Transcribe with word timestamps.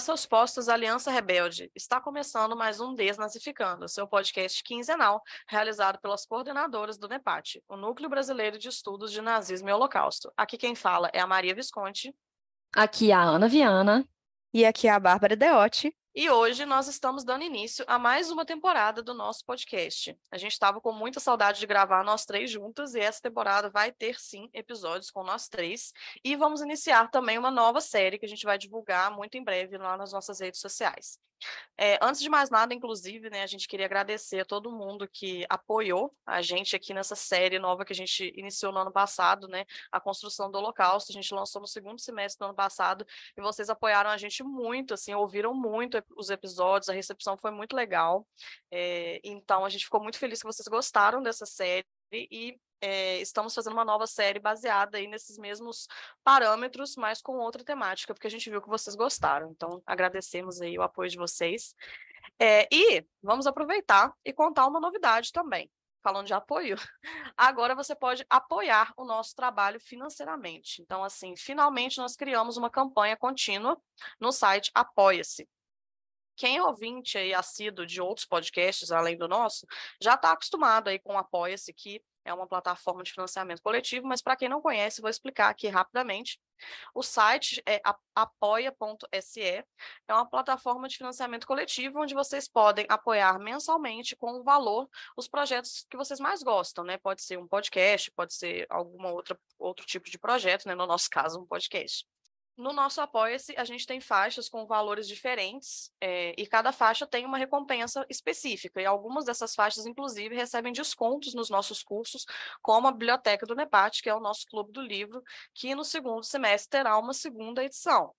A 0.00 0.02
seus 0.02 0.24
postos, 0.24 0.66
Aliança 0.66 1.10
Rebelde. 1.10 1.70
Está 1.76 2.00
começando 2.00 2.56
mais 2.56 2.80
um 2.80 2.94
Desnazificando, 2.94 3.86
seu 3.86 4.08
podcast 4.08 4.64
quinzenal, 4.64 5.22
realizado 5.46 6.00
pelas 6.00 6.24
coordenadoras 6.24 6.96
do 6.96 7.06
NEPAT, 7.06 7.62
o 7.68 7.76
Núcleo 7.76 8.08
Brasileiro 8.08 8.58
de 8.58 8.66
Estudos 8.66 9.12
de 9.12 9.20
Nazismo 9.20 9.68
e 9.68 9.72
Holocausto. 9.74 10.32
Aqui 10.34 10.56
quem 10.56 10.74
fala 10.74 11.10
é 11.12 11.20
a 11.20 11.26
Maria 11.26 11.54
Visconti. 11.54 12.16
Aqui 12.74 13.12
a 13.12 13.20
Ana 13.20 13.46
Viana. 13.46 14.08
E 14.54 14.64
aqui 14.64 14.88
a 14.88 14.98
Bárbara 14.98 15.36
Deotti. 15.36 15.94
E 16.12 16.28
hoje 16.28 16.66
nós 16.66 16.88
estamos 16.88 17.22
dando 17.22 17.44
início 17.44 17.84
a 17.86 17.96
mais 17.96 18.32
uma 18.32 18.44
temporada 18.44 19.00
do 19.00 19.14
nosso 19.14 19.44
podcast. 19.44 20.18
A 20.28 20.36
gente 20.36 20.50
estava 20.50 20.80
com 20.80 20.90
muita 20.90 21.20
saudade 21.20 21.60
de 21.60 21.66
gravar 21.68 22.02
nós 22.02 22.24
três 22.24 22.50
juntas 22.50 22.96
e 22.96 22.98
essa 22.98 23.22
temporada 23.22 23.70
vai 23.70 23.92
ter 23.92 24.18
sim 24.18 24.50
episódios 24.52 25.08
com 25.08 25.22
nós 25.22 25.48
três. 25.48 25.92
E 26.24 26.34
vamos 26.34 26.62
iniciar 26.62 27.08
também 27.12 27.38
uma 27.38 27.50
nova 27.50 27.80
série 27.80 28.18
que 28.18 28.26
a 28.26 28.28
gente 28.28 28.44
vai 28.44 28.58
divulgar 28.58 29.12
muito 29.12 29.36
em 29.36 29.44
breve 29.44 29.78
lá 29.78 29.96
nas 29.96 30.12
nossas 30.12 30.40
redes 30.40 30.60
sociais. 30.60 31.16
É, 31.76 31.98
antes 32.02 32.20
de 32.20 32.28
mais 32.28 32.50
nada, 32.50 32.74
inclusive, 32.74 33.30
né, 33.30 33.42
a 33.42 33.46
gente 33.46 33.66
queria 33.66 33.86
agradecer 33.86 34.40
a 34.40 34.44
todo 34.44 34.70
mundo 34.70 35.08
que 35.08 35.46
apoiou 35.48 36.14
a 36.26 36.42
gente 36.42 36.76
aqui 36.76 36.92
nessa 36.92 37.16
série 37.16 37.58
nova 37.58 37.84
que 37.84 37.92
a 37.92 37.96
gente 37.96 38.32
iniciou 38.36 38.70
no 38.72 38.80
ano 38.80 38.92
passado, 38.92 39.48
né, 39.48 39.64
a 39.90 39.98
construção 39.98 40.50
do 40.50 40.58
Holocausto. 40.58 41.10
A 41.10 41.14
gente 41.14 41.32
lançou 41.34 41.60
no 41.60 41.66
segundo 41.66 41.98
semestre 41.98 42.38
do 42.38 42.44
ano 42.46 42.54
passado 42.54 43.06
e 43.36 43.40
vocês 43.40 43.70
apoiaram 43.70 44.10
a 44.10 44.18
gente 44.18 44.42
muito, 44.42 44.94
assim, 44.94 45.14
ouviram 45.14 45.54
muito 45.54 45.96
os 46.16 46.30
episódios, 46.30 46.88
a 46.88 46.92
recepção 46.92 47.36
foi 47.36 47.50
muito 47.50 47.74
legal. 47.74 48.26
É, 48.70 49.20
então, 49.24 49.64
a 49.64 49.68
gente 49.68 49.84
ficou 49.84 50.02
muito 50.02 50.18
feliz 50.18 50.40
que 50.40 50.46
vocês 50.46 50.66
gostaram 50.68 51.22
dessa 51.22 51.46
série 51.46 51.84
e 52.12 52.58
é, 52.80 53.20
estamos 53.20 53.54
fazendo 53.54 53.74
uma 53.74 53.84
nova 53.84 54.06
série 54.06 54.38
baseada 54.38 54.98
aí 54.98 55.06
nesses 55.06 55.36
mesmos 55.36 55.86
parâmetros, 56.24 56.96
mas 56.96 57.20
com 57.20 57.36
outra 57.38 57.62
temática, 57.62 58.14
porque 58.14 58.26
a 58.26 58.30
gente 58.30 58.48
viu 58.48 58.62
que 58.62 58.68
vocês 58.68 58.96
gostaram. 58.96 59.50
Então, 59.50 59.82
agradecemos 59.86 60.60
aí 60.60 60.78
o 60.78 60.82
apoio 60.82 61.10
de 61.10 61.18
vocês. 61.18 61.74
É, 62.38 62.66
e 62.72 63.04
vamos 63.22 63.46
aproveitar 63.46 64.12
e 64.24 64.32
contar 64.32 64.66
uma 64.66 64.80
novidade 64.80 65.32
também. 65.32 65.70
Falando 66.02 66.26
de 66.26 66.32
apoio, 66.32 66.76
agora 67.36 67.74
você 67.74 67.94
pode 67.94 68.24
apoiar 68.30 68.92
o 68.96 69.04
nosso 69.04 69.34
trabalho 69.34 69.78
financeiramente. 69.78 70.80
Então, 70.80 71.04
assim, 71.04 71.36
finalmente 71.36 71.98
nós 71.98 72.16
criamos 72.16 72.56
uma 72.56 72.70
campanha 72.70 73.16
contínua 73.16 73.78
no 74.18 74.32
site 74.32 74.70
Apoia-se 74.74 75.46
quem 76.40 76.56
é 76.56 76.62
ouvinte 76.62 77.18
aí 77.18 77.34
assíduo 77.34 77.84
de 77.84 78.00
outros 78.00 78.24
podcasts 78.24 78.90
além 78.90 79.14
do 79.14 79.28
nosso, 79.28 79.66
já 80.00 80.14
está 80.14 80.32
acostumado 80.32 80.88
aí 80.88 80.98
com 80.98 81.12
o 81.12 81.18
Apoia-se, 81.18 81.70
que 81.74 82.02
é 82.24 82.32
uma 82.32 82.46
plataforma 82.46 83.02
de 83.02 83.12
financiamento 83.12 83.60
coletivo, 83.60 84.06
mas 84.06 84.22
para 84.22 84.36
quem 84.36 84.48
não 84.48 84.62
conhece, 84.62 85.02
vou 85.02 85.10
explicar 85.10 85.50
aqui 85.50 85.68
rapidamente. 85.68 86.40
O 86.94 87.02
site 87.02 87.62
é 87.66 87.82
apoia.se, 88.14 89.42
é 89.42 89.64
uma 90.08 90.24
plataforma 90.24 90.88
de 90.88 90.96
financiamento 90.96 91.46
coletivo 91.46 92.00
onde 92.00 92.14
vocês 92.14 92.48
podem 92.48 92.86
apoiar 92.88 93.38
mensalmente 93.38 94.16
com 94.16 94.32
o 94.32 94.42
valor 94.42 94.88
os 95.18 95.28
projetos 95.28 95.86
que 95.90 95.96
vocês 95.96 96.20
mais 96.20 96.42
gostam, 96.42 96.84
né? 96.84 96.96
Pode 96.96 97.22
ser 97.22 97.38
um 97.38 97.46
podcast, 97.46 98.10
pode 98.12 98.32
ser 98.32 98.66
alguma 98.70 99.10
outra 99.10 99.38
outro 99.58 99.84
tipo 99.84 100.08
de 100.08 100.18
projeto, 100.18 100.66
né? 100.66 100.74
No 100.74 100.86
nosso 100.86 101.10
caso, 101.10 101.38
um 101.38 101.46
podcast. 101.46 102.06
No 102.60 102.74
nosso 102.74 103.00
Apoia-se, 103.00 103.54
a 103.56 103.64
gente 103.64 103.86
tem 103.86 104.02
faixas 104.02 104.46
com 104.46 104.66
valores 104.66 105.08
diferentes 105.08 105.90
é, 105.98 106.34
e 106.36 106.46
cada 106.46 106.72
faixa 106.72 107.06
tem 107.06 107.24
uma 107.24 107.38
recompensa 107.38 108.04
específica. 108.10 108.82
E 108.82 108.84
algumas 108.84 109.24
dessas 109.24 109.54
faixas, 109.54 109.86
inclusive, 109.86 110.34
recebem 110.34 110.70
descontos 110.70 111.32
nos 111.32 111.48
nossos 111.48 111.82
cursos, 111.82 112.26
como 112.60 112.86
a 112.86 112.92
Biblioteca 112.92 113.46
do 113.46 113.54
NEPAT, 113.54 114.02
que 114.02 114.10
é 114.10 114.14
o 114.14 114.20
nosso 114.20 114.44
clube 114.46 114.72
do 114.72 114.82
livro, 114.82 115.22
que 115.54 115.74
no 115.74 115.86
segundo 115.86 116.22
semestre 116.22 116.68
terá 116.68 116.98
uma 116.98 117.14
segunda 117.14 117.64
edição. 117.64 118.12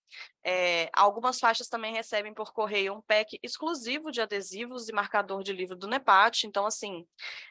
É, 0.44 0.90
algumas 0.94 1.40
faixas 1.40 1.68
também 1.68 1.94
recebem 1.94 2.34
por 2.34 2.52
correio 2.52 2.94
um 2.94 3.02
pack 3.02 3.40
exclusivo 3.44 4.12
de 4.12 4.22
adesivos 4.22 4.90
e 4.90 4.94
marcador 4.94 5.44
de 5.44 5.54
livro 5.54 5.76
do 5.76 5.88
NEPAT. 5.88 6.48
Então, 6.48 6.66
assim, 6.66 7.06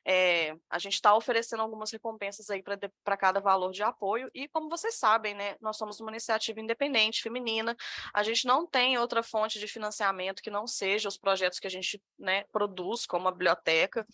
é, 0.05 0.57
a 0.69 0.79
gente 0.79 0.95
está 0.95 1.15
oferecendo 1.15 1.63
algumas 1.63 1.91
recompensas 1.91 2.51
aí 2.51 2.63
para 3.05 3.17
cada 3.17 3.41
valor 3.41 3.73
de 3.73 3.83
apoio. 3.83 4.31
E, 4.35 4.49
como 4.49 4.69
vocês 4.69 4.97
sabem, 4.97 5.35
né, 5.35 5.57
nós 5.61 5.77
somos 5.77 6.01
uma 6.01 6.11
iniciativa 6.11 6.61
independente, 6.61 7.23
feminina. 7.23 7.77
A 8.13 8.23
gente 8.23 8.47
não 8.47 8.67
tem 8.67 8.99
outra 8.99 9.23
fonte 9.23 9.59
de 9.59 9.67
financiamento 9.67 10.43
que 10.43 10.51
não 10.51 10.67
seja 10.67 11.09
os 11.09 11.17
projetos 11.17 11.59
que 11.59 11.67
a 11.67 11.71
gente 11.71 12.03
né, 12.19 12.45
produz, 12.53 13.07
como 13.07 13.29
a 13.29 13.33
biblioteca. 13.33 14.07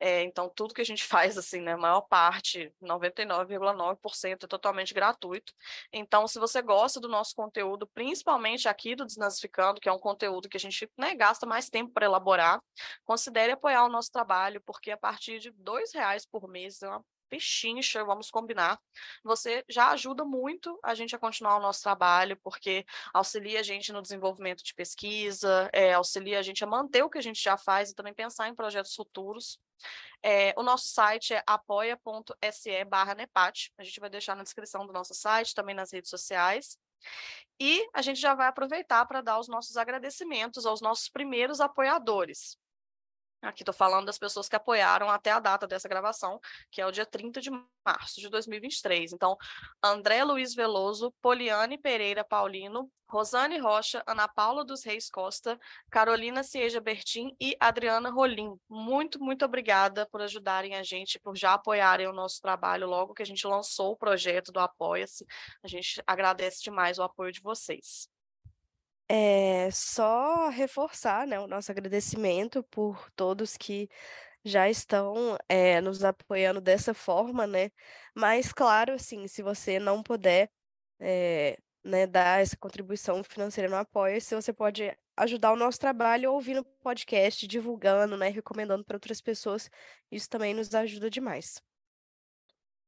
É, 0.00 0.22
então, 0.22 0.48
tudo 0.48 0.72
que 0.72 0.80
a 0.80 0.84
gente 0.84 1.04
faz, 1.04 1.36
assim, 1.36 1.60
né, 1.60 1.74
a 1.74 1.76
maior 1.76 2.00
parte, 2.00 2.72
99,9% 2.82 4.44
é 4.44 4.46
totalmente 4.46 4.94
gratuito. 4.94 5.52
Então, 5.92 6.26
se 6.26 6.38
você 6.38 6.62
gosta 6.62 6.98
do 6.98 7.08
nosso 7.08 7.36
conteúdo, 7.36 7.86
principalmente 7.86 8.68
aqui 8.68 8.96
do 8.96 9.04
Desnazificando, 9.04 9.80
que 9.80 9.88
é 9.88 9.92
um 9.92 9.98
conteúdo 9.98 10.48
que 10.48 10.56
a 10.56 10.60
gente 10.60 10.90
né, 10.96 11.14
gasta 11.14 11.46
mais 11.46 11.68
tempo 11.68 11.92
para 11.92 12.06
elaborar, 12.06 12.62
considere 13.04 13.52
apoiar 13.52 13.84
o 13.84 13.88
nosso 13.90 14.10
trabalho, 14.10 14.60
porque 14.62 14.90
a 14.90 14.96
partir 14.96 15.38
de 15.38 15.50
R$ 15.50 15.54
reais 15.94 16.24
por 16.24 16.48
mês 16.48 16.82
é 16.82 16.88
uma 16.88 17.04
pechincha, 17.28 18.04
vamos 18.04 18.30
combinar. 18.30 18.78
Você 19.22 19.64
já 19.68 19.90
ajuda 19.90 20.24
muito 20.24 20.78
a 20.82 20.94
gente 20.94 21.14
a 21.14 21.18
continuar 21.18 21.56
o 21.56 21.60
nosso 21.60 21.82
trabalho, 21.82 22.36
porque 22.42 22.84
auxilia 23.14 23.60
a 23.60 23.62
gente 23.62 23.92
no 23.92 24.02
desenvolvimento 24.02 24.64
de 24.64 24.74
pesquisa, 24.74 25.70
é, 25.72 25.94
auxilia 25.94 26.40
a 26.40 26.42
gente 26.42 26.64
a 26.64 26.66
manter 26.66 27.04
o 27.04 27.08
que 27.08 27.18
a 27.18 27.22
gente 27.22 27.40
já 27.40 27.56
faz 27.56 27.90
e 27.90 27.94
também 27.94 28.12
pensar 28.12 28.48
em 28.48 28.54
projetos 28.54 28.94
futuros. 28.94 29.58
É, 30.22 30.54
o 30.56 30.62
nosso 30.62 30.88
site 30.88 31.34
é 31.34 31.42
apoia.se 31.46 32.84
barra 32.84 33.14
Nepat. 33.14 33.72
A 33.78 33.84
gente 33.84 34.00
vai 34.00 34.10
deixar 34.10 34.36
na 34.36 34.42
descrição 34.42 34.86
do 34.86 34.92
nosso 34.92 35.14
site, 35.14 35.54
também 35.54 35.74
nas 35.74 35.92
redes 35.92 36.10
sociais. 36.10 36.78
E 37.58 37.86
a 37.94 38.02
gente 38.02 38.20
já 38.20 38.34
vai 38.34 38.48
aproveitar 38.48 39.04
para 39.06 39.20
dar 39.20 39.38
os 39.38 39.48
nossos 39.48 39.76
agradecimentos 39.76 40.66
aos 40.66 40.80
nossos 40.80 41.08
primeiros 41.08 41.60
apoiadores. 41.60 42.58
Aqui 43.42 43.62
estou 43.62 43.74
falando 43.74 44.06
das 44.06 44.18
pessoas 44.18 44.48
que 44.48 44.56
apoiaram 44.56 45.08
até 45.08 45.30
a 45.30 45.40
data 45.40 45.66
dessa 45.66 45.88
gravação, 45.88 46.38
que 46.70 46.80
é 46.80 46.86
o 46.86 46.90
dia 46.90 47.06
30 47.06 47.40
de 47.40 47.50
março 47.84 48.20
de 48.20 48.28
2023. 48.28 49.12
Então, 49.12 49.36
André 49.82 50.22
Luiz 50.24 50.54
Veloso, 50.54 51.12
Poliane 51.22 51.78
Pereira 51.78 52.22
Paulino, 52.22 52.90
Rosane 53.08 53.58
Rocha, 53.58 54.02
Ana 54.06 54.28
Paula 54.28 54.64
dos 54.64 54.84
Reis 54.84 55.10
Costa, 55.10 55.58
Carolina 55.90 56.42
Cieja 56.42 56.80
Bertin 56.80 57.34
e 57.40 57.56
Adriana 57.58 58.10
Rolim. 58.10 58.56
Muito, 58.68 59.18
muito 59.18 59.44
obrigada 59.44 60.06
por 60.06 60.20
ajudarem 60.20 60.76
a 60.76 60.82
gente, 60.82 61.18
por 61.18 61.36
já 61.36 61.54
apoiarem 61.54 62.06
o 62.06 62.12
nosso 62.12 62.40
trabalho 62.40 62.86
logo 62.86 63.14
que 63.14 63.22
a 63.22 63.26
gente 63.26 63.46
lançou 63.46 63.92
o 63.92 63.96
projeto 63.96 64.52
do 64.52 64.60
Apoia-se. 64.60 65.26
A 65.62 65.66
gente 65.66 66.00
agradece 66.06 66.62
demais 66.62 66.98
o 66.98 67.02
apoio 67.02 67.32
de 67.32 67.40
vocês. 67.40 68.08
É 69.12 69.68
só 69.72 70.48
reforçar, 70.50 71.26
né, 71.26 71.40
o 71.40 71.46
nosso 71.48 71.70
agradecimento 71.72 72.62
por 72.64 73.10
todos 73.16 73.56
que 73.56 73.88
já 74.44 74.70
estão 74.70 75.36
é, 75.48 75.80
nos 75.80 76.04
apoiando 76.04 76.60
dessa 76.60 76.94
forma, 76.94 77.44
né? 77.46 77.70
Mas, 78.14 78.52
claro, 78.52 78.94
assim, 78.94 79.26
se 79.28 79.42
você 79.42 79.78
não 79.80 80.02
puder 80.02 80.50
é, 81.00 81.58
né, 81.84 82.06
dar 82.06 82.40
essa 82.42 82.56
contribuição 82.56 83.24
financeira 83.24 83.68
no 83.70 83.76
Apoia-se, 83.76 84.34
você 84.34 84.52
pode 84.52 84.96
ajudar 85.16 85.52
o 85.52 85.56
nosso 85.56 85.78
trabalho 85.80 86.32
ouvindo 86.32 86.64
podcast, 86.82 87.46
divulgando, 87.48 88.16
né, 88.16 88.28
recomendando 88.28 88.84
para 88.84 88.96
outras 88.96 89.20
pessoas. 89.20 89.68
Isso 90.10 90.28
também 90.30 90.54
nos 90.54 90.72
ajuda 90.74 91.10
demais. 91.10 91.60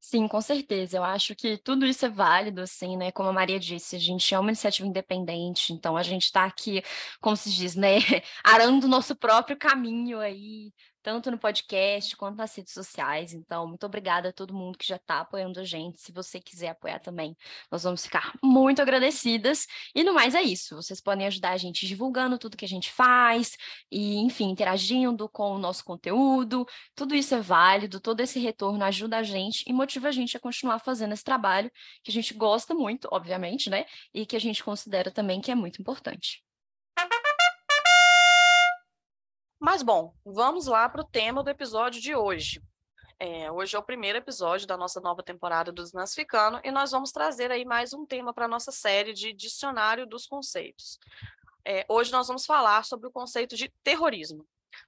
Sim, 0.05 0.27
com 0.27 0.41
certeza. 0.41 0.97
Eu 0.97 1.05
acho 1.05 1.35
que 1.37 1.57
tudo 1.57 1.87
isso 1.87 2.05
é 2.05 2.09
válido, 2.09 2.61
assim, 2.61 2.97
né? 2.97 3.13
Como 3.13 3.29
a 3.29 3.33
Maria 3.33 3.59
disse, 3.59 3.95
a 3.95 3.99
gente 4.01 4.35
é 4.35 4.39
uma 4.39 4.51
iniciativa 4.51 4.87
independente, 4.89 5.73
então 5.73 5.97
a 5.97 6.03
gente 6.03 6.25
está 6.25 6.45
aqui, 6.45 6.83
como 7.21 7.37
se 7.37 7.51
diz, 7.53 7.77
né? 7.77 7.99
Arando 8.45 8.85
o 8.87 8.89
nosso 8.89 9.15
próprio 9.15 9.57
caminho 9.57 10.19
aí, 10.19 10.73
tanto 11.03 11.31
no 11.31 11.39
podcast 11.39 12.17
quanto 12.17 12.37
nas 12.37 12.55
redes 12.55 12.73
sociais. 12.73 13.33
Então, 13.33 13.67
muito 13.67 13.85
obrigada 13.85 14.29
a 14.29 14.33
todo 14.33 14.55
mundo 14.55 14.79
que 14.79 14.87
já 14.87 14.97
está 14.97 15.21
apoiando 15.21 15.61
a 15.61 15.65
gente. 15.65 16.01
Se 16.01 16.13
você 16.13 16.41
quiser 16.41 16.69
apoiar 16.69 17.01
também, 17.01 17.37
nós 17.71 17.83
vamos 17.83 18.05
ficar 18.05 18.33
muito 18.43 18.81
agradecidas. 18.81 19.67
E 19.95 20.05
no 20.05 20.15
mais 20.15 20.35
é 20.35 20.43
isso. 20.43 20.77
Vocês 20.77 21.01
podem 21.01 21.27
ajudar 21.27 21.51
a 21.51 21.57
gente 21.57 21.87
divulgando 21.87 22.39
tudo 22.39 22.57
que 22.57 22.65
a 22.65 22.69
gente 22.69 22.91
faz 22.93 23.57
e, 23.91 24.17
enfim, 24.19 24.51
interagindo 24.51 25.29
com 25.29 25.53
o 25.53 25.59
nosso 25.59 25.85
conteúdo. 25.85 26.67
Tudo 26.95 27.15
isso 27.15 27.35
é 27.35 27.41
válido, 27.41 28.01
todo 28.01 28.21
esse 28.21 28.39
retorno 28.39 28.85
ajuda 28.85 29.19
a 29.19 29.23
gente 29.23 29.65
e 29.67 29.73
motiva 29.73 30.09
a 30.09 30.13
gente 30.13 30.37
a 30.37 30.41
continuar 30.41 30.79
fazendo 30.79 31.13
esse 31.13 31.25
trabalho 31.25 31.71
que 32.03 32.11
a 32.11 32.15
gente 32.15 32.35
gosta 32.35 32.75
muito, 32.75 33.09
obviamente, 33.11 33.69
né? 33.69 33.85
E 34.15 34.25
que 34.27 34.37
a 34.37 34.41
gente 34.41 34.63
considera 34.63 35.11
também 35.11 35.41
que 35.41 35.51
é 35.51 35.55
muito 35.55 35.81
importante. 35.81 36.43
Mas, 39.65 39.81
bom, 39.81 40.13
vamos 40.25 40.67
lá 40.67 40.89
para 40.89 41.03
o 41.03 41.05
tema 41.05 41.41
do 41.41 41.49
episódio 41.49 42.03
de 42.03 42.17
hoje. 42.17 42.61
É, 43.17 43.49
hoje 43.49 43.77
é 43.77 43.79
o 43.79 43.83
primeiro 43.83 44.19
episódio 44.19 44.67
da 44.67 44.77
nossa 44.77 45.01
nova 45.01 45.23
temporada 45.23 45.71
do 45.71 45.85
Desnazificando 45.85 46.61
e 46.65 46.73
nós 46.73 46.91
vamos 46.91 47.13
trazer 47.13 47.53
aí 47.53 47.65
mais 47.65 47.95
um 47.95 48.05
tema 48.05 48.35
para 48.35 48.47
a 48.47 48.49
nossa 48.49 48.73
série 48.73 49.13
de 49.13 49.33
Dicionário 49.33 50.05
dos 50.05 50.27
Conceitos. 50.27 50.99
É, 51.65 51.87
hoje 51.89 52.11
nós 52.11 52.27
vamos 52.27 52.45
falar 52.45 52.85
sobre 52.85 53.07
o 53.07 53.13
conceito 53.13 53.55
de 53.55 53.73
terrorismo. 53.85 54.45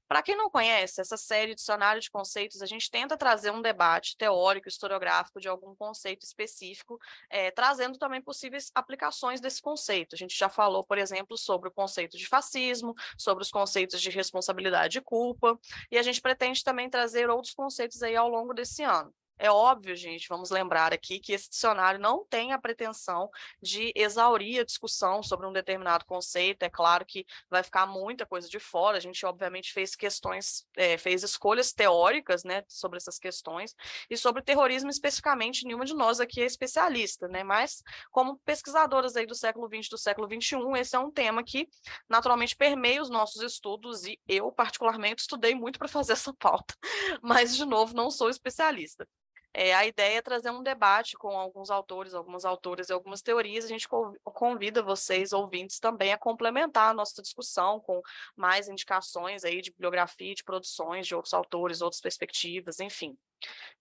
Para 0.08 0.22
quem 0.22 0.36
não 0.36 0.50
conhece, 0.50 1.00
essa 1.00 1.16
série 1.16 1.54
Dicionário 1.54 2.00
de 2.00 2.10
Conceitos, 2.10 2.62
a 2.62 2.66
gente 2.66 2.90
tenta 2.90 3.16
trazer 3.16 3.50
um 3.50 3.62
debate 3.62 4.16
teórico, 4.16 4.69
historiográfico 4.69 5.40
de 5.40 5.48
algum 5.48 5.75
conceito 5.75 6.25
específico, 6.25 6.98
é, 7.31 7.50
trazendo 7.50 7.98
também 7.98 8.22
possíveis 8.22 8.70
aplicações 8.75 9.40
desse 9.40 9.60
conceito. 9.60 10.14
A 10.14 10.19
gente 10.19 10.36
já 10.36 10.48
falou, 10.48 10.84
por 10.84 10.98
exemplo, 10.98 11.36
sobre 11.36 11.69
o 11.69 11.72
conceito 11.72 12.16
de 12.16 12.26
fascismo, 12.26 12.94
sobre 13.19 13.42
os 13.42 13.50
conceitos 13.50 14.00
de 14.00 14.10
responsabilidade 14.10 14.98
e 14.98 15.00
culpa, 15.00 15.58
e 15.90 15.98
a 15.98 16.02
gente 16.02 16.20
pretende 16.20 16.62
também 16.62 16.88
trazer 16.88 17.31
outros 17.31 17.54
conceitos 17.54 18.02
aí 18.02 18.16
ao 18.16 18.28
longo 18.28 18.54
desse 18.54 18.82
ano. 18.82 19.12
É 19.36 19.50
óbvio, 19.50 19.96
gente, 19.96 20.28
vamos 20.28 20.50
lembrar 20.50 20.92
aqui 20.92 21.19
que 21.19 21.32
esse 21.32 21.50
dicionário 21.50 21.98
não 21.98 22.25
tem 22.25 22.52
a 22.52 22.58
pretensão 22.58 23.28
de 23.60 23.92
exaurir 23.94 24.60
a 24.60 24.64
discussão 24.64 25.22
sobre 25.25 25.46
um 25.46 25.52
determinado 25.52 26.04
conceito. 26.04 26.62
É 26.62 26.70
claro 26.70 27.04
que 27.04 27.26
vai 27.50 27.62
ficar 27.62 27.84
muita 27.84 28.25
coisa 28.25 28.48
de 28.48 28.60
fora. 28.60 28.96
A 28.96 29.00
gente, 29.00 29.26
obviamente, 29.26 29.72
fez 29.72 29.96
questões, 29.96 30.64
é, 30.76 30.96
fez 30.96 31.25
escolhas 31.25 31.72
teóricas, 31.72 32.44
né, 32.44 32.62
sobre 32.69 32.96
essas 32.98 33.19
questões 33.19 33.75
e 34.08 34.16
sobre 34.16 34.40
terrorismo 34.40 34.88
especificamente. 34.88 35.64
Nenhuma 35.64 35.84
de 35.84 35.94
nós 35.94 36.20
aqui 36.20 36.40
é 36.40 36.44
especialista, 36.44 37.26
né? 37.26 37.42
Mas 37.42 37.82
como 38.12 38.38
pesquisadoras 38.44 39.16
aí 39.16 39.26
do 39.26 39.34
século 39.34 39.69
XX, 39.69 39.88
do 39.88 39.98
século 39.98 40.28
XXI, 40.28 40.56
esse 40.78 40.94
é 40.94 40.98
um 40.98 41.10
tema 41.10 41.42
que 41.42 41.69
naturalmente 42.08 42.54
permeia 42.54 43.02
os 43.02 43.10
nossos 43.10 43.42
estudos 43.42 44.04
e 44.04 44.19
eu 44.28 44.52
particularmente 44.52 45.22
estudei 45.22 45.54
muito 45.56 45.78
para 45.78 45.88
fazer 45.88 46.12
essa 46.12 46.32
pauta. 46.38 46.75
Mas 47.20 47.56
de 47.56 47.64
novo, 47.64 47.94
não 47.94 48.10
sou 48.12 48.31
especialista. 48.31 49.06
É, 49.56 49.72
a 49.72 49.86
ideia 49.86 50.18
é 50.18 50.22
trazer 50.22 50.50
um 50.50 50.64
debate 50.64 51.16
com 51.16 51.38
alguns 51.38 51.70
autores, 51.70 52.12
algumas 52.12 52.44
autoras 52.44 52.88
e 52.88 52.92
algumas 52.92 53.22
teorias. 53.22 53.64
A 53.64 53.68
gente 53.68 53.88
convida 54.24 54.82
vocês, 54.82 55.32
ouvintes, 55.32 55.78
também 55.78 56.12
a 56.12 56.18
complementar 56.18 56.90
a 56.90 56.94
nossa 56.94 57.22
discussão 57.22 57.78
com 57.78 58.02
mais 58.36 58.68
indicações 58.68 59.44
aí 59.44 59.62
de 59.62 59.70
bibliografia, 59.70 60.34
de 60.34 60.42
produções 60.42 61.06
de 61.06 61.14
outros 61.14 61.32
autores, 61.32 61.80
outras 61.80 62.00
perspectivas, 62.00 62.80
enfim. 62.80 63.16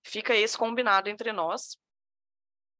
Fica 0.03 0.35
esse 0.35 0.55
combinado 0.55 1.09
entre 1.09 1.33
nós. 1.33 1.75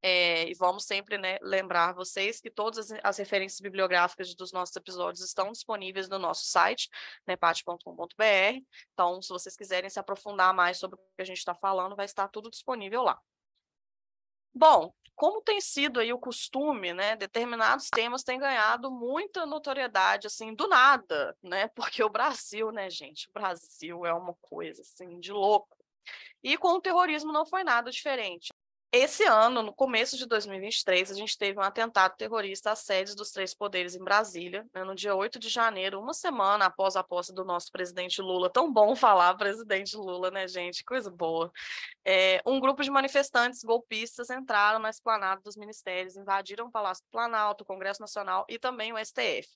É, 0.06 0.50
e 0.50 0.54
vamos 0.56 0.84
sempre 0.84 1.18
né, 1.18 1.40
lembrar 1.42 1.94
vocês 1.94 2.42
que 2.42 2.52
todas 2.52 2.92
as, 2.92 3.00
as, 3.02 3.18
referências 3.18 3.62
bibliográficas 3.62 4.36
dos 4.36 4.52
nossos 4.52 4.76
episódios 4.76 5.24
estão 5.24 5.50
disponíveis 5.50 6.10
no 6.10 6.20
nosso 6.20 6.46
site, 6.46 6.90
né, 7.26 7.38
pat.com.br. 7.38 8.62
Então, 8.92 9.22
se 9.22 9.30
vocês 9.30 9.56
quiserem 9.56 9.90
se 9.90 9.98
aprofundar 9.98 10.54
mais 10.54 10.78
sobre 10.78 10.98
o 10.98 11.16
que 11.16 11.22
a 11.22 11.26
gente 11.26 11.38
está 11.38 11.56
falando, 11.56 11.96
vai 11.96 12.04
estar 12.04 12.28
tudo 12.28 12.50
disponível 12.50 13.02
lá. 13.02 13.18
Bom, 14.54 14.94
como 15.16 15.42
tem 15.42 15.62
sido 15.62 16.02
aí 16.02 16.12
o 16.12 16.20
costume, 16.20 16.94
né, 16.94 17.16
determinados 17.16 17.90
temas 17.90 18.24
têm 18.24 18.38
ganhado 18.38 18.92
muita 18.92 19.46
notoriedade, 19.46 20.28
assim, 20.28 20.54
do 20.54 20.68
nada, 20.68 21.34
né, 21.42 21.70
porque 21.76 22.04
o 22.04 22.10
Brasil, 22.10 22.74
né, 22.74 22.90
gente, 22.90 23.30
o 23.30 23.32
Brasil 23.32 24.06
é 24.06 24.14
uma 24.14 24.34
coisa, 24.42 24.82
assim, 24.82 25.18
de 25.22 25.32
louco. 25.32 25.78
E 26.44 26.58
com 26.58 26.74
o 26.74 26.82
terrorismo 26.82 27.32
não 27.32 27.46
foi 27.46 27.64
nada 27.64 27.90
diferente. 27.90 28.52
Esse 28.96 29.24
ano, 29.24 29.64
no 29.64 29.74
começo 29.74 30.16
de 30.16 30.28
2023, 30.28 31.10
a 31.10 31.16
gente 31.16 31.36
teve 31.36 31.58
um 31.58 31.64
atentado 31.64 32.16
terrorista 32.16 32.74
às 32.74 32.80
sedes 32.82 33.16
dos 33.16 33.32
três 33.32 33.52
poderes 33.52 33.96
em 33.96 34.04
Brasília, 34.04 34.68
né, 34.72 34.84
no 34.84 34.94
dia 34.94 35.16
8 35.16 35.40
de 35.40 35.50
janeiro, 35.50 36.00
uma 36.00 36.14
semana 36.14 36.66
após 36.68 36.96
a 36.96 37.04
posse 37.04 37.34
do 37.34 37.44
nosso 37.44 37.72
presidente 37.72 38.22
Lula. 38.22 38.52
Tão 38.52 38.72
bom 38.72 38.96
falar 38.96 39.34
presidente 39.34 39.98
Lula, 39.98 40.30
né, 40.30 40.48
gente? 40.48 40.84
Coisa 40.84 41.10
boa. 41.10 41.52
É, 42.06 42.40
um 42.46 42.60
grupo 42.60 42.84
de 42.84 42.92
manifestantes 42.92 43.64
golpistas 43.64 44.30
entraram 44.30 44.78
na 44.78 44.92
esplanada 44.92 45.42
dos 45.42 45.58
ministérios, 45.58 46.16
invadiram 46.16 46.68
o 46.68 46.72
Palácio 46.72 47.04
do 47.04 47.10
Planalto, 47.10 47.64
o 47.64 47.68
Congresso 47.68 48.00
Nacional 48.00 48.46
e 48.48 48.60
também 48.60 48.94
o 48.94 48.98
STF. 49.04 49.50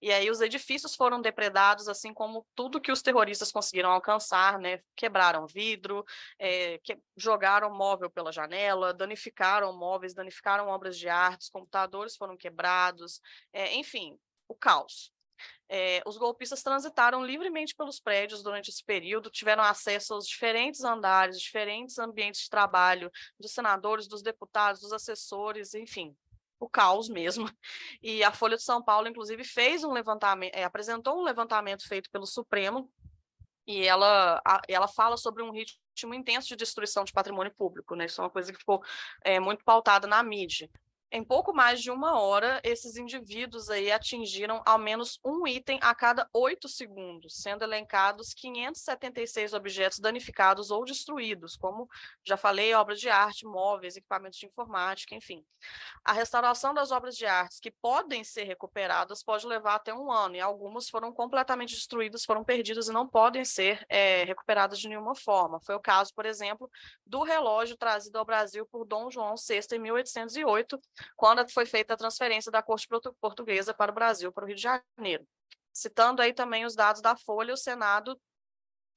E 0.00 0.12
aí 0.12 0.30
os 0.30 0.40
edifícios 0.40 0.94
foram 0.94 1.20
depredados, 1.20 1.88
assim 1.88 2.12
como 2.12 2.46
tudo 2.54 2.80
que 2.80 2.92
os 2.92 3.02
terroristas 3.02 3.52
conseguiram 3.52 3.90
alcançar, 3.90 4.58
né? 4.58 4.80
Quebraram 4.96 5.46
vidro, 5.46 6.04
é, 6.38 6.78
que, 6.78 6.98
jogaram 7.16 7.74
móvel 7.74 8.10
pela 8.10 8.32
janela, 8.32 8.94
danificaram 8.94 9.72
móveis, 9.76 10.14
danificaram 10.14 10.68
obras 10.68 10.96
de 10.98 11.08
arte, 11.08 11.50
computadores 11.50 12.16
foram 12.16 12.36
quebrados, 12.36 13.20
é, 13.52 13.74
enfim, 13.74 14.18
o 14.48 14.54
caos. 14.54 15.12
É, 15.68 16.02
os 16.06 16.16
golpistas 16.16 16.62
transitaram 16.62 17.24
livremente 17.24 17.74
pelos 17.74 18.00
prédios 18.00 18.42
durante 18.42 18.70
esse 18.70 18.82
período, 18.82 19.30
tiveram 19.30 19.62
acesso 19.62 20.14
aos 20.14 20.26
diferentes 20.26 20.82
andares, 20.82 21.40
diferentes 21.40 21.98
ambientes 21.98 22.42
de 22.42 22.50
trabalho 22.50 23.10
dos 23.38 23.52
senadores, 23.52 24.08
dos 24.08 24.22
deputados, 24.22 24.80
dos 24.80 24.92
assessores, 24.92 25.74
enfim, 25.74 26.16
o 26.58 26.68
caos 26.68 27.08
mesmo. 27.08 27.48
E 28.02 28.22
a 28.22 28.32
Folha 28.32 28.56
de 28.56 28.62
São 28.62 28.82
Paulo, 28.82 29.08
inclusive, 29.08 29.44
fez 29.44 29.82
um 29.84 29.92
levantamento, 29.92 30.54
é, 30.54 30.64
apresentou 30.64 31.18
um 31.18 31.22
levantamento 31.22 31.86
feito 31.86 32.10
pelo 32.10 32.26
Supremo, 32.26 32.90
e 33.66 33.84
ela, 33.84 34.40
a, 34.46 34.62
ela 34.66 34.88
fala 34.88 35.16
sobre 35.18 35.42
um 35.42 35.50
ritmo 35.50 36.14
intenso 36.14 36.48
de 36.48 36.56
destruição 36.56 37.04
de 37.04 37.12
patrimônio 37.12 37.52
público, 37.54 37.94
né? 37.94 38.06
Isso 38.06 38.20
é 38.20 38.24
uma 38.24 38.30
coisa 38.30 38.50
que 38.50 38.58
ficou 38.58 38.82
é, 39.22 39.38
muito 39.38 39.62
pautada 39.62 40.06
na 40.06 40.22
mídia. 40.22 40.70
Em 41.10 41.24
pouco 41.24 41.54
mais 41.54 41.80
de 41.80 41.90
uma 41.90 42.20
hora, 42.20 42.60
esses 42.62 42.98
indivíduos 42.98 43.70
aí 43.70 43.90
atingiram 43.90 44.62
ao 44.66 44.78
menos 44.78 45.18
um 45.24 45.46
item 45.46 45.78
a 45.80 45.94
cada 45.94 46.28
oito 46.34 46.68
segundos, 46.68 47.36
sendo 47.40 47.64
elencados 47.64 48.34
576 48.34 49.54
objetos 49.54 50.00
danificados 50.00 50.70
ou 50.70 50.84
destruídos, 50.84 51.56
como 51.56 51.88
já 52.22 52.36
falei, 52.36 52.74
obras 52.74 53.00
de 53.00 53.08
arte, 53.08 53.46
móveis, 53.46 53.96
equipamentos 53.96 54.38
de 54.38 54.44
informática, 54.44 55.14
enfim. 55.14 55.42
A 56.04 56.12
restauração 56.12 56.74
das 56.74 56.90
obras 56.90 57.16
de 57.16 57.24
arte 57.24 57.58
que 57.62 57.70
podem 57.70 58.22
ser 58.22 58.44
recuperadas 58.44 59.22
pode 59.22 59.46
levar 59.46 59.76
até 59.76 59.94
um 59.94 60.12
ano, 60.12 60.36
e 60.36 60.40
algumas 60.40 60.90
foram 60.90 61.10
completamente 61.10 61.74
destruídas, 61.74 62.26
foram 62.26 62.44
perdidas 62.44 62.86
e 62.86 62.92
não 62.92 63.08
podem 63.08 63.46
ser 63.46 63.82
é, 63.88 64.24
recuperadas 64.24 64.78
de 64.78 64.86
nenhuma 64.86 65.14
forma. 65.14 65.58
Foi 65.62 65.74
o 65.74 65.80
caso, 65.80 66.12
por 66.14 66.26
exemplo, 66.26 66.70
do 67.06 67.22
relógio 67.22 67.78
trazido 67.78 68.18
ao 68.18 68.26
Brasil 68.26 68.66
por 68.66 68.84
Dom 68.84 69.10
João 69.10 69.36
VI 69.36 69.74
em 69.74 69.78
1808 69.78 70.78
quando 71.16 71.48
foi 71.50 71.66
feita 71.66 71.94
a 71.94 71.96
transferência 71.96 72.50
da 72.50 72.62
corte 72.62 72.88
portuguesa 73.20 73.74
para 73.74 73.90
o 73.90 73.94
Brasil, 73.94 74.32
para 74.32 74.44
o 74.44 74.46
Rio 74.46 74.56
de 74.56 74.62
Janeiro. 74.62 75.26
Citando 75.72 76.22
aí 76.22 76.32
também 76.32 76.64
os 76.64 76.74
dados 76.74 77.00
da 77.00 77.16
Folha, 77.16 77.54
o 77.54 77.56
Senado 77.56 78.18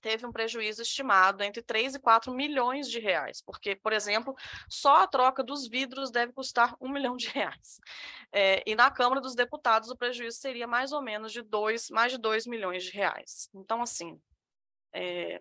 teve 0.01 0.25
um 0.25 0.31
prejuízo 0.31 0.81
estimado 0.81 1.43
entre 1.43 1.61
3 1.61 1.95
e 1.95 1.99
4 1.99 2.33
milhões 2.33 2.89
de 2.89 2.99
reais, 2.99 3.41
porque, 3.41 3.75
por 3.75 3.93
exemplo, 3.93 4.35
só 4.67 5.03
a 5.03 5.07
troca 5.07 5.43
dos 5.43 5.67
vidros 5.67 6.11
deve 6.11 6.33
custar 6.33 6.75
um 6.81 6.89
milhão 6.89 7.15
de 7.15 7.27
reais. 7.29 7.79
É, 8.31 8.63
e 8.65 8.75
na 8.75 8.89
Câmara 8.89 9.21
dos 9.21 9.35
Deputados 9.35 9.89
o 9.89 9.95
prejuízo 9.95 10.39
seria 10.39 10.67
mais 10.67 10.91
ou 10.91 11.01
menos 11.01 11.31
de 11.31 11.41
dois, 11.41 11.89
mais 11.89 12.11
de 12.11 12.17
2 12.17 12.47
milhões 12.47 12.83
de 12.83 12.91
reais. 12.91 13.47
Então, 13.53 13.81
assim, 13.81 14.19
é, 14.93 15.39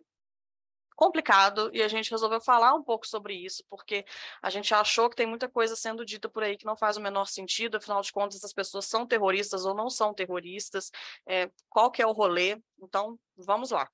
complicado 1.00 1.70
e 1.72 1.82
a 1.82 1.88
gente 1.88 2.10
resolveu 2.10 2.42
falar 2.42 2.74
um 2.74 2.82
pouco 2.82 3.06
sobre 3.06 3.32
isso, 3.34 3.64
porque 3.70 4.04
a 4.42 4.50
gente 4.50 4.74
achou 4.74 5.08
que 5.08 5.16
tem 5.16 5.26
muita 5.26 5.48
coisa 5.48 5.74
sendo 5.74 6.04
dita 6.04 6.28
por 6.28 6.42
aí 6.42 6.58
que 6.58 6.66
não 6.66 6.76
faz 6.76 6.98
o 6.98 7.00
menor 7.00 7.26
sentido, 7.26 7.78
afinal 7.78 8.02
de 8.02 8.12
contas, 8.12 8.36
essas 8.36 8.52
pessoas 8.52 8.84
são 8.84 9.06
terroristas 9.06 9.64
ou 9.64 9.74
não 9.74 9.88
são 9.88 10.12
terroristas, 10.12 10.90
é, 11.26 11.50
qual 11.70 11.90
que 11.90 12.02
é 12.02 12.06
o 12.06 12.12
rolê, 12.12 12.60
então 12.78 13.18
vamos 13.34 13.70
lá. 13.70 13.88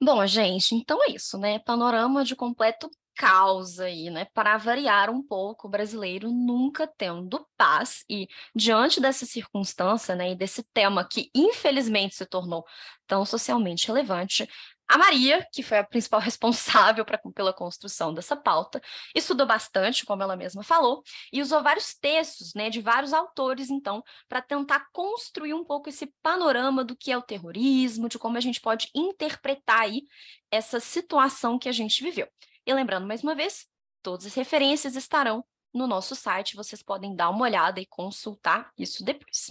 Bom, 0.00 0.24
gente, 0.24 0.76
então 0.76 1.02
é 1.02 1.10
isso, 1.10 1.36
né? 1.36 1.58
Panorama 1.58 2.24
de 2.24 2.36
completo 2.36 2.88
caos 3.16 3.80
aí, 3.80 4.10
né? 4.10 4.26
Para 4.34 4.56
variar 4.56 5.08
um 5.10 5.22
pouco, 5.22 5.66
o 5.66 5.70
brasileiro 5.70 6.30
nunca 6.30 6.86
tendo 6.86 7.46
paz 7.56 8.04
e 8.08 8.28
diante 8.54 9.00
dessa 9.00 9.24
circunstância, 9.24 10.14
né, 10.14 10.32
e 10.32 10.36
desse 10.36 10.62
tema 10.74 11.06
que 11.08 11.30
infelizmente 11.34 12.16
se 12.16 12.26
tornou 12.26 12.64
tão 13.06 13.24
socialmente 13.24 13.86
relevante, 13.86 14.48
a 14.86 14.98
Maria, 14.98 15.46
que 15.52 15.62
foi 15.62 15.78
a 15.78 15.84
principal 15.84 16.20
responsável 16.20 17.04
pra, 17.04 17.18
pela 17.34 17.52
construção 17.52 18.12
dessa 18.12 18.36
pauta, 18.36 18.80
estudou 19.14 19.46
bastante, 19.46 20.04
como 20.04 20.22
ela 20.22 20.36
mesma 20.36 20.62
falou, 20.62 21.02
e 21.32 21.40
usou 21.40 21.62
vários 21.62 21.94
textos 21.94 22.52
né, 22.54 22.68
de 22.68 22.80
vários 22.80 23.12
autores, 23.12 23.70
então, 23.70 24.02
para 24.28 24.42
tentar 24.42 24.86
construir 24.92 25.54
um 25.54 25.64
pouco 25.64 25.88
esse 25.88 26.06
panorama 26.22 26.84
do 26.84 26.96
que 26.96 27.10
é 27.10 27.16
o 27.16 27.22
terrorismo, 27.22 28.08
de 28.08 28.18
como 28.18 28.36
a 28.36 28.40
gente 28.40 28.60
pode 28.60 28.90
interpretar 28.94 29.80
aí 29.80 30.02
essa 30.50 30.78
situação 30.78 31.58
que 31.58 31.68
a 31.68 31.72
gente 31.72 32.02
viveu. 32.02 32.28
E 32.66 32.72
lembrando 32.72 33.06
mais 33.06 33.22
uma 33.22 33.34
vez, 33.34 33.66
todas 34.02 34.26
as 34.26 34.34
referências 34.34 34.96
estarão 34.96 35.44
no 35.72 35.86
nosso 35.86 36.14
site, 36.14 36.56
vocês 36.56 36.82
podem 36.82 37.16
dar 37.16 37.30
uma 37.30 37.42
olhada 37.42 37.80
e 37.80 37.86
consultar 37.86 38.70
isso 38.78 39.04
depois. 39.04 39.50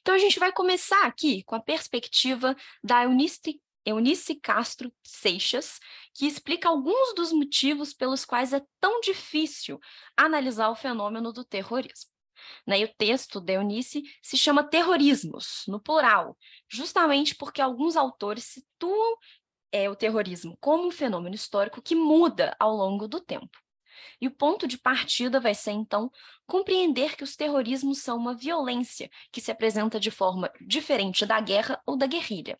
Então, 0.00 0.14
a 0.14 0.18
gente 0.18 0.38
vai 0.38 0.52
começar 0.52 1.06
aqui 1.06 1.42
com 1.44 1.54
a 1.54 1.62
perspectiva 1.62 2.56
da 2.82 3.04
Eunice 3.04 3.60
Eunice 3.84 4.34
Castro 4.34 4.92
Seixas, 5.02 5.78
que 6.14 6.26
explica 6.26 6.68
alguns 6.68 7.14
dos 7.14 7.32
motivos 7.32 7.94
pelos 7.94 8.24
quais 8.24 8.52
é 8.52 8.62
tão 8.80 9.00
difícil 9.00 9.78
analisar 10.16 10.68
o 10.70 10.76
fenômeno 10.76 11.32
do 11.32 11.44
terrorismo. 11.44 12.10
Né? 12.66 12.80
E 12.80 12.84
o 12.84 12.94
texto 12.94 13.40
da 13.40 13.54
Eunice 13.54 14.02
se 14.22 14.36
chama 14.36 14.64
Terrorismos, 14.64 15.64
no 15.68 15.80
plural, 15.80 16.36
justamente 16.68 17.34
porque 17.34 17.60
alguns 17.60 17.96
autores 17.96 18.44
situam 18.44 19.16
é, 19.72 19.88
o 19.88 19.96
terrorismo 19.96 20.56
como 20.60 20.86
um 20.86 20.90
fenômeno 20.90 21.34
histórico 21.34 21.82
que 21.82 21.94
muda 21.94 22.56
ao 22.58 22.74
longo 22.74 23.06
do 23.06 23.20
tempo. 23.20 23.58
E 24.20 24.26
o 24.26 24.30
ponto 24.30 24.66
de 24.66 24.78
partida 24.78 25.40
vai 25.40 25.54
ser, 25.54 25.72
então, 25.72 26.10
compreender 26.46 27.16
que 27.16 27.24
os 27.24 27.36
terrorismos 27.36 27.98
são 27.98 28.16
uma 28.16 28.34
violência 28.34 29.10
que 29.30 29.40
se 29.40 29.50
apresenta 29.50 30.00
de 30.00 30.10
forma 30.10 30.50
diferente 30.60 31.24
da 31.24 31.40
guerra 31.40 31.80
ou 31.86 31.96
da 31.96 32.06
guerrilha. 32.06 32.58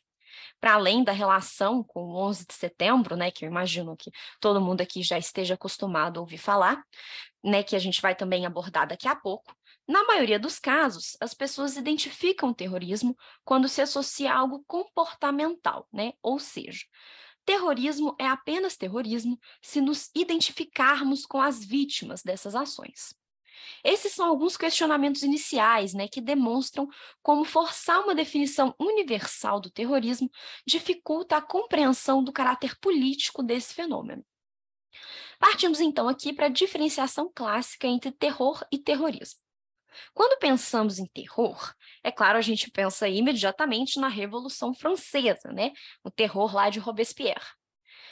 Para 0.61 0.75
além 0.75 1.03
da 1.05 1.13
relação 1.13 1.83
com 1.83 2.05
o 2.05 2.17
11 2.17 2.47
de 2.47 2.55
setembro, 2.55 3.17
né, 3.17 3.31
que 3.31 3.45
eu 3.45 3.49
imagino 3.49 3.97
que 3.97 4.11
todo 4.41 4.61
mundo 4.61 4.81
aqui 4.81 5.03
já 5.03 5.19
esteja 5.19 5.55
acostumado 5.55 6.19
a 6.19 6.21
ouvir 6.21 6.39
falar, 6.39 6.83
né, 7.43 7.63
que 7.63 7.77
a 7.77 7.79
gente 7.79 8.01
vai 8.03 8.15
também 8.15 8.47
abordar 8.47 8.87
daqui 8.87 9.09
a 9.09 9.17
pouco, 9.17 9.55
na 9.91 10.05
maioria 10.05 10.39
dos 10.39 10.59
casos, 10.61 11.17
as 11.21 11.35
pessoas 11.35 11.77
identificam 11.77 12.51
o 12.51 12.55
terrorismo 12.55 13.17
quando 13.45 13.69
se 13.69 13.83
associa 13.83 14.33
a 14.33 14.39
algo 14.39 14.63
comportamental, 14.65 15.89
né? 15.93 16.13
Ou 16.23 16.39
seja, 16.39 16.85
terrorismo 17.45 18.15
é 18.17 18.25
apenas 18.25 18.77
terrorismo 18.77 19.37
se 19.61 19.81
nos 19.81 20.09
identificarmos 20.15 21.27
com 21.27 21.41
as 21.41 21.65
vítimas 21.65 22.23
dessas 22.23 22.55
ações. 22.55 23.20
Esses 23.85 24.12
são 24.12 24.26
alguns 24.26 24.57
questionamentos 24.57 25.23
iniciais, 25.23 25.95
né, 25.95 26.09
que 26.09 26.21
demonstram 26.21 26.88
como 27.23 27.45
forçar 27.45 28.00
uma 28.00 28.14
definição 28.14 28.75
universal 28.79 29.61
do 29.61 29.71
terrorismo 29.71 30.31
dificulta 30.67 31.37
a 31.37 31.43
compreensão 31.43 32.23
do 32.23 32.33
caráter 32.33 32.79
político 32.81 33.43
desse 33.43 33.75
fenômeno. 33.75 34.25
Partimos 35.38 35.81
então 35.81 36.09
aqui 36.09 36.33
para 36.33 36.47
a 36.47 36.50
diferenciação 36.50 37.31
clássica 37.35 37.87
entre 37.87 38.12
terror 38.12 38.62
e 38.71 38.79
terrorismo. 38.79 39.40
Quando 40.14 40.38
pensamos 40.38 40.99
em 40.99 41.07
terror, 41.07 41.75
é 42.02 42.12
claro, 42.12 42.38
a 42.38 42.43
gente 42.43 42.71
pensa 42.71 43.09
imediatamente 43.09 43.99
na 43.99 44.09
Revolução 44.09 44.75
Francesa, 44.75 45.52
né? 45.52 45.73
O 46.05 46.11
terror 46.11 46.55
lá 46.55 46.71
de 46.71 46.79
Robespierre. 46.79 47.60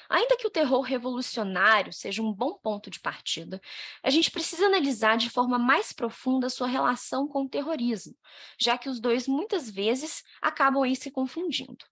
Ainda 0.09 0.37
que 0.37 0.47
o 0.47 0.51
terror 0.51 0.81
revolucionário 0.81 1.93
seja 1.93 2.23
um 2.23 2.33
bom 2.33 2.55
ponto 2.55 2.91
de 2.91 2.99
partida, 2.99 3.61
a 4.03 4.09
gente 4.09 4.31
precisa 4.31 4.67
analisar 4.67 5.19
de 5.19 5.29
forma 5.29 5.59
mais 5.59 5.93
profunda 5.93 6.49
sua 6.49 6.67
relação 6.67 7.29
com 7.29 7.43
o 7.43 7.49
terrorismo, 7.49 8.17
já 8.59 8.79
que 8.79 8.89
os 8.89 9.01
dois 9.01 9.29
muitas 9.29 9.69
vezes 9.71 10.25
acabam 10.41 10.83
aí 10.83 10.97
se 10.97 11.11
confundindo. 11.11 11.85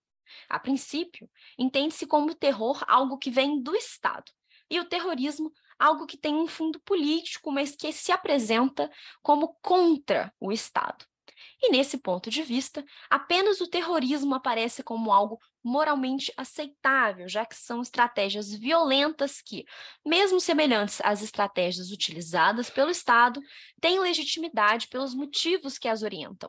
A 0.49 0.59
princípio, 0.59 1.31
entende-se 1.59 2.07
como 2.07 2.35
terror 2.35 2.83
algo 2.89 3.19
que 3.19 3.31
vem 3.31 3.63
do 3.63 3.77
Estado, 3.77 4.33
e 4.71 4.81
o 4.81 4.85
terrorismo 4.85 5.53
algo 5.79 6.07
que 6.07 6.17
tem 6.17 6.35
um 6.35 6.47
fundo 6.47 6.81
político, 6.81 7.53
mas 7.53 7.77
que 7.77 7.93
se 7.93 8.11
apresenta 8.11 8.91
como 9.23 9.57
contra 9.61 10.33
o 10.41 10.51
Estado. 10.51 11.05
E 11.63 11.71
nesse 11.71 11.99
ponto 11.99 12.31
de 12.31 12.43
vista, 12.43 12.85
apenas 13.11 13.61
o 13.61 13.69
terrorismo 13.69 14.35
aparece 14.35 14.83
como 14.83 15.13
algo 15.13 15.41
moralmente 15.67 16.33
aceitável, 16.37 17.29
já 17.29 17.45
que 17.45 17.57
são 17.57 17.83
estratégias 17.83 18.53
violentas 18.55 19.43
que, 19.43 19.65
mesmo 20.05 20.41
semelhantes 20.41 21.01
às 21.03 21.23
estratégias 21.23 21.91
utilizadas 21.91 22.71
pelo 22.71 22.91
Estado, 22.91 23.41
têm 23.81 23.99
legitimidade 23.99 24.87
pelos 24.87 25.15
motivos 25.15 25.77
que 25.77 25.89
as 25.89 26.03
orientam. 26.03 26.49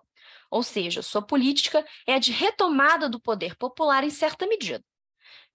Ou 0.51 0.61
seja, 0.61 1.01
sua 1.01 1.21
política 1.21 1.83
é 2.05 2.13
a 2.13 2.19
de 2.19 2.31
retomada 2.31 3.09
do 3.09 3.19
poder 3.19 3.55
popular 3.55 4.03
em 4.03 4.09
certa 4.09 4.45
medida. 4.45 4.85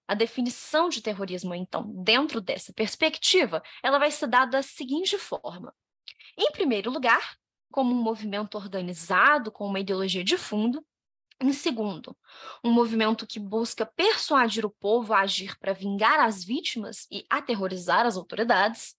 A 0.05 0.13
definição 0.13 0.89
de 0.89 1.01
terrorismo, 1.01 1.55
então, 1.55 1.89
dentro 2.03 2.41
dessa 2.41 2.73
perspectiva, 2.73 3.63
ela 3.81 3.97
vai 3.97 4.11
ser 4.11 4.27
dada 4.27 4.51
da 4.51 4.61
seguinte 4.61 5.17
forma. 5.17 5.73
Em 6.37 6.51
primeiro 6.51 6.91
lugar, 6.91 7.37
como 7.71 7.95
um 7.95 8.03
movimento 8.03 8.55
organizado 8.55 9.51
com 9.51 9.65
uma 9.65 9.79
ideologia 9.79 10.23
de 10.23 10.37
fundo. 10.37 10.85
Em 11.41 11.51
segundo, 11.51 12.15
um 12.63 12.71
movimento 12.71 13.27
que 13.27 13.39
busca 13.39 13.85
persuadir 13.85 14.65
o 14.65 14.69
povo 14.69 15.13
a 15.13 15.19
agir 15.21 15.57
para 15.59 15.73
vingar 15.73 16.19
as 16.19 16.43
vítimas 16.43 17.07
e 17.11 17.25
aterrorizar 17.29 18.05
as 18.05 18.15
autoridades. 18.15 18.95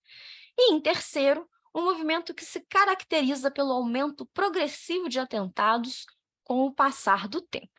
E 0.57 0.73
em 0.73 0.81
terceiro, 0.81 1.49
um 1.75 1.83
movimento 1.83 2.35
que 2.35 2.45
se 2.45 2.61
caracteriza 2.61 3.51
pelo 3.51 3.73
aumento 3.73 4.27
progressivo 4.27 5.09
de 5.09 5.19
atentados 5.19 6.07
com 6.43 6.67
o 6.67 6.73
passar 6.73 7.27
do 7.27 7.41
tempo. 7.41 7.73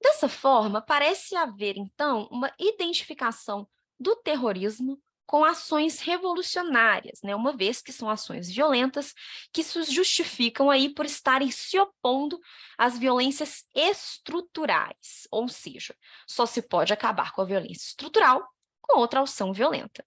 Dessa 0.00 0.28
forma, 0.28 0.80
parece 0.80 1.36
haver, 1.36 1.76
então, 1.76 2.26
uma 2.30 2.52
identificação 2.58 3.68
do 4.00 4.16
terrorismo 4.16 5.00
com 5.26 5.44
ações 5.44 6.00
revolucionárias, 6.00 7.20
né? 7.22 7.34
Uma 7.34 7.56
vez 7.56 7.80
que 7.80 7.92
são 7.92 8.10
ações 8.10 8.50
violentas 8.50 9.14
que 9.52 9.62
se 9.62 9.82
justificam 9.84 10.70
aí 10.70 10.92
por 10.92 11.06
estarem 11.06 11.50
se 11.50 11.78
opondo 11.78 12.38
às 12.76 12.98
violências 12.98 13.64
estruturais, 13.74 15.26
ou 15.30 15.48
seja, 15.48 15.94
só 16.26 16.46
se 16.46 16.62
pode 16.62 16.92
acabar 16.92 17.32
com 17.32 17.42
a 17.42 17.46
violência 17.46 17.88
estrutural 17.88 18.46
com 18.80 18.98
outra 18.98 19.20
ação 19.20 19.52
violenta. 19.52 20.04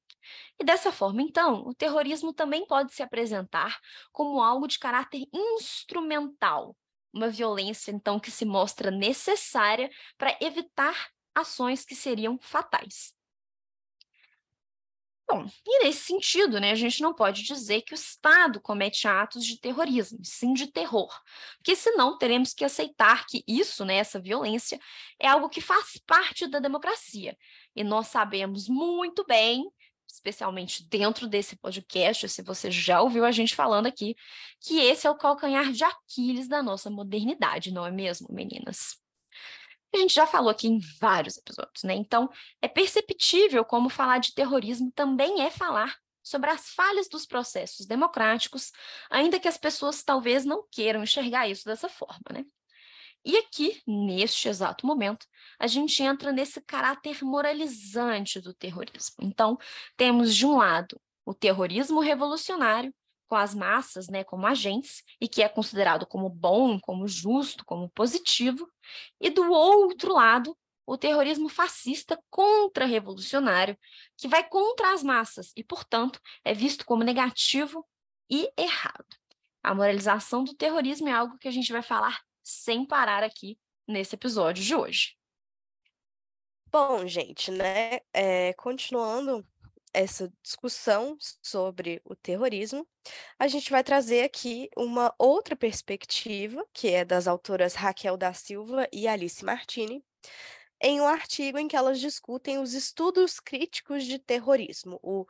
E 0.60 0.63
dessa 0.63 0.91
forma, 0.91 1.22
então, 1.22 1.67
o 1.67 1.74
terrorismo 1.74 2.34
também 2.34 2.65
pode 2.65 2.93
se 2.93 3.03
apresentar 3.03 3.79
como 4.12 4.41
algo 4.41 4.67
de 4.67 4.79
caráter 4.79 5.27
instrumental, 5.34 6.75
uma 7.13 7.29
violência, 7.29 7.91
então, 7.91 8.19
que 8.19 8.31
se 8.31 8.45
mostra 8.45 8.91
necessária 8.91 9.89
para 10.17 10.38
evitar 10.41 11.10
ações 11.34 11.86
que 11.86 11.95
seriam 11.95 12.38
fatais. 12.41 13.13
Bom, 15.27 15.48
e 15.65 15.84
nesse 15.84 16.01
sentido, 16.01 16.60
né, 16.60 16.72
a 16.72 16.75
gente 16.75 17.01
não 17.01 17.12
pode 17.13 17.41
dizer 17.41 17.82
que 17.82 17.94
o 17.94 17.96
Estado 17.96 18.62
comete 18.62 19.08
atos 19.08 19.44
de 19.44 19.60
terrorismo, 19.60 20.20
sim 20.24 20.53
de 20.53 20.67
terror, 20.67 21.12
porque 21.58 21.75
senão 21.75 22.15
teremos 22.17 22.53
que 22.53 22.63
aceitar 22.63 23.25
que 23.25 23.44
isso, 23.48 23.84
né, 23.84 23.96
essa 23.96 24.20
violência, 24.20 24.79
é 25.20 25.27
algo 25.27 25.50
que 25.50 25.62
faz 25.62 25.98
parte 26.05 26.46
da 26.46 26.60
democracia. 26.60 27.36
E 27.75 27.84
nós 27.84 28.08
sabemos 28.08 28.70
muito 28.70 29.25
bem, 29.25 29.65
especialmente 30.08 30.88
dentro 30.88 31.27
desse 31.27 31.55
podcast, 31.55 32.29
se 32.29 32.44
você 32.44 32.70
já 32.70 33.01
ouviu 33.01 33.25
a 33.25 33.32
gente 33.32 33.55
falando 33.55 33.88
aqui, 33.88 34.15
que 34.62 34.79
esse 34.79 35.08
é 35.08 35.10
o 35.10 35.17
calcanhar 35.17 35.72
de 35.72 35.84
Aquiles 35.84 36.48
da 36.48 36.62
nossa 36.62 36.89
modernidade, 36.91 37.74
não 37.74 37.86
é 37.86 37.91
mesmo, 37.91 38.27
meninas? 38.29 39.04
A 39.97 40.01
gente 40.01 40.13
já 40.13 40.27
falou 40.27 40.49
aqui 40.49 40.67
em 40.67 40.79
vários 40.99 41.37
episódios, 41.37 41.83
né? 41.83 41.93
Então, 41.93 42.29
é 42.61 42.67
perceptível 42.67 43.63
como 43.63 43.89
falar 43.89 44.19
de 44.19 44.33
terrorismo 44.33 44.91
também 44.91 45.41
é 45.41 45.49
falar 45.49 45.95
sobre 46.23 46.49
as 46.49 46.69
falhas 46.69 47.07
dos 47.07 47.25
processos 47.25 47.85
democráticos, 47.85 48.71
ainda 49.09 49.39
que 49.39 49.47
as 49.47 49.57
pessoas 49.57 50.03
talvez 50.03 50.43
não 50.43 50.65
queiram 50.71 51.03
enxergar 51.03 51.47
isso 51.47 51.65
dessa 51.65 51.87
forma, 51.87 52.25
né? 52.31 52.43
E 53.23 53.37
aqui, 53.37 53.81
neste 53.87 54.47
exato 54.47 54.85
momento, 54.85 55.25
a 55.59 55.65
gente 55.65 56.01
entra 56.03 56.31
nesse 56.31 56.61
caráter 56.61 57.23
moralizante 57.23 58.39
do 58.39 58.53
terrorismo. 58.53 59.15
Então, 59.21 59.57
temos 59.97 60.35
de 60.35 60.45
um 60.45 60.57
lado 60.57 60.99
o 61.25 61.33
terrorismo 61.33 61.99
revolucionário, 61.99 62.93
com 63.27 63.35
as 63.35 63.55
massas, 63.55 64.07
né, 64.07 64.23
como 64.23 64.45
agentes, 64.45 65.01
e 65.19 65.27
que 65.27 65.41
é 65.41 65.49
considerado 65.49 66.05
como 66.05 66.29
bom, 66.29 66.79
como 66.79 67.07
justo, 67.07 67.65
como 67.65 67.89
positivo, 67.89 68.69
e 69.20 69.30
do 69.30 69.51
outro 69.51 70.13
lado, 70.13 70.58
o 70.86 70.98
terrorismo 70.98 71.50
fascista 71.50 72.22
contra-revolucionário, 72.30 73.77
que 74.18 74.27
vai 74.27 74.48
contra 74.48 74.94
as 74.94 75.01
massas 75.01 75.51
e, 75.56 75.63
portanto, 75.63 76.20
é 76.44 76.54
visto 76.54 76.86
como 76.86 77.04
negativo 77.04 77.86
e 78.30 78.51
errado. 78.58 79.06
A 79.63 79.74
moralização 79.74 80.44
do 80.44 80.54
terrorismo 80.54 81.10
é 81.10 81.12
algo 81.12 81.38
que 81.38 81.48
a 81.48 81.51
gente 81.51 81.72
vai 81.72 81.82
falar 81.82 82.22
sem 82.44 82.86
parar 82.86 83.24
aqui 83.24 83.58
nesse 83.88 84.15
episódio 84.15 84.63
de 84.63 84.75
hoje. 84.75 85.18
Bom, 86.72 87.08
gente, 87.08 87.51
né? 87.51 88.00
É, 88.13 88.54
continuando 88.54 89.46
essa 89.95 90.31
discussão 90.43 91.17
sobre 91.41 92.01
o 92.03 92.15
terrorismo, 92.15 92.87
a 93.39 93.47
gente 93.47 93.71
vai 93.71 93.83
trazer 93.83 94.23
aqui 94.23 94.69
uma 94.75 95.13
outra 95.17 95.55
perspectiva, 95.55 96.65
que 96.73 96.89
é 96.89 97.05
das 97.05 97.27
autoras 97.27 97.73
Raquel 97.73 98.17
da 98.17 98.33
Silva 98.33 98.87
e 98.91 99.07
Alice 99.07 99.43
Martini, 99.43 100.03
em 100.81 100.99
um 100.99 101.07
artigo 101.07 101.57
em 101.57 101.67
que 101.67 101.75
elas 101.75 101.99
discutem 101.99 102.59
os 102.59 102.73
estudos 102.73 103.39
críticos 103.39 104.03
de 104.03 104.19
terrorismo, 104.19 104.99
o 105.01 105.25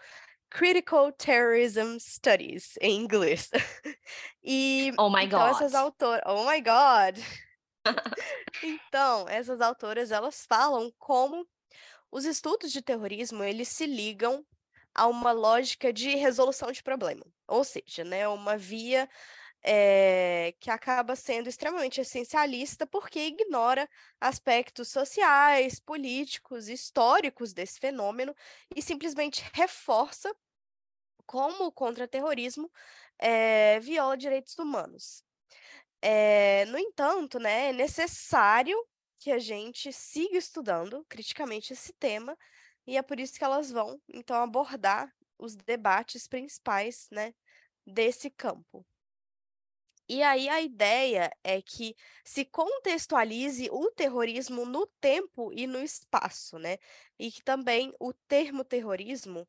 Critical 0.49 1.11
Terrorism 1.11 1.97
Studies, 1.99 2.75
em 2.81 2.99
inglês. 2.99 3.49
e 4.43 4.91
oh 4.97 5.09
my 5.09 5.25
então, 5.25 5.39
God. 5.39 5.55
essas 5.55 5.75
autoras, 5.75 6.23
oh 6.25 6.49
my 6.49 6.61
God. 6.61 7.23
então, 8.63 9.27
essas 9.29 9.61
autoras 9.61 10.11
elas 10.11 10.45
falam 10.47 10.91
como 10.97 11.47
os 12.15 12.23
estudos 12.23 12.71
de 12.71 12.81
terrorismo 12.81 13.43
eles 13.43 13.67
se 13.67 13.85
ligam 13.85 14.45
a 14.93 15.05
uma 15.05 15.33
lógica 15.33 15.91
de 15.91 16.15
resolução 16.15 16.71
de 16.71 16.81
problema, 16.81 17.25
ou 17.45 17.61
seja, 17.61 18.05
né, 18.05 18.25
uma 18.25 18.55
via 18.57 19.09
é, 19.61 20.55
que 20.61 20.71
acaba 20.71 21.13
sendo 21.17 21.49
extremamente 21.49 21.99
essencialista 21.99 22.87
porque 22.87 23.19
ignora 23.19 23.89
aspectos 24.21 24.87
sociais, 24.87 25.77
políticos, 25.77 26.69
históricos 26.69 27.51
desse 27.51 27.81
fenômeno 27.81 28.33
e 28.73 28.81
simplesmente 28.81 29.43
reforça 29.53 30.33
como 31.25 31.65
o 31.65 31.71
contra-terrorismo 31.71 32.71
é, 33.19 33.77
viola 33.81 34.15
direitos 34.15 34.57
humanos. 34.57 35.21
É, 36.01 36.63
no 36.67 36.77
entanto, 36.77 37.39
né, 37.39 37.71
é 37.71 37.73
necessário 37.73 38.77
que 39.25 39.31
a 39.31 39.39
gente 39.39 39.91
siga 39.91 40.37
estudando 40.37 41.03
criticamente 41.09 41.73
esse 41.73 41.91
tema 41.93 42.37
e 42.85 42.95
é 42.95 43.01
por 43.01 43.19
isso 43.19 43.33
que 43.39 43.43
elas 43.43 43.71
vão, 43.71 43.99
então, 44.07 44.35
abordar 44.35 45.11
os 45.35 45.55
debates 45.55 46.27
principais, 46.27 47.07
né, 47.11 47.33
desse 47.83 48.29
campo. 48.29 48.85
E 50.07 50.21
aí 50.21 50.47
a 50.47 50.61
ideia 50.61 51.31
é 51.43 51.59
que 51.59 51.95
se 52.23 52.45
contextualize 52.45 53.67
o 53.71 53.89
terrorismo 53.89 54.63
no 54.63 54.85
tempo 55.01 55.51
e 55.51 55.65
no 55.65 55.81
espaço, 55.81 56.59
né? 56.59 56.77
E 57.17 57.31
que 57.31 57.43
também 57.43 57.91
o 57.99 58.13
termo 58.27 58.63
terrorismo 58.63 59.47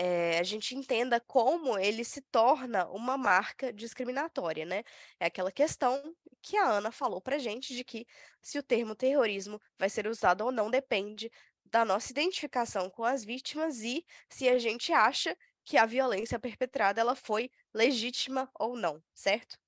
eh, 0.00 0.38
a 0.38 0.44
gente 0.44 0.76
entenda 0.76 1.20
como 1.20 1.76
ele 1.76 2.04
se 2.04 2.20
torna 2.22 2.86
uma 2.90 3.18
marca 3.18 3.72
discriminatória, 3.72 4.64
né? 4.64 4.84
É 5.18 5.26
aquela 5.26 5.50
questão 5.50 6.14
que 6.40 6.56
a 6.56 6.70
Ana 6.70 6.92
falou 6.92 7.20
pra 7.20 7.36
gente 7.38 7.74
de 7.74 7.82
que 7.82 8.06
se 8.40 8.58
o 8.60 8.62
termo 8.62 8.94
terrorismo 8.94 9.60
vai 9.76 9.90
ser 9.90 10.06
usado 10.06 10.44
ou 10.44 10.52
não 10.52 10.70
depende 10.70 11.28
da 11.64 11.84
nossa 11.84 12.12
identificação 12.12 12.88
com 12.88 13.04
as 13.04 13.24
vítimas 13.24 13.80
e 13.80 14.06
se 14.28 14.48
a 14.48 14.56
gente 14.56 14.92
acha 14.92 15.36
que 15.64 15.76
a 15.76 15.84
violência 15.84 16.38
perpetrada 16.38 17.00
ela 17.00 17.16
foi 17.16 17.50
legítima 17.74 18.48
ou 18.54 18.76
não, 18.76 19.02
certo? 19.12 19.58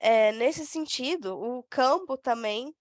É, 0.00 0.32
nesse 0.32 0.66
sentido, 0.66 1.38
o 1.38 1.62
campo 1.70 2.16
também 2.18 2.74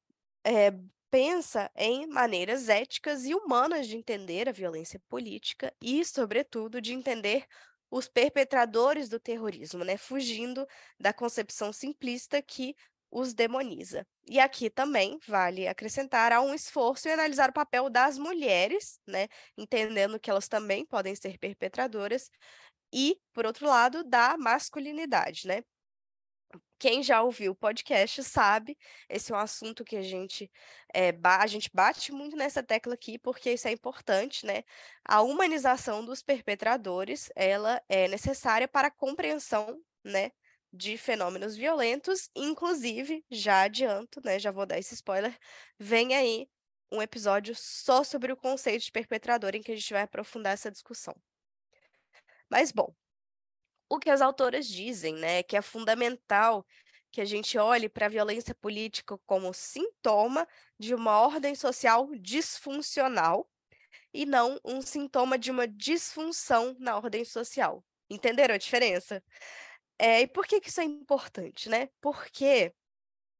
é, 0.44 0.72
pensa 1.14 1.70
em 1.78 2.08
maneiras 2.08 2.70
éticas 2.70 3.26
e 3.26 3.36
humanas 3.36 3.88
de 3.88 3.96
entender 3.96 4.50
a 4.50 4.52
violência 4.54 5.00
política 5.08 5.72
e, 5.82 6.04
sobretudo, 6.04 6.82
de 6.82 6.92
entender 6.94 7.46
os 7.92 8.08
perpetradores 8.10 9.10
do 9.10 9.20
terrorismo, 9.20 9.84
né, 9.86 9.96
fugindo 9.98 10.66
da 11.00 11.14
concepção 11.14 11.72
simplista 11.72 12.42
que 12.42 12.76
os 13.12 13.36
demoniza. 13.36 14.08
E 14.28 14.40
aqui 14.40 14.72
também 14.72 15.20
vale 15.28 15.68
acrescentar 15.68 16.34
há 16.34 16.42
um 16.42 16.56
esforço 16.56 17.08
em 17.08 17.12
analisar 17.14 17.52
o 17.52 17.54
papel 17.54 17.92
das 17.92 18.18
mulheres, 18.18 19.00
né, 19.08 19.28
entendendo 19.56 20.20
que 20.20 20.32
elas 20.32 20.48
também 20.48 20.84
podem 20.88 21.16
ser 21.16 21.38
perpetradoras, 21.38 22.32
e, 22.94 23.18
por 23.34 23.46
outro 23.46 23.68
lado, 23.68 24.04
da 24.04 24.38
masculinidade, 24.38 25.48
né? 25.48 25.64
Quem 26.84 27.02
já 27.02 27.22
ouviu 27.24 27.54
o 27.54 27.56
podcast 27.56 28.22
sabe, 28.26 28.78
esse 29.08 29.32
é 29.32 29.36
um 29.36 29.40
assunto 29.40 29.86
que 29.86 29.96
a 29.96 30.02
gente, 30.02 30.52
é, 30.94 31.14
a 31.24 31.48
gente 31.48 31.70
bate 31.74 32.12
muito 32.12 32.36
nessa 32.36 32.62
tecla 32.62 32.94
aqui, 32.94 33.18
porque 33.18 33.54
isso 33.54 33.70
é 33.70 33.72
importante, 33.72 34.46
né? 34.46 34.66
A 35.06 35.22
humanização 35.22 36.04
dos 36.04 36.22
perpetradores, 36.22 37.32
ela 37.38 37.82
é 37.88 38.10
necessária 38.10 38.68
para 38.68 38.90
a 38.90 38.92
compreensão, 38.92 39.82
né, 40.04 40.34
de 40.74 40.98
fenômenos 40.98 41.56
violentos, 41.56 42.30
inclusive, 42.36 43.24
já 43.32 43.62
adianto, 43.62 44.20
né, 44.22 44.38
já 44.38 44.52
vou 44.52 44.66
dar 44.66 44.78
esse 44.78 44.94
spoiler, 44.94 45.34
vem 45.80 46.14
aí 46.14 46.50
um 46.92 47.02
episódio 47.02 47.56
só 47.56 48.04
sobre 48.04 48.34
o 48.34 48.36
conceito 48.36 48.84
de 48.84 48.92
perpetrador, 48.92 49.56
em 49.56 49.62
que 49.62 49.72
a 49.72 49.76
gente 49.78 49.94
vai 49.94 50.02
aprofundar 50.02 50.52
essa 50.52 50.70
discussão. 50.70 51.16
Mas, 52.50 52.74
bom, 52.74 52.94
o 53.94 54.00
que 54.00 54.10
as 54.10 54.22
autoras 54.22 54.68
dizem, 54.68 55.14
né, 55.14 55.44
que 55.44 55.56
é 55.56 55.62
fundamental 55.62 56.66
que 57.12 57.22
a 57.22 57.26
gente 57.26 57.60
olhe 57.60 57.88
para 57.88 58.08
a 58.08 58.10
violência 58.10 58.56
política 58.56 59.20
como 59.28 59.54
sintoma 59.54 60.48
de 60.80 60.96
uma 60.96 61.20
ordem 61.20 61.54
social 61.54 62.10
disfuncional 62.16 63.48
e 64.12 64.26
não 64.26 64.60
um 64.66 64.82
sintoma 64.82 65.38
de 65.38 65.52
uma 65.52 65.68
disfunção 65.68 66.76
na 66.80 66.96
ordem 66.98 67.24
social. 67.24 67.86
Entenderam 68.10 68.56
a 68.56 68.58
diferença? 68.58 69.24
É, 70.00 70.22
e 70.22 70.28
por 70.28 70.48
que, 70.48 70.60
que 70.60 70.70
isso 70.70 70.82
é 70.82 70.86
importante, 70.86 71.70
né? 71.70 71.88
Porque 72.02 72.74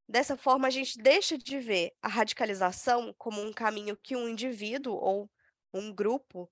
dessa 0.08 0.38
forma 0.38 0.68
a 0.68 0.72
gente 0.72 1.00
deixa 1.00 1.36
de 1.36 1.60
ver 1.60 1.94
a 2.00 2.08
radicalização 2.08 3.12
como 3.18 3.42
um 3.42 3.52
caminho 3.52 3.98
que 3.98 4.16
um 4.16 4.30
indivíduo 4.30 4.94
ou 4.94 5.28
um 5.74 5.92
grupo 5.92 6.48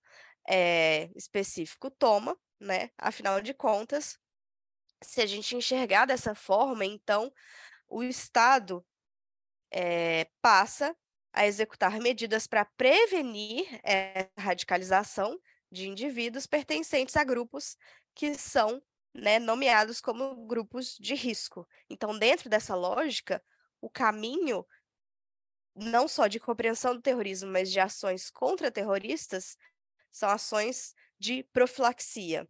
é, 0.49 1.11
específico 1.15 1.91
toma, 1.91 2.35
né? 2.61 2.91
Afinal 2.97 3.41
de 3.41 3.53
contas, 3.53 4.19
se 5.01 5.19
a 5.19 5.25
gente 5.25 5.55
enxergar 5.55 6.05
dessa 6.05 6.35
forma, 6.35 6.85
então 6.85 7.33
o 7.89 8.03
Estado 8.03 8.85
é, 9.71 10.29
passa 10.41 10.95
a 11.33 11.47
executar 11.47 11.99
medidas 11.99 12.45
para 12.45 12.65
prevenir 12.77 13.65
a 14.37 14.41
radicalização 14.41 15.39
de 15.71 15.89
indivíduos 15.89 16.45
pertencentes 16.45 17.15
a 17.15 17.23
grupos 17.23 17.77
que 18.13 18.35
são 18.35 18.81
né, 19.13 19.39
nomeados 19.39 19.99
como 19.99 20.45
grupos 20.45 20.97
de 20.99 21.15
risco. 21.15 21.67
Então, 21.89 22.17
dentro 22.17 22.49
dessa 22.49 22.75
lógica, 22.75 23.43
o 23.79 23.89
caminho 23.89 24.65
não 25.73 26.07
só 26.07 26.27
de 26.27 26.39
compreensão 26.39 26.93
do 26.93 27.01
terrorismo, 27.01 27.49
mas 27.49 27.71
de 27.71 27.79
ações 27.79 28.29
contra 28.29 28.69
terroristas, 28.69 29.57
são 30.11 30.29
ações 30.29 30.93
de 31.21 31.43
profilaxia. 31.53 32.47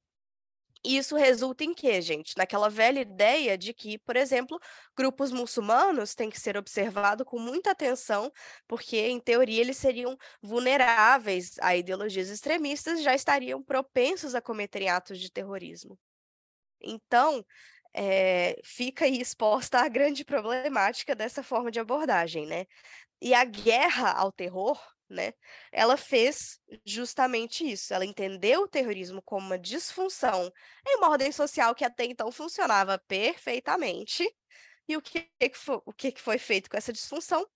Isso 0.83 1.15
resulta 1.15 1.63
em 1.63 1.75
quê, 1.75 2.01
gente? 2.01 2.35
Naquela 2.35 2.67
velha 2.67 3.01
ideia 3.01 3.55
de 3.55 3.71
que, 3.71 3.99
por 3.99 4.15
exemplo, 4.15 4.59
grupos 4.97 5.31
muçulmanos 5.31 6.15
têm 6.15 6.29
que 6.29 6.39
ser 6.39 6.57
observados 6.57 7.27
com 7.27 7.37
muita 7.37 7.69
atenção, 7.69 8.31
porque, 8.67 8.97
em 8.97 9.19
teoria, 9.19 9.61
eles 9.61 9.77
seriam 9.77 10.17
vulneráveis 10.41 11.59
a 11.59 11.75
ideologias 11.75 12.29
extremistas 12.29 12.99
e 12.99 13.03
já 13.03 13.13
estariam 13.13 13.61
propensos 13.61 14.33
a 14.33 14.41
cometerem 14.41 14.89
atos 14.89 15.19
de 15.19 15.31
terrorismo. 15.31 15.99
Então, 16.81 17.45
é, 17.93 18.59
fica 18.63 19.05
aí 19.05 19.21
exposta 19.21 19.79
a 19.79 19.87
grande 19.89 20.25
problemática 20.25 21.13
dessa 21.13 21.43
forma 21.43 21.69
de 21.69 21.79
abordagem, 21.79 22.47
né? 22.47 22.65
E 23.21 23.35
a 23.35 23.43
guerra 23.43 24.13
ao 24.13 24.31
terror 24.31 24.81
né? 25.11 25.33
Ela 25.71 25.97
fez 25.97 26.59
justamente 26.85 27.69
isso. 27.69 27.93
Ela 27.93 28.05
entendeu 28.05 28.61
o 28.61 28.67
terrorismo 28.67 29.21
como 29.21 29.45
uma 29.45 29.59
disfunção 29.59 30.51
em 30.87 30.97
uma 30.97 31.09
ordem 31.09 31.31
social 31.31 31.75
que 31.75 31.85
até 31.85 32.05
então 32.05 32.31
funcionava 32.31 32.97
perfeitamente. 33.07 34.27
E 34.87 34.97
o 34.97 35.01
que, 35.01 35.29
que 35.39 35.57
foi, 35.57 35.81
o 35.85 35.93
que, 35.93 36.11
que 36.11 36.21
foi 36.21 36.37
feito 36.37 36.69
com 36.69 36.77
essa 36.77 36.93
disfunção? 36.93 37.47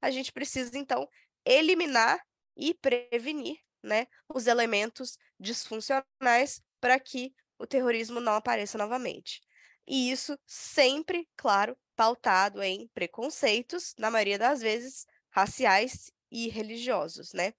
A 0.00 0.10
gente 0.10 0.32
precisa, 0.32 0.76
então, 0.78 1.08
eliminar 1.44 2.20
e 2.56 2.74
prevenir 2.74 3.58
né, 3.82 4.06
os 4.28 4.46
elementos 4.46 5.18
disfuncionais 5.38 6.62
para 6.80 6.98
que 6.98 7.34
o 7.58 7.66
terrorismo 7.66 8.20
não 8.20 8.34
apareça 8.34 8.78
novamente. 8.78 9.40
E 9.86 10.10
isso 10.10 10.38
sempre, 10.46 11.28
claro, 11.36 11.76
pautado 11.96 12.62
em 12.62 12.88
preconceitos, 12.94 13.94
na 13.98 14.10
maioria 14.10 14.38
das 14.38 14.60
vezes 14.60 15.06
raciais 15.30 16.10
e 16.30 16.48
religiosos, 16.48 17.32
né? 17.32 17.52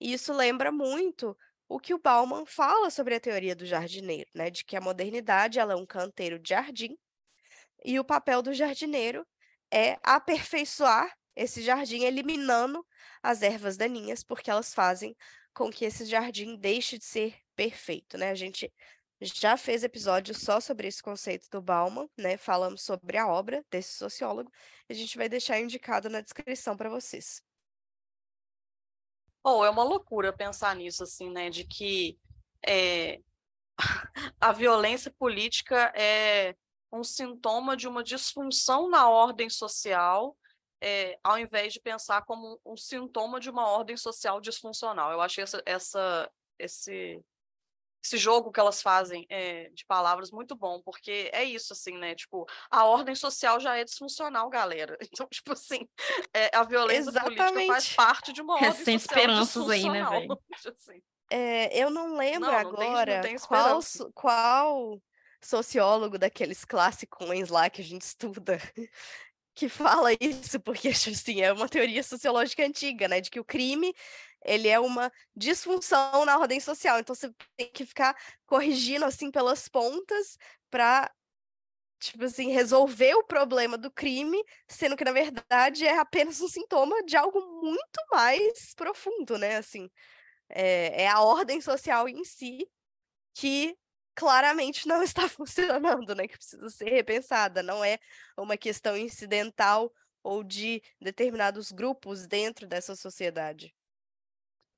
E 0.00 0.12
isso 0.12 0.32
lembra 0.32 0.70
muito 0.70 1.36
o 1.68 1.78
que 1.78 1.92
o 1.92 1.98
Bauman 1.98 2.46
fala 2.46 2.90
sobre 2.90 3.14
a 3.14 3.20
teoria 3.20 3.54
do 3.54 3.66
jardineiro, 3.66 4.30
né? 4.34 4.50
De 4.50 4.64
que 4.64 4.76
a 4.76 4.80
modernidade 4.80 5.58
ela 5.58 5.74
é 5.74 5.76
um 5.76 5.86
canteiro 5.86 6.38
de 6.38 6.50
jardim 6.50 6.96
e 7.84 7.98
o 7.98 8.04
papel 8.04 8.42
do 8.42 8.52
jardineiro 8.52 9.26
é 9.70 9.98
aperfeiçoar 10.02 11.12
esse 11.36 11.62
jardim, 11.62 12.04
eliminando 12.04 12.84
as 13.22 13.42
ervas 13.42 13.76
daninhas, 13.76 14.24
porque 14.24 14.50
elas 14.50 14.74
fazem 14.74 15.16
com 15.54 15.70
que 15.70 15.84
esse 15.84 16.04
jardim 16.04 16.56
deixe 16.56 16.98
de 16.98 17.04
ser 17.04 17.36
perfeito, 17.54 18.18
né? 18.18 18.30
A 18.30 18.34
gente 18.34 18.72
já 19.20 19.56
fez 19.56 19.84
episódio 19.84 20.34
só 20.34 20.60
sobre 20.60 20.88
esse 20.88 21.02
conceito 21.02 21.48
do 21.50 21.60
Bauman, 21.60 22.08
né? 22.16 22.36
Falamos 22.36 22.82
sobre 22.82 23.16
a 23.16 23.26
obra 23.28 23.64
desse 23.70 23.94
sociólogo. 23.94 24.50
A 24.88 24.92
gente 24.94 25.16
vai 25.16 25.28
deixar 25.28 25.60
indicado 25.60 26.08
na 26.08 26.20
descrição 26.20 26.76
para 26.76 26.88
vocês. 26.88 27.42
Ou 29.42 29.60
oh, 29.60 29.64
é 29.64 29.70
uma 29.70 29.82
loucura 29.82 30.32
pensar 30.32 30.74
nisso, 30.76 31.02
assim, 31.02 31.30
né? 31.30 31.50
De 31.50 31.64
que 31.64 32.18
é, 32.66 33.20
a 34.40 34.52
violência 34.52 35.12
política 35.18 35.92
é 35.96 36.54
um 36.92 37.04
sintoma 37.04 37.76
de 37.76 37.86
uma 37.86 38.02
disfunção 38.02 38.88
na 38.88 39.08
ordem 39.08 39.48
social, 39.50 40.36
é, 40.80 41.18
ao 41.22 41.38
invés 41.38 41.72
de 41.72 41.80
pensar 41.80 42.22
como 42.22 42.58
um, 42.64 42.76
sintoma 42.76 43.40
de 43.40 43.50
uma 43.50 43.68
ordem 43.68 43.96
social 43.96 44.40
disfuncional. 44.40 45.12
Eu 45.12 45.20
achei 45.20 45.44
essa, 45.44 45.62
essa, 45.66 46.30
esse 46.58 47.20
esse 48.02 48.16
jogo 48.16 48.52
que 48.52 48.60
elas 48.60 48.80
fazem 48.80 49.26
é, 49.28 49.70
de 49.70 49.84
palavras 49.84 50.30
muito 50.30 50.54
bom, 50.54 50.80
porque 50.82 51.30
é 51.32 51.44
isso, 51.44 51.72
assim, 51.72 51.96
né? 51.98 52.14
Tipo, 52.14 52.46
a 52.70 52.84
ordem 52.84 53.14
social 53.14 53.58
já 53.58 53.76
é 53.76 53.84
disfuncional, 53.84 54.48
galera. 54.48 54.96
Então, 55.18 55.26
tipo 55.26 55.52
assim, 55.52 55.88
é, 56.32 56.54
a 56.56 56.62
violência 56.62 57.10
Exatamente. 57.10 57.36
política 57.36 57.72
faz 57.72 57.92
parte 57.94 58.32
de 58.32 58.40
uma 58.40 58.54
ordem 58.54 58.68
é, 58.68 58.72
sem 58.72 58.98
social 58.98 59.18
esperanças 59.18 59.68
aí, 59.68 59.88
né, 59.88 60.04
velho? 60.04 60.38
assim. 60.76 61.02
é, 61.30 61.76
eu 61.76 61.90
não 61.90 62.14
lembro 62.16 62.50
não, 62.50 62.56
agora 62.56 63.16
não 63.16 63.22
tem, 63.22 63.32
não 63.32 63.38
tem 63.38 63.48
qual, 63.48 63.80
qual 64.14 65.02
sociólogo 65.40 66.18
daqueles 66.18 66.64
classicões 66.64 67.48
lá 67.48 67.68
que 67.68 67.80
a 67.80 67.84
gente 67.84 68.02
estuda 68.02 68.58
que 69.58 69.68
fala 69.68 70.10
isso, 70.20 70.60
porque 70.60 70.88
assim, 70.88 71.40
é 71.40 71.52
uma 71.52 71.68
teoria 71.68 72.02
sociológica 72.04 72.64
antiga, 72.64 73.08
né? 73.08 73.20
De 73.20 73.28
que 73.28 73.40
o 73.40 73.44
crime 73.44 73.92
ele 74.44 74.68
é 74.68 74.78
uma 74.80 75.12
disfunção 75.36 76.24
na 76.24 76.38
ordem 76.38 76.60
social. 76.60 76.98
Então 76.98 77.14
você 77.14 77.32
tem 77.56 77.70
que 77.72 77.84
ficar 77.84 78.16
corrigindo 78.46 79.04
assim 79.04 79.30
pelas 79.30 79.68
pontas 79.68 80.36
para 80.70 81.10
tipo 81.98 82.24
assim, 82.24 82.50
resolver 82.52 83.14
o 83.14 83.24
problema 83.24 83.76
do 83.76 83.90
crime, 83.90 84.42
sendo 84.68 84.96
que 84.96 85.04
na 85.04 85.12
verdade 85.12 85.86
é 85.86 85.98
apenas 85.98 86.40
um 86.40 86.48
sintoma 86.48 87.02
de 87.04 87.16
algo 87.16 87.40
muito 87.62 88.00
mais 88.12 88.72
profundo, 88.74 89.36
né? 89.36 89.56
Assim, 89.56 89.90
é, 90.48 91.02
é 91.04 91.08
a 91.08 91.20
ordem 91.20 91.60
social 91.60 92.08
em 92.08 92.24
si 92.24 92.68
que 93.34 93.76
claramente 94.14 94.86
não 94.88 95.02
está 95.02 95.28
funcionando, 95.28 96.14
né? 96.14 96.28
Que 96.28 96.36
precisa 96.36 96.70
ser 96.70 96.90
repensada. 96.90 97.62
Não 97.62 97.84
é 97.84 97.98
uma 98.36 98.56
questão 98.56 98.96
incidental 98.96 99.92
ou 100.22 100.42
de 100.44 100.82
determinados 101.00 101.72
grupos 101.72 102.26
dentro 102.26 102.66
dessa 102.66 102.94
sociedade. 102.96 103.74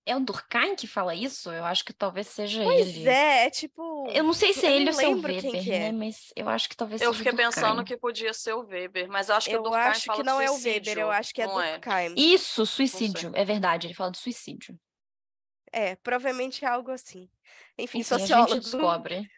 É 0.06 0.16
o 0.16 0.20
Durkheim 0.20 0.74
que 0.74 0.86
fala 0.86 1.14
isso? 1.14 1.50
Eu 1.50 1.64
acho 1.64 1.84
que 1.84 1.92
talvez 1.92 2.26
seja 2.26 2.62
pois 2.64 2.88
ele. 2.88 2.92
Pois 2.94 3.06
é, 3.06 3.46
é 3.46 3.50
tipo. 3.50 4.08
Eu 4.10 4.24
não 4.24 4.32
sei 4.32 4.52
se 4.52 4.66
é 4.66 4.74
ele 4.74 4.88
ou 4.88 4.92
se 4.94 5.04
é 5.04 5.08
o 5.08 5.20
Weber, 5.20 5.52
né? 5.52 5.88
É. 5.88 5.92
Mas 5.92 6.32
eu 6.34 6.48
acho 6.48 6.68
que 6.68 6.76
talvez 6.76 7.00
eu 7.00 7.12
seja 7.12 7.20
o 7.24 7.28
Eu 7.28 7.32
fiquei 7.32 7.44
pensando 7.44 7.84
que 7.84 7.96
podia 7.96 8.32
ser 8.32 8.54
o 8.54 8.60
Weber, 8.60 9.08
mas 9.08 9.28
eu 9.28 9.34
acho 9.34 9.48
que 9.48 9.54
eu 9.54 9.60
o 9.60 9.64
Durkheim 9.64 9.82
acho 9.82 10.04
fala 10.06 10.18
que 10.18 10.26
não 10.26 10.40
é 10.40 10.50
o 10.50 10.54
Weber, 10.54 10.98
eu 10.98 11.10
acho 11.10 11.34
que 11.34 11.42
é 11.42 11.46
não 11.46 11.54
Durkheim. 11.54 12.14
É. 12.16 12.20
Isso, 12.20 12.64
suicídio. 12.64 13.32
É 13.34 13.44
verdade, 13.44 13.86
ele 13.86 13.94
fala 13.94 14.10
de 14.10 14.18
suicídio. 14.18 14.78
É, 15.72 15.94
provavelmente 15.96 16.64
é 16.64 16.68
algo 16.68 16.90
assim. 16.90 17.28
Enfim, 17.78 18.00
Enfim 18.00 18.02
sociólogos. 18.02 18.52
A 18.52 18.54
gente 18.56 18.64
descobre. 18.72 19.30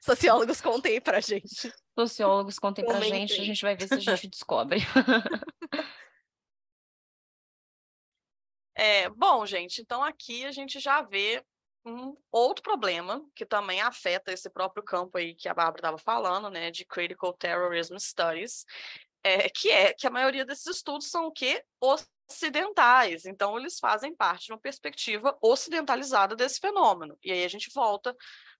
sociólogos 0.00 0.60
contem 0.60 1.00
pra 1.00 1.20
gente. 1.20 1.72
Sociólogos 1.98 2.58
contem 2.58 2.84
pra 2.84 3.00
gente, 3.00 3.40
a 3.40 3.44
gente 3.44 3.62
vai 3.62 3.76
ver 3.76 3.88
se 3.88 3.94
a 3.94 3.98
gente 3.98 4.28
descobre. 4.28 4.80
É, 8.80 9.08
bom, 9.10 9.44
gente, 9.44 9.82
então 9.82 10.04
aqui 10.04 10.44
a 10.44 10.52
gente 10.52 10.78
já 10.78 11.02
vê 11.02 11.44
um 11.84 12.16
outro 12.30 12.62
problema 12.62 13.20
que 13.34 13.44
também 13.44 13.80
afeta 13.80 14.32
esse 14.32 14.48
próprio 14.48 14.84
campo 14.84 15.18
aí 15.18 15.34
que 15.34 15.48
a 15.48 15.54
Bárbara 15.54 15.78
estava 15.78 15.98
falando, 15.98 16.48
né, 16.48 16.70
de 16.70 16.84
Critical 16.84 17.32
Terrorism 17.32 17.96
Studies, 17.98 18.64
é, 19.24 19.48
que 19.48 19.68
é 19.68 19.92
que 19.92 20.06
a 20.06 20.10
maioria 20.10 20.44
desses 20.44 20.66
estudos 20.66 21.10
são 21.10 21.26
o 21.26 21.32
quê? 21.32 21.60
Ocidentais. 21.80 23.26
Então, 23.26 23.58
eles 23.58 23.80
fazem 23.80 24.14
parte 24.14 24.46
de 24.46 24.52
uma 24.52 24.60
perspectiva 24.60 25.36
ocidentalizada 25.42 26.36
desse 26.36 26.60
fenômeno. 26.60 27.18
E 27.24 27.32
aí 27.32 27.44
a 27.44 27.48
gente 27.48 27.72
volta 27.74 28.14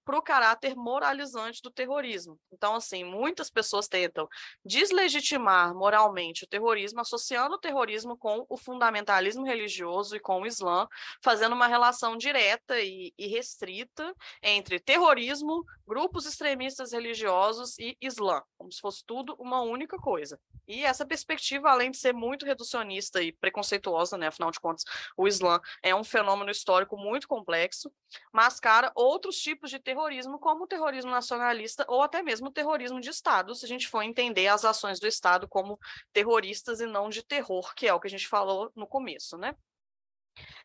para 0.08 0.18
o 0.18 0.22
caráter 0.22 0.74
moralizante 0.74 1.60
do 1.60 1.70
terrorismo. 1.70 2.40
Então, 2.50 2.74
assim, 2.74 3.04
muitas 3.04 3.50
pessoas 3.50 3.88
tentam 3.88 4.26
deslegitimar 4.64 5.74
moralmente 5.74 6.44
o 6.44 6.46
terrorismo, 6.46 7.02
associando 7.02 7.56
o 7.56 7.58
terrorismo 7.58 8.16
com 8.16 8.46
o 8.48 8.56
fundamentalismo 8.56 9.44
religioso 9.44 10.16
e 10.16 10.20
com 10.20 10.40
o 10.40 10.46
Islã, 10.46 10.88
fazendo 11.22 11.52
uma 11.52 11.66
relação 11.66 12.16
direta 12.16 12.80
e, 12.80 13.12
e 13.18 13.26
restrita 13.26 14.14
entre 14.42 14.80
terrorismo, 14.80 15.62
grupos 15.86 16.24
extremistas 16.24 16.92
religiosos 16.92 17.78
e 17.78 17.94
Islã, 18.00 18.42
como 18.56 18.72
se 18.72 18.80
fosse 18.80 19.04
tudo 19.04 19.36
uma 19.38 19.60
única 19.60 19.98
coisa. 19.98 20.40
E 20.66 20.86
essa 20.86 21.04
perspectiva, 21.04 21.70
além 21.70 21.90
de 21.90 21.98
ser 21.98 22.14
muito 22.14 22.46
reducionista 22.46 23.22
e 23.22 23.32
preconceituosa, 23.32 24.16
né, 24.16 24.28
afinal 24.28 24.50
de 24.50 24.60
contas, 24.60 24.84
o 25.18 25.28
Islã 25.28 25.60
é 25.82 25.94
um 25.94 26.04
fenômeno 26.04 26.50
histórico 26.50 26.96
muito 26.96 27.28
complexo, 27.28 27.92
mascara 28.32 28.90
outros 28.94 29.36
tipos 29.36 29.70
de 29.70 29.78
terrorismo 29.78 29.97
terrorismo 29.98 30.38
como 30.38 30.64
o 30.64 30.66
terrorismo 30.66 31.10
nacionalista 31.10 31.84
ou 31.88 32.02
até 32.02 32.22
mesmo 32.22 32.48
o 32.48 32.52
terrorismo 32.52 33.00
de 33.00 33.10
Estado, 33.10 33.54
se 33.54 33.64
a 33.64 33.68
gente 33.68 33.88
for 33.88 34.02
entender 34.02 34.46
as 34.46 34.64
ações 34.64 35.00
do 35.00 35.08
Estado 35.08 35.48
como 35.48 35.78
terroristas 36.12 36.80
e 36.80 36.86
não 36.86 37.08
de 37.08 37.24
terror, 37.24 37.74
que 37.74 37.88
é 37.88 37.92
o 37.92 37.98
que 37.98 38.06
a 38.06 38.10
gente 38.10 38.28
falou 38.28 38.70
no 38.76 38.86
começo, 38.86 39.36
né? 39.36 39.54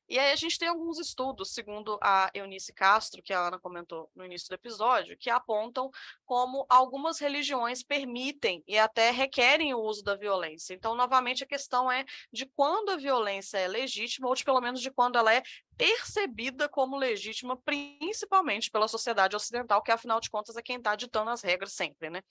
E 0.07 0.19
aí 0.19 0.31
a 0.31 0.35
gente 0.35 0.59
tem 0.59 0.67
alguns 0.67 0.99
estudos, 0.99 1.53
segundo 1.53 1.97
a 2.01 2.29
Eunice 2.33 2.73
Castro, 2.73 3.23
que 3.23 3.33
a 3.33 3.47
Ana 3.47 3.57
comentou 3.57 4.11
no 4.13 4.23
início 4.23 4.49
do 4.49 4.53
episódio, 4.53 5.17
que 5.17 5.29
apontam 5.29 5.89
como 6.25 6.65
algumas 6.69 7.19
religiões 7.19 7.81
permitem 7.81 8.63
e 8.67 8.77
até 8.77 9.09
requerem 9.09 9.73
o 9.73 9.79
uso 9.79 10.03
da 10.03 10.15
violência. 10.15 10.73
Então, 10.73 10.93
novamente, 10.93 11.43
a 11.43 11.47
questão 11.47 11.91
é 11.91 12.05
de 12.31 12.45
quando 12.45 12.89
a 12.89 12.97
violência 12.97 13.57
é 13.57 13.67
legítima, 13.67 14.27
ou 14.27 14.35
de 14.35 14.43
pelo 14.43 14.61
menos 14.61 14.81
de 14.81 14.91
quando 14.91 15.17
ela 15.17 15.33
é 15.33 15.41
percebida 15.77 16.69
como 16.69 16.97
legítima, 16.97 17.57
principalmente 17.57 18.69
pela 18.69 18.87
sociedade 18.87 19.35
ocidental, 19.35 19.81
que 19.81 19.91
afinal 19.91 20.19
de 20.19 20.29
contas 20.29 20.55
é 20.55 20.61
quem 20.61 20.77
está 20.77 20.95
ditando 20.95 21.29
as 21.29 21.41
regras 21.41 21.73
sempre, 21.73 22.09
né? 22.09 22.21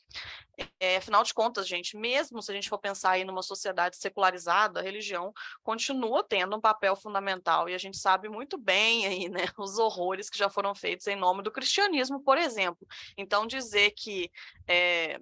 É, 0.79 0.97
afinal 0.97 1.23
de 1.23 1.35
contas, 1.35 1.67
gente, 1.67 1.97
mesmo 1.97 2.43
se 2.43 2.51
a 2.51 2.55
gente 2.55 2.69
for 2.69 2.79
pensar 2.79 3.13
aí 3.13 3.25
numa 3.25 3.43
sociedade 3.43 3.97
secularizada, 3.97 4.81
a 4.81 4.83
religião 4.83 5.33
continua 5.63 6.23
tendo 6.23 6.57
um 6.57 6.61
papel 6.61 6.95
fundamental 6.97 7.69
e 7.69 7.75
a 7.75 7.79
gente 7.79 7.99
sabe 7.99 8.29
muito 8.29 8.57
bem 8.59 9.07
aí, 9.07 9.29
né, 9.29 9.45
os 9.59 9.79
horrores 9.79 10.31
que 10.31 10.39
já 10.39 10.49
foram 10.49 10.75
feitos 10.75 11.07
em 11.07 11.17
nome 11.17 11.43
do 11.43 11.51
cristianismo, 11.51 12.23
por 12.23 12.39
exemplo. 12.39 12.87
Então 13.17 13.47
dizer 13.47 13.93
que 13.93 14.31
é, 14.69 15.21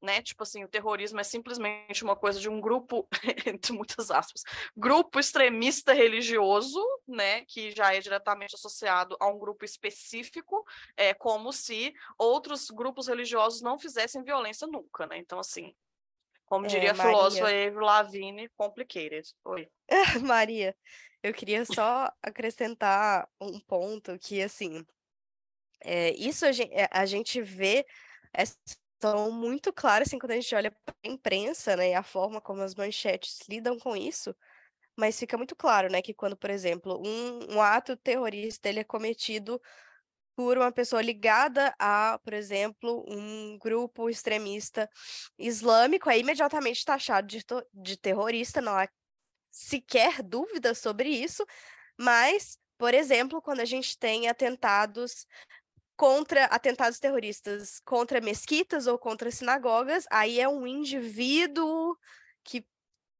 né? 0.00 0.22
Tipo 0.22 0.42
assim, 0.42 0.64
o 0.64 0.68
terrorismo 0.68 1.20
é 1.20 1.24
simplesmente 1.24 2.02
uma 2.02 2.16
coisa 2.16 2.40
de 2.40 2.48
um 2.48 2.60
grupo, 2.60 3.06
entre 3.46 3.72
muitas 3.72 4.10
aspas, 4.10 4.42
grupo 4.76 5.18
extremista 5.18 5.92
religioso, 5.92 6.80
né? 7.06 7.44
Que 7.44 7.70
já 7.70 7.94
é 7.94 8.00
diretamente 8.00 8.54
associado 8.54 9.16
a 9.20 9.28
um 9.28 9.38
grupo 9.38 9.64
específico, 9.64 10.64
é 10.96 11.12
como 11.12 11.52
se 11.52 11.94
outros 12.18 12.70
grupos 12.70 13.08
religiosos 13.08 13.60
não 13.60 13.78
fizessem 13.78 14.22
violência 14.22 14.66
nunca, 14.66 15.06
né? 15.06 15.18
Então, 15.18 15.38
assim, 15.38 15.74
como 16.46 16.66
diria 16.66 16.88
é, 16.88 16.92
a 16.92 16.94
filósofa 16.94 17.46
Avril 17.46 17.80
Lavigne, 17.80 18.48
complicated. 18.56 19.28
Oi. 19.44 19.68
Maria, 20.24 20.76
eu 21.22 21.32
queria 21.32 21.64
só 21.64 22.10
acrescentar 22.22 23.28
um 23.40 23.60
ponto 23.60 24.18
que, 24.18 24.42
assim, 24.42 24.84
é, 25.82 26.10
isso 26.10 26.44
a 26.44 26.52
gente, 26.52 26.72
a 26.90 27.06
gente 27.06 27.40
vê 27.40 27.86
essa 28.32 28.56
são 29.00 29.30
muito 29.30 29.72
claras, 29.72 30.08
assim, 30.08 30.18
quando 30.18 30.32
a 30.32 30.34
gente 30.36 30.54
olha 30.54 30.70
para 30.70 30.94
a 31.04 31.08
imprensa, 31.08 31.76
né, 31.76 31.90
e 31.90 31.94
a 31.94 32.02
forma 32.02 32.40
como 32.40 32.62
as 32.62 32.74
manchetes 32.74 33.40
lidam 33.48 33.78
com 33.78 33.96
isso, 33.96 34.34
mas 34.96 35.18
fica 35.18 35.36
muito 35.36 35.56
claro, 35.56 35.90
né, 35.90 36.02
que 36.02 36.12
quando, 36.14 36.36
por 36.36 36.50
exemplo, 36.50 37.00
um, 37.04 37.54
um 37.56 37.62
ato 37.62 37.96
terrorista 37.96 38.68
ele 38.68 38.80
é 38.80 38.84
cometido 38.84 39.60
por 40.36 40.56
uma 40.56 40.72
pessoa 40.72 41.02
ligada 41.02 41.74
a, 41.78 42.18
por 42.24 42.32
exemplo, 42.32 43.04
um 43.08 43.58
grupo 43.58 44.08
extremista 44.08 44.88
islâmico, 45.38 46.08
é 46.08 46.18
imediatamente 46.18 46.84
taxado 46.84 47.26
de, 47.26 47.44
de 47.72 47.96
terrorista, 47.96 48.60
não 48.60 48.76
há 48.76 48.88
sequer 49.50 50.22
dúvida 50.22 50.74
sobre 50.74 51.08
isso, 51.08 51.44
mas, 51.98 52.58
por 52.78 52.94
exemplo, 52.94 53.42
quando 53.42 53.60
a 53.60 53.64
gente 53.64 53.98
tem 53.98 54.28
atentados 54.28 55.26
contra 56.00 56.46
atentados 56.46 56.98
terroristas 56.98 57.78
contra 57.80 58.22
mesquitas 58.22 58.86
ou 58.86 58.98
contra 58.98 59.30
sinagogas, 59.30 60.06
aí 60.10 60.40
é 60.40 60.48
um 60.48 60.66
indivíduo 60.66 61.94
que 62.42 62.64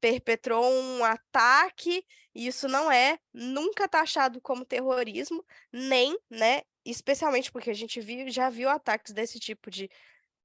perpetrou 0.00 0.64
um 0.64 1.04
ataque, 1.04 2.02
e 2.34 2.46
isso 2.46 2.66
não 2.68 2.90
é 2.90 3.18
nunca 3.34 3.86
taxado 3.86 4.40
como 4.40 4.64
terrorismo, 4.64 5.44
nem, 5.70 6.18
né, 6.30 6.62
especialmente 6.82 7.52
porque 7.52 7.68
a 7.68 7.74
gente 7.74 8.00
viu, 8.00 8.30
já 8.30 8.48
viu 8.48 8.70
ataques 8.70 9.12
desse 9.12 9.38
tipo 9.38 9.70
de 9.70 9.90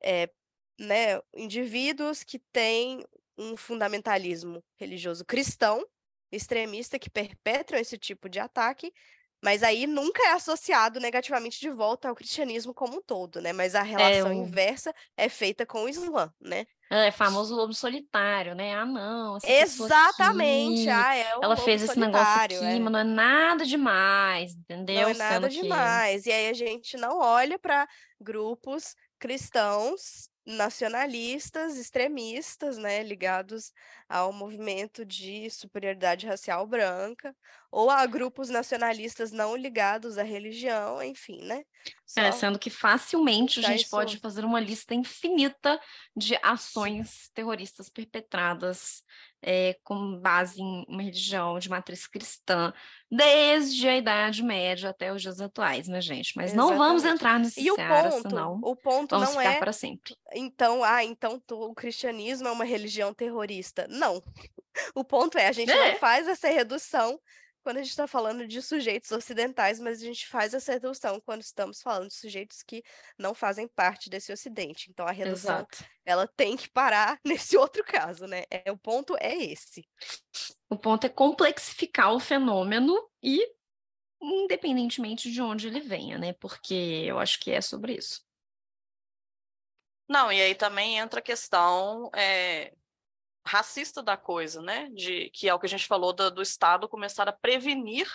é, 0.04 0.30
né, 0.78 1.21
indivíduos 1.34 2.21
que 2.21 2.39
têm 2.52 3.02
um 3.38 3.56
fundamentalismo 3.56 4.62
religioso 4.76 5.24
cristão, 5.24 5.88
extremista, 6.30 7.00
que 7.00 7.10
perpetram 7.10 7.80
esse 7.80 7.98
tipo 7.98 8.28
de 8.28 8.41
ataque, 8.41 8.91
mas 9.46 9.62
aí 9.62 9.86
nunca 9.86 10.24
é 10.24 10.32
associado 10.32 11.00
negativamente 11.00 11.60
de 11.60 11.70
volta 11.70 12.10
ao 12.10 12.16
cristianismo 12.16 12.74
como 12.74 12.98
um 12.98 13.02
todo, 13.02 13.40
né? 13.40 13.54
Mas 13.54 13.76
a 13.76 13.84
relação 13.84 14.32
é, 14.32 14.34
inversa 14.34 14.92
é 15.16 15.30
feita 15.30 15.68
com 15.68 15.84
o 15.84 15.88
Islã, 15.88 16.34
né? 16.42 16.66
É, 16.90 17.12
famoso 17.12 17.56
lobo 17.56 17.72
solitário, 17.72 18.56
né? 18.56 18.74
Ah, 18.74 18.88
não. 18.88 19.38
Exatamente. 19.44 20.90
Aqui, 20.90 20.90
ah, 20.90 21.16
é 21.16 21.38
o 21.38 21.44
ela 21.44 21.56
fez 21.58 21.84
esse 21.84 22.00
negócio 22.00 22.42
aqui, 22.42 22.56
é. 22.56 22.80
mas 22.80 22.92
não 22.92 23.00
é 23.00 23.04
nada 23.04 23.64
demais, 23.68 24.56
entendeu? 24.56 25.02
Não 25.02 25.10
é 25.10 25.14
nada 25.14 25.48
Sendo 25.48 25.62
demais. 25.62 26.24
Que... 26.24 26.30
E 26.30 26.34
aí 26.34 26.50
a 26.50 26.54
gente 26.54 26.98
não 26.98 27.20
olha 27.20 27.60
para 27.60 27.88
grupos 28.20 28.96
cristãos 29.20 30.28
nacionalistas, 30.44 31.78
extremistas, 31.78 32.80
né, 32.80 33.04
ligados 33.04 33.72
ao 34.08 34.32
movimento 34.32 35.04
de 35.04 35.50
superioridade 35.50 36.28
racial 36.28 36.65
branca, 36.68 37.36
ou 37.72 37.89
a 37.89 38.06
grupos 38.06 38.50
nacionalistas 38.50 39.32
não 39.32 39.56
ligados 39.56 40.18
à 40.18 40.24
religião, 40.24 41.04
enfim, 41.04 41.44
né? 41.44 41.63
Só 42.06 42.22
é, 42.22 42.32
sendo 42.32 42.58
que 42.58 42.70
facilmente 42.70 43.60
a 43.60 43.63
gente 43.63 43.82
isso... 43.82 43.89
pode 43.89 44.18
fazer 44.18 44.46
uma 44.46 44.60
lista 44.60 44.96
infinita 44.96 45.80
de 46.15 46.39
ações 46.41 47.30
terroristas 47.34 47.89
perpetradas 47.89 49.04
é, 49.41 49.78
com 49.84 50.18
base 50.20 50.60
em 50.60 50.86
uma 50.88 51.04
religião 51.04 51.60
de 51.60 51.70
matriz 51.70 52.08
cristã, 52.08 52.74
desde 53.12 53.88
a 53.88 53.96
Idade 53.96 54.41
Média 54.41 54.89
até 54.89 55.13
os 55.13 55.22
dias 55.22 55.39
atuais, 55.39 55.88
né, 55.88 56.02
gente? 56.02 56.34
Mas 56.36 56.52
Exatamente. 56.52 56.72
não 56.72 56.78
vamos 56.78 57.06
entrar 57.06 57.39
nesse 57.39 57.62
e 57.62 57.70
o 57.70 57.76
ponto, 57.76 58.22
senão 58.24 58.60
o 58.63 58.76
ponto 58.76 59.12
vamos 59.12 59.36
não 59.36 59.38
ficar 59.38 59.54
é 59.54 59.60
para 59.60 59.72
sempre. 59.72 60.15
Então, 60.34 60.84
ah, 60.84 61.04
então 61.04 61.39
o 61.52 61.76
cristianismo 61.76 62.48
é 62.48 62.52
uma 62.52 62.65
religião 62.65 63.13
terrorista. 63.13 63.86
Não. 63.96 64.24
O 64.94 65.04
ponto 65.04 65.38
é, 65.38 65.48
a 65.48 65.52
gente 65.52 65.72
é. 65.72 65.92
não 65.92 66.00
faz 66.00 66.28
essa 66.28 66.50
redução 66.50 67.20
quando 67.66 67.78
a 67.78 67.82
gente 67.82 67.90
está 67.90 68.06
falando 68.06 68.48
de 68.48 68.62
sujeitos 68.62 69.12
ocidentais, 69.12 69.80
mas 69.80 70.00
a 70.00 70.06
gente 70.06 70.28
faz 70.28 70.54
essa 70.54 70.74
redução 70.74 71.20
quando 71.22 71.42
estamos 71.42 71.82
falando 71.82 72.10
de 72.10 72.14
sujeitos 72.14 72.62
que 72.62 72.84
não 73.18 73.34
fazem 73.34 73.68
parte 73.68 74.08
desse 74.08 74.32
ocidente. 74.32 74.92
Então 74.92 75.08
a 75.08 75.12
redução 75.12 75.56
Exato. 75.56 75.84
ela 76.06 76.28
tem 76.28 76.56
que 76.56 76.70
parar 76.70 77.20
nesse 77.26 77.58
outro 77.58 77.84
caso, 77.84 78.28
né? 78.28 78.44
É, 78.52 78.72
o 78.72 78.78
ponto 78.78 79.18
é 79.20 79.36
esse. 79.36 79.84
O 80.70 80.78
ponto 80.78 81.08
é 81.08 81.10
complexificar 81.10 82.14
o 82.14 82.20
fenômeno 82.20 83.10
e 83.24 83.44
independentemente 84.22 85.32
de 85.32 85.42
onde 85.42 85.68
ele 85.68 85.80
venha, 85.80 86.20
né? 86.20 86.34
Porque 86.34 87.04
eu 87.08 87.18
acho 87.18 87.40
que 87.40 87.50
é 87.50 87.62
sobre 87.62 87.94
isso. 87.96 88.24
Não, 90.08 90.32
e 90.32 90.40
aí 90.40 90.54
também 90.54 91.00
entra 91.00 91.20
a 91.20 91.24
questão 91.24 92.12
é, 92.14 92.72
racista 93.46 94.02
da 94.02 94.18
coisa, 94.18 94.62
né? 94.62 94.90
De, 94.92 95.30
que 95.32 95.48
é 95.48 95.54
o 95.54 95.60
que 95.60 95.66
a 95.66 95.70
gente 95.70 95.88
falou 95.88 96.14
do, 96.14 96.32
do 96.32 96.42
Estado 96.42 96.90
começar 96.90 97.28
a 97.30 97.34
prevenir 97.34 98.08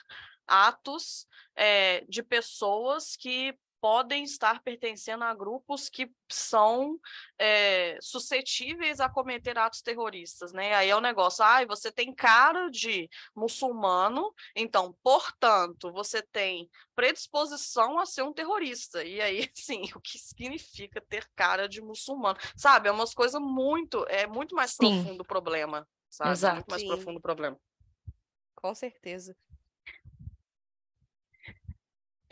atos 0.47 1.27
é, 1.55 2.05
de 2.09 2.23
pessoas 2.23 3.16
que 3.16 3.57
podem 3.81 4.25
estar 4.25 4.62
pertencendo 4.62 5.25
a 5.25 5.35
grupos 5.35 5.88
que 5.88 6.12
são 6.31 6.99
é, 7.38 7.99
suscetíveis 8.01 9.01
a 9.01 9.09
cometer 9.09 9.59
atos 9.59 9.83
terroristas, 9.83 10.53
né? 10.53 10.75
Aí 10.75 10.90
é 10.90 10.97
o 10.97 11.01
negócio, 11.01 11.45
ah, 11.45 11.64
você 11.66 11.90
tem 11.90 12.14
cara 12.14 12.69
de 12.69 13.09
muçulmano, 13.35 14.33
então, 14.55 14.97
portanto, 15.03 15.90
você 15.93 16.23
tem 16.23 16.69
predisposição 16.95 17.99
a 17.99 18.07
ser 18.07 18.23
um 18.23 18.33
terrorista. 18.33 19.03
E 19.03 19.21
aí, 19.21 19.51
sim, 19.55 19.83
o 19.95 20.01
que 20.01 20.19
significa 20.19 21.01
ter 21.01 21.29
cara 21.35 21.69
de 21.69 21.81
muçulmano? 21.81 22.38
Sabe, 22.57 22.88
é 22.88 22.93
umas 22.93 23.14
coisas 23.14 23.40
muito, 23.40 24.05
é 24.09 24.27
muito 24.27 24.55
mais 24.55 24.73
sim. 24.73 25.03
profundo 25.03 25.23
o 25.23 25.27
problema, 25.27 25.88
sabe? 26.09 26.33
Exato. 26.33 26.53
É 26.53 26.55
muito 26.57 26.71
mais 26.71 26.83
sim. 26.83 26.88
profundo 26.88 27.16
o 27.19 27.23
problema. 27.23 27.59
Com 28.55 28.75
certeza. 28.75 29.35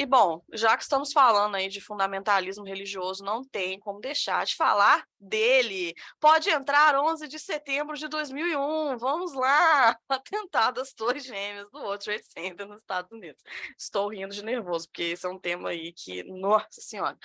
E 0.01 0.07
bom, 0.07 0.45
já 0.53 0.77
que 0.77 0.85
estamos 0.85 1.13
falando 1.13 1.57
aí 1.57 1.69
de 1.69 1.81
fundamentalismo 1.81 2.65
religioso, 2.65 3.25
não 3.25 3.43
tem 3.43 3.81
como 3.81 4.01
deixar 4.01 4.47
de 4.47 4.55
falar 4.55 5.05
dele. 5.19 5.93
Pode 6.21 6.49
entrar 6.49 6.95
11 6.95 7.27
de 7.27 7.37
setembro 7.37 7.97
de 7.97 8.07
2001. 8.07 8.97
Vamos 8.97 9.35
lá, 9.35 9.99
atentado 10.09 10.77
das 10.77 10.93
Torres 10.93 11.25
Gêmeas 11.25 11.69
do 11.73 11.81
World 11.81 12.05
Trade 12.05 12.23
Center 12.27 12.69
nos 12.69 12.81
Estados 12.81 13.11
Unidos. 13.11 13.43
Estou 13.77 14.09
rindo 14.09 14.33
de 14.33 14.45
nervoso 14.45 14.87
porque 14.87 15.03
esse 15.03 15.27
é 15.27 15.29
um 15.29 15.39
tema 15.39 15.71
aí 15.71 15.93
que, 15.93 16.23
nossa 16.23 16.81
senhora, 16.81 17.19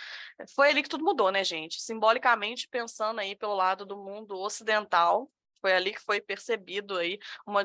foi 0.55 0.71
ali 0.71 0.81
que 0.81 0.89
tudo 0.89 1.05
mudou, 1.05 1.31
né, 1.31 1.43
gente? 1.43 1.79
Simbolicamente 1.79 2.67
pensando 2.67 3.19
aí 3.19 3.35
pelo 3.35 3.53
lado 3.53 3.85
do 3.85 3.97
mundo 3.97 4.35
ocidental, 4.39 5.29
foi 5.63 5.71
ali 5.73 5.93
que 5.93 6.01
foi 6.01 6.19
percebido 6.19 6.97
aí 6.97 7.17
uma 7.47 7.63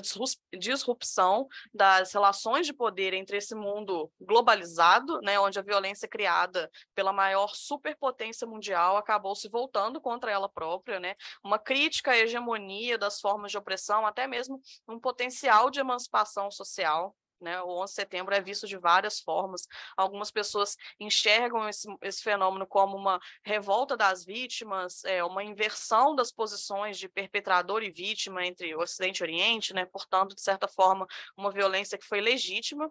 disrupção 0.57 1.49
das 1.75 2.13
relações 2.13 2.65
de 2.65 2.73
poder 2.73 3.13
entre 3.13 3.39
esse 3.39 3.57
mundo 3.57 4.09
globalizado, 4.21 5.21
né, 5.21 5.39
onde 5.41 5.59
a 5.59 5.63
violência 5.63 6.07
criada 6.07 6.71
pela 6.95 7.13
maior 7.13 7.57
superpotência 7.57 8.47
mundial 8.47 8.97
acabou 8.97 9.35
se 9.35 9.49
voltando 9.49 10.01
contra 10.01 10.31
ela 10.31 10.49
própria, 10.49 11.01
né, 11.01 11.17
uma 11.43 11.59
crítica 11.59 12.13
à 12.13 12.17
hegemonia 12.17 12.97
das 12.97 13.21
formas 13.21 13.51
de 13.51 13.59
opressão, 13.59 14.07
até 14.07 14.29
mesmo 14.29 14.61
um 14.87 15.01
potencial 15.01 15.69
de 15.69 15.81
emancipação 15.81 16.53
social 16.53 17.17
né? 17.41 17.61
O 17.63 17.83
11 17.83 17.93
de 17.93 17.95
setembro 17.95 18.35
é 18.35 18.41
visto 18.41 18.67
de 18.67 18.77
várias 18.77 19.21
formas. 19.21 19.67
Algumas 19.97 20.31
pessoas 20.31 20.77
enxergam 20.99 21.69
esse, 21.69 21.89
esse 22.03 22.23
fenômeno 22.23 22.67
como 22.67 22.97
uma 22.97 23.21
revolta 23.43 23.97
das 23.97 24.25
vítimas, 24.25 25.05
é, 25.05 25.23
uma 25.25 25.43
inversão 25.45 26.15
das 26.15 26.33
posições 26.33 26.99
de 26.99 27.09
perpetrador 27.09 27.83
e 27.83 27.91
vítima 27.91 28.45
entre 28.45 28.75
Ocidente 28.75 29.21
e 29.21 29.25
Oriente, 29.25 29.75
né? 29.75 29.85
portanto, 29.87 30.35
de 30.35 30.43
certa 30.43 30.69
forma, 30.69 31.07
uma 31.37 31.51
violência 31.51 31.99
que 31.99 32.07
foi 32.07 32.21
legítima, 32.21 32.91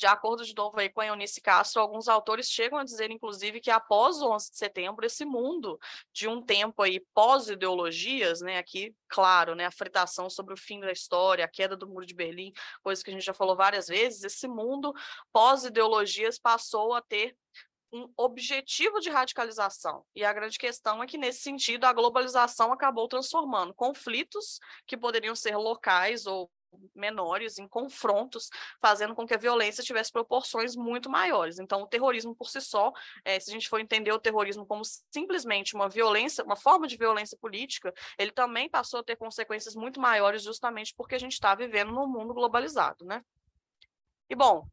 de 0.00 0.06
acordo 0.06 0.42
de 0.46 0.54
novo 0.54 0.80
aí 0.80 0.88
com 0.88 1.02
a 1.02 1.06
Eunice 1.06 1.42
Castro, 1.42 1.82
alguns 1.82 2.08
autores 2.08 2.48
chegam 2.48 2.78
a 2.78 2.84
dizer, 2.84 3.10
inclusive, 3.10 3.60
que 3.60 3.70
após 3.70 4.22
o 4.22 4.30
11 4.30 4.50
de 4.50 4.56
setembro, 4.56 5.04
esse 5.04 5.26
mundo 5.26 5.78
de 6.10 6.26
um 6.26 6.40
tempo 6.40 6.82
aí 6.82 7.00
pós-ideologias, 7.12 8.40
né, 8.40 8.56
aqui, 8.56 8.94
claro, 9.08 9.54
né, 9.54 9.66
a 9.66 9.70
fritação 9.70 10.30
sobre 10.30 10.54
o 10.54 10.56
fim 10.56 10.80
da 10.80 10.90
história, 10.90 11.44
a 11.44 11.48
queda 11.48 11.76
do 11.76 11.86
Muro 11.86 12.06
de 12.06 12.14
Berlim, 12.14 12.50
coisa 12.82 13.04
que 13.04 13.10
a 13.10 13.12
gente 13.12 13.26
já 13.26 13.34
falou 13.34 13.54
várias 13.54 13.88
vezes, 13.88 14.24
esse 14.24 14.48
mundo 14.48 14.94
pós-ideologias 15.32 16.38
passou 16.38 16.94
a 16.94 17.02
ter 17.02 17.36
um 17.92 18.10
objetivo 18.16 19.00
de 19.00 19.10
radicalização. 19.10 20.02
E 20.14 20.24
a 20.24 20.32
grande 20.32 20.56
questão 20.56 21.02
é 21.02 21.06
que, 21.06 21.18
nesse 21.18 21.40
sentido, 21.40 21.84
a 21.84 21.92
globalização 21.92 22.72
acabou 22.72 23.06
transformando 23.06 23.74
conflitos 23.74 24.60
que 24.86 24.96
poderiam 24.96 25.34
ser 25.34 25.56
locais 25.56 26.24
ou 26.24 26.50
menores, 26.94 27.58
em 27.58 27.66
confrontos, 27.66 28.48
fazendo 28.80 29.14
com 29.14 29.26
que 29.26 29.34
a 29.34 29.38
violência 29.38 29.82
tivesse 29.82 30.12
proporções 30.12 30.76
muito 30.76 31.10
maiores. 31.10 31.58
Então, 31.58 31.82
o 31.82 31.86
terrorismo 31.86 32.34
por 32.34 32.48
si 32.48 32.60
só, 32.60 32.92
é, 33.24 33.38
se 33.38 33.50
a 33.50 33.52
gente 33.52 33.68
for 33.68 33.80
entender 33.80 34.12
o 34.12 34.18
terrorismo 34.18 34.66
como 34.66 34.82
simplesmente 35.10 35.74
uma 35.74 35.88
violência, 35.88 36.44
uma 36.44 36.56
forma 36.56 36.86
de 36.86 36.96
violência 36.96 37.36
política, 37.38 37.92
ele 38.18 38.32
também 38.32 38.68
passou 38.68 39.00
a 39.00 39.04
ter 39.04 39.16
consequências 39.16 39.74
muito 39.74 40.00
maiores 40.00 40.42
justamente 40.42 40.94
porque 40.96 41.14
a 41.14 41.18
gente 41.18 41.32
está 41.32 41.54
vivendo 41.54 41.92
num 41.92 42.06
mundo 42.06 42.34
globalizado, 42.34 43.04
né? 43.04 43.22
E 44.28 44.34
bom, 44.36 44.66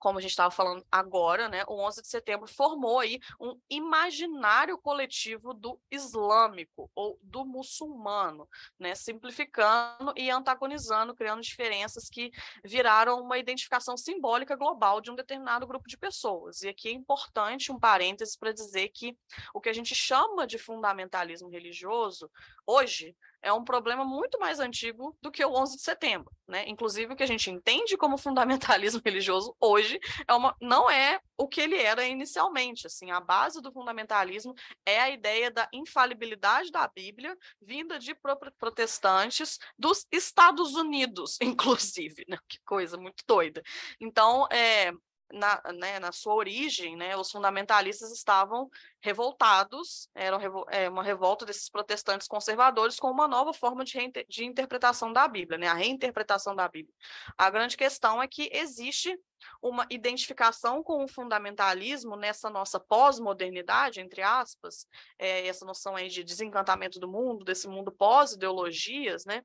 como 0.00 0.18
a 0.18 0.20
gente 0.20 0.30
estava 0.30 0.50
falando 0.50 0.84
agora, 0.90 1.48
né, 1.48 1.62
o 1.68 1.74
11 1.74 2.02
de 2.02 2.08
setembro 2.08 2.48
formou 2.48 2.98
aí 2.98 3.20
um 3.38 3.56
imaginário 3.68 4.78
coletivo 4.78 5.52
do 5.54 5.78
islâmico 5.90 6.90
ou 6.94 7.18
do 7.22 7.44
muçulmano, 7.44 8.48
né, 8.78 8.94
simplificando 8.94 10.12
e 10.16 10.30
antagonizando, 10.30 11.14
criando 11.14 11.42
diferenças 11.42 12.08
que 12.08 12.30
viraram 12.64 13.20
uma 13.20 13.38
identificação 13.38 13.96
simbólica 13.96 14.56
global 14.56 15.00
de 15.00 15.10
um 15.10 15.14
determinado 15.14 15.66
grupo 15.66 15.86
de 15.86 15.98
pessoas. 15.98 16.62
E 16.62 16.68
aqui 16.68 16.88
é 16.88 16.92
importante 16.92 17.70
um 17.70 17.78
parêntese 17.78 18.38
para 18.38 18.52
dizer 18.52 18.88
que 18.88 19.16
o 19.54 19.60
que 19.60 19.68
a 19.68 19.72
gente 19.74 19.94
chama 19.94 20.46
de 20.46 20.58
fundamentalismo 20.58 21.50
religioso 21.50 22.30
hoje 22.66 23.14
é 23.42 23.52
um 23.52 23.64
problema 23.64 24.04
muito 24.04 24.38
mais 24.38 24.60
antigo 24.60 25.16
do 25.20 25.30
que 25.30 25.44
o 25.44 25.52
11 25.52 25.76
de 25.76 25.82
setembro, 25.82 26.30
né? 26.46 26.68
Inclusive 26.68 27.12
o 27.12 27.16
que 27.16 27.22
a 27.22 27.26
gente 27.26 27.50
entende 27.50 27.96
como 27.96 28.18
fundamentalismo 28.18 29.00
religioso 29.04 29.54
hoje 29.60 29.98
é 30.26 30.34
uma, 30.34 30.56
não 30.60 30.90
é 30.90 31.20
o 31.36 31.48
que 31.48 31.60
ele 31.60 31.76
era 31.76 32.06
inicialmente, 32.06 32.86
assim, 32.86 33.10
a 33.10 33.20
base 33.20 33.62
do 33.62 33.72
fundamentalismo 33.72 34.54
é 34.84 35.00
a 35.00 35.10
ideia 35.10 35.50
da 35.50 35.68
infalibilidade 35.72 36.70
da 36.70 36.86
Bíblia 36.86 37.36
vinda 37.60 37.98
de 37.98 38.14
protestantes 38.58 39.58
dos 39.78 40.06
Estados 40.12 40.74
Unidos, 40.74 41.38
inclusive, 41.42 42.24
né? 42.28 42.36
Que 42.48 42.58
coisa 42.64 42.98
muito 42.98 43.24
doida. 43.26 43.62
Então, 44.00 44.46
é, 44.52 44.92
na, 45.32 45.60
né, 45.74 45.98
na 45.98 46.12
sua 46.12 46.34
origem, 46.34 46.96
né, 46.96 47.16
os 47.16 47.30
fundamentalistas 47.30 48.10
estavam 48.12 48.68
revoltados, 49.00 50.08
era 50.14 50.38
é, 50.70 50.88
uma 50.88 51.02
revolta 51.02 51.46
desses 51.46 51.68
protestantes 51.68 52.28
conservadores 52.28 52.98
com 52.98 53.10
uma 53.10 53.26
nova 53.26 53.52
forma 53.52 53.84
de, 53.84 53.98
de 54.28 54.44
interpretação 54.44 55.12
da 55.12 55.26
Bíblia, 55.26 55.58
né, 55.58 55.68
a 55.68 55.74
reinterpretação 55.74 56.54
da 56.54 56.68
Bíblia. 56.68 56.94
A 57.36 57.50
grande 57.50 57.76
questão 57.76 58.22
é 58.22 58.28
que 58.28 58.50
existe 58.52 59.18
uma 59.62 59.86
identificação 59.88 60.82
com 60.82 61.02
o 61.02 61.08
fundamentalismo 61.08 62.14
nessa 62.14 62.50
nossa 62.50 62.78
pós-modernidade, 62.78 64.00
entre 64.00 64.22
aspas, 64.22 64.86
é, 65.18 65.46
essa 65.46 65.64
noção 65.64 65.96
aí 65.96 66.08
de 66.08 66.22
desencantamento 66.22 67.00
do 67.00 67.08
mundo, 67.08 67.44
desse 67.44 67.66
mundo 67.66 67.90
pós-ideologias, 67.90 69.24
né, 69.24 69.42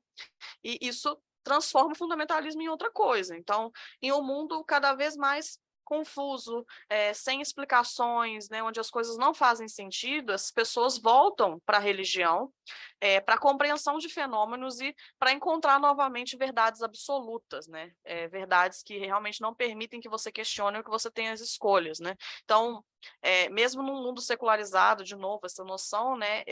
e 0.62 0.78
isso 0.82 1.16
transforma 1.46 1.92
o 1.92 1.96
fundamentalismo 1.96 2.60
em 2.60 2.68
outra 2.68 2.90
coisa. 2.90 3.36
Então, 3.36 3.70
em 4.02 4.10
um 4.10 4.20
mundo 4.20 4.64
cada 4.64 4.94
vez 4.94 5.16
mais 5.16 5.60
confuso, 5.86 6.66
é, 6.90 7.14
sem 7.14 7.40
explicações, 7.40 8.50
né, 8.50 8.62
onde 8.62 8.80
as 8.80 8.90
coisas 8.90 9.16
não 9.16 9.32
fazem 9.32 9.68
sentido, 9.68 10.32
as 10.32 10.50
pessoas 10.50 10.98
voltam 10.98 11.58
para 11.64 11.78
a 11.78 11.80
religião, 11.80 12.52
é, 13.00 13.20
para 13.20 13.36
a 13.36 13.40
compreensão 13.40 13.96
de 13.96 14.08
fenômenos 14.08 14.80
e 14.80 14.94
para 15.18 15.32
encontrar 15.32 15.80
novamente 15.80 16.36
verdades 16.36 16.82
absolutas, 16.82 17.68
né, 17.68 17.92
é, 18.04 18.28
verdades 18.28 18.82
que 18.82 18.98
realmente 18.98 19.40
não 19.40 19.54
permitem 19.54 20.00
que 20.00 20.08
você 20.08 20.30
questione 20.30 20.76
ou 20.76 20.84
que 20.84 20.90
você 20.90 21.10
tenha 21.10 21.32
as 21.32 21.40
escolhas, 21.40 22.00
né. 22.00 22.14
Então, 22.44 22.84
mesmo 23.52 23.82
num 23.82 24.02
mundo 24.02 24.20
secularizado, 24.20 25.04
de 25.04 25.14
novo, 25.14 25.46
essa 25.46 25.62
noção, 25.62 26.16
né, 26.16 26.42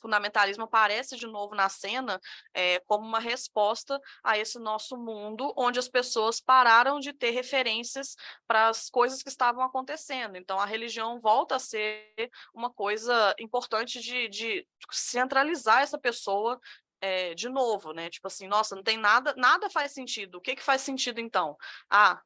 fundamentalismo 0.00 0.64
aparece 0.64 1.16
de 1.16 1.26
novo 1.26 1.54
na 1.54 1.68
cena 1.68 2.20
é, 2.54 2.80
como 2.80 3.06
uma 3.06 3.20
resposta 3.20 4.00
a 4.22 4.38
esse 4.38 4.58
nosso 4.58 4.96
mundo, 4.96 5.52
onde 5.56 5.78
as 5.78 5.88
pessoas 5.88 6.40
pararam 6.40 6.98
de 6.98 7.12
ter 7.12 7.30
referências 7.30 8.16
para 8.46 8.68
as 8.68 8.88
coisas 8.90 9.22
que 9.22 9.28
estavam 9.28 9.62
acontecendo. 9.62 10.36
Então, 10.36 10.58
a 10.58 10.66
religião 10.66 11.20
volta 11.20 11.56
a 11.56 11.58
ser 11.58 12.30
uma 12.54 12.70
coisa 12.70 13.34
importante 13.38 14.00
de, 14.00 14.28
de 14.28 14.66
centralizar 14.90 15.82
essa 15.82 15.98
pessoa 15.98 16.60
é, 17.00 17.34
de 17.34 17.48
novo, 17.48 17.92
né? 17.92 18.10
Tipo 18.10 18.26
assim, 18.26 18.46
nossa, 18.46 18.76
não 18.76 18.82
tem 18.82 18.98
nada, 18.98 19.34
nada 19.36 19.70
faz 19.70 19.92
sentido. 19.92 20.36
O 20.36 20.40
que 20.40 20.54
que 20.54 20.62
faz 20.62 20.82
sentido 20.82 21.20
então? 21.20 21.56
Ah, 21.88 22.20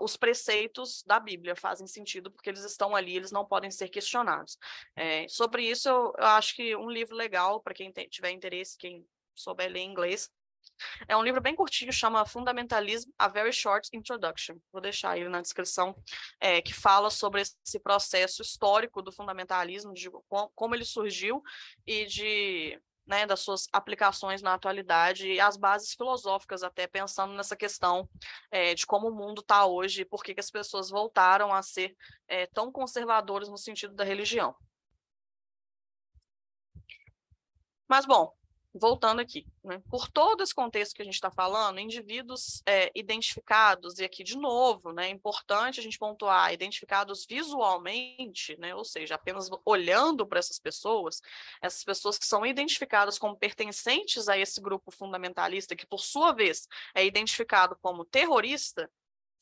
os 0.00 0.16
preceitos 0.16 1.02
da 1.06 1.18
Bíblia 1.18 1.56
fazem 1.56 1.86
sentido 1.86 2.30
porque 2.30 2.50
eles 2.50 2.64
estão 2.64 2.94
ali, 2.94 3.16
eles 3.16 3.32
não 3.32 3.44
podem 3.44 3.70
ser 3.70 3.88
questionados. 3.88 4.56
É, 4.96 5.26
sobre 5.28 5.68
isso, 5.68 5.88
eu, 5.88 6.12
eu, 6.18 6.26
acho 6.26 6.54
que 6.54 6.76
um 6.76 6.90
livro 6.90 7.16
legal 7.16 7.60
para 7.60 7.74
quem 7.74 7.92
tem, 7.92 8.08
tiver 8.08 8.30
interesse, 8.30 8.78
quem 8.78 9.04
souber 9.34 9.70
ler 9.70 9.80
inglês, 9.80 10.30
é 11.08 11.16
um 11.16 11.22
livro 11.22 11.40
bem 11.40 11.54
curtinho, 11.54 11.92
chama 11.92 12.24
Fundamentalism: 12.24 13.10
A 13.18 13.28
Very 13.28 13.52
Short 13.52 13.88
Introduction. 13.92 14.56
Vou 14.72 14.80
deixar 14.80 15.10
aí 15.10 15.28
na 15.28 15.40
descrição, 15.40 15.94
é, 16.40 16.60
que 16.60 16.72
fala 16.72 17.10
sobre 17.10 17.42
esse 17.42 17.78
processo 17.80 18.42
histórico 18.42 19.02
do 19.02 19.12
fundamentalismo, 19.12 19.92
de 19.92 20.10
como 20.54 20.74
ele 20.74 20.84
surgiu 20.84 21.42
e 21.86 22.06
de 22.06 22.80
né, 23.06 23.26
das 23.26 23.40
suas 23.40 23.66
aplicações 23.72 24.42
na 24.42 24.54
atualidade 24.54 25.26
e 25.28 25.40
as 25.40 25.56
bases 25.56 25.94
filosóficas, 25.94 26.62
até 26.62 26.86
pensando 26.86 27.34
nessa 27.34 27.56
questão 27.56 28.08
é, 28.50 28.74
de 28.74 28.86
como 28.86 29.08
o 29.08 29.14
mundo 29.14 29.40
está 29.40 29.66
hoje 29.66 30.02
e 30.02 30.04
por 30.04 30.22
que, 30.22 30.34
que, 30.34 30.40
as 30.40 30.50
pessoas 30.50 30.90
voltaram 30.90 31.52
a 31.52 31.62
ser 31.62 31.96
é, 32.28 32.46
tão 32.46 32.70
conservadoras 32.70 33.48
no 33.48 33.58
sentido 33.58 33.94
da 33.94 34.04
religião. 34.04 34.54
Mas, 37.88 38.06
bom, 38.06 38.32
voltando 38.74 39.20
aqui, 39.20 39.46
né? 39.62 39.82
por 39.90 40.08
todo 40.10 40.42
esse 40.42 40.54
contexto 40.54 40.94
que 40.94 41.02
a 41.02 41.04
gente 41.04 41.14
está 41.14 41.30
falando, 41.30 41.78
indivíduos 41.78 42.62
é, 42.66 42.90
identificados, 42.94 43.98
e 43.98 44.04
aqui 44.04 44.24
de 44.24 44.36
novo, 44.36 44.92
né, 44.92 45.08
é 45.08 45.10
importante 45.10 45.78
a 45.78 45.82
gente 45.82 45.98
pontuar, 45.98 46.52
identificados 46.52 47.26
visualmente, 47.28 48.56
né, 48.58 48.74
ou 48.74 48.84
seja, 48.84 49.14
apenas 49.16 49.48
olhando 49.64 50.26
para 50.26 50.38
essas 50.38 50.58
pessoas, 50.58 51.20
essas 51.60 51.84
pessoas 51.84 52.18
que 52.18 52.26
são 52.26 52.46
identificadas 52.46 53.18
como 53.18 53.36
pertencentes 53.36 54.28
a 54.28 54.38
esse 54.38 54.60
grupo 54.60 54.90
fundamentalista, 54.90 55.76
que 55.76 55.86
por 55.86 56.00
sua 56.00 56.32
vez 56.32 56.66
é 56.94 57.04
identificado 57.04 57.76
como 57.82 58.04
terrorista, 58.04 58.90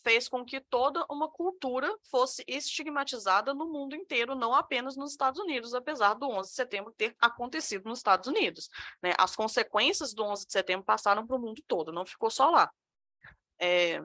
fez 0.03 0.29
com 0.29 0.45
que 0.45 0.61
toda 0.61 1.05
uma 1.11 1.29
cultura 1.29 1.95
fosse 2.11 2.45
estigmatizada 2.47 3.53
no 3.55 3.67
mundo 3.67 3.95
inteiro, 3.95 4.35
não 4.35 4.55
apenas 4.55 4.97
nos 4.97 5.13
Estados 5.13 5.41
Unidos, 5.41 5.75
apesar 5.75 6.15
do 6.15 6.29
11 6.29 6.49
de 6.49 6.55
setembro 6.55 6.93
ter 6.93 7.15
acontecido 7.21 7.89
nos 7.89 7.99
Estados 7.99 8.27
Unidos. 8.29 8.69
Né? 9.03 9.13
As 9.19 9.37
consequências 9.37 10.15
do 10.15 10.25
11 10.25 10.47
de 10.47 10.53
setembro 10.53 10.85
passaram 10.85 11.27
para 11.27 11.37
o 11.37 11.41
mundo 11.41 11.63
todo, 11.67 11.93
não 11.93 12.07
ficou 12.07 12.31
só 12.31 12.51
lá. 12.51 12.71
É, 13.59 14.03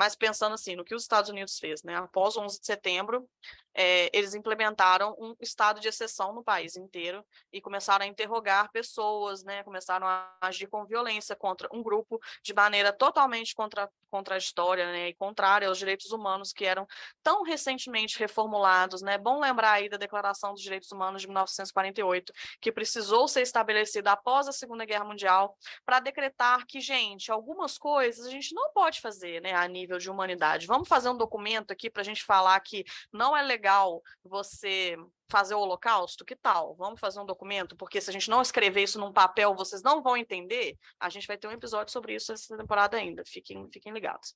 mas 0.00 0.16
pensando 0.16 0.54
assim, 0.54 0.74
no 0.74 0.82
que 0.82 0.94
os 0.94 1.02
Estados 1.02 1.28
Unidos 1.28 1.58
fez, 1.58 1.82
né? 1.82 1.94
Após 1.94 2.34
o 2.34 2.40
11 2.40 2.58
de 2.58 2.64
setembro, 2.64 3.28
é, 3.74 4.10
eles 4.16 4.34
implementaram 4.34 5.14
um 5.18 5.34
estado 5.40 5.78
de 5.78 5.88
exceção 5.88 6.32
no 6.32 6.42
país 6.42 6.74
inteiro 6.74 7.22
e 7.52 7.60
começaram 7.60 8.04
a 8.04 8.08
interrogar 8.08 8.72
pessoas, 8.72 9.44
né? 9.44 9.62
Começaram 9.62 10.06
a 10.06 10.34
agir 10.40 10.68
com 10.68 10.86
violência 10.86 11.36
contra 11.36 11.68
um 11.70 11.82
grupo 11.82 12.18
de 12.42 12.52
maneira 12.52 12.92
totalmente 12.92 13.54
contra, 13.54 13.90
contraditória, 14.10 14.86
né? 14.90 15.08
E 15.08 15.14
contrária 15.14 15.68
aos 15.68 15.78
direitos 15.78 16.10
humanos 16.10 16.52
que 16.52 16.64
eram 16.64 16.86
tão 17.22 17.42
recentemente 17.42 18.18
reformulados, 18.18 19.02
né? 19.02 19.18
Bom 19.18 19.38
lembrar 19.38 19.72
aí 19.72 19.88
da 19.88 19.96
Declaração 19.96 20.52
dos 20.52 20.62
Direitos 20.62 20.90
Humanos 20.90 21.22
de 21.22 21.28
1948, 21.28 22.32
que 22.60 22.72
precisou 22.72 23.28
ser 23.28 23.42
estabelecida 23.42 24.12
após 24.12 24.48
a 24.48 24.52
Segunda 24.52 24.84
Guerra 24.84 25.04
Mundial 25.04 25.56
para 25.84 26.00
decretar 26.00 26.66
que, 26.66 26.80
gente, 26.80 27.30
algumas 27.30 27.78
coisas 27.78 28.26
a 28.26 28.30
gente 28.30 28.54
não 28.54 28.72
pode 28.72 29.00
fazer, 29.00 29.40
né? 29.40 29.54
A 29.54 29.68
nível 29.68 29.89
nível 29.90 29.98
de 29.98 30.08
humanidade. 30.08 30.66
Vamos 30.66 30.88
fazer 30.88 31.08
um 31.08 31.16
documento 31.16 31.72
aqui 31.72 31.90
para 31.90 32.02
a 32.02 32.04
gente 32.04 32.22
falar 32.24 32.58
que 32.60 32.84
não 33.12 33.36
é 33.36 33.42
legal 33.42 34.02
você 34.22 34.96
fazer 35.28 35.54
o 35.54 35.60
holocausto? 35.60 36.24
Que 36.24 36.36
tal? 36.36 36.74
Vamos 36.76 37.00
fazer 37.00 37.18
um 37.20 37.26
documento? 37.26 37.76
Porque 37.76 38.00
se 38.00 38.08
a 38.08 38.12
gente 38.12 38.30
não 38.30 38.40
escrever 38.40 38.84
isso 38.84 39.00
num 39.00 39.12
papel, 39.12 39.54
vocês 39.54 39.82
não 39.82 40.02
vão 40.02 40.16
entender. 40.16 40.78
A 40.98 41.08
gente 41.08 41.26
vai 41.26 41.36
ter 41.36 41.48
um 41.48 41.52
episódio 41.52 41.92
sobre 41.92 42.14
isso 42.14 42.32
essa 42.32 42.56
temporada 42.56 42.96
ainda. 42.96 43.24
Fiquem, 43.26 43.68
fiquem 43.70 43.92
ligados. 43.92 44.34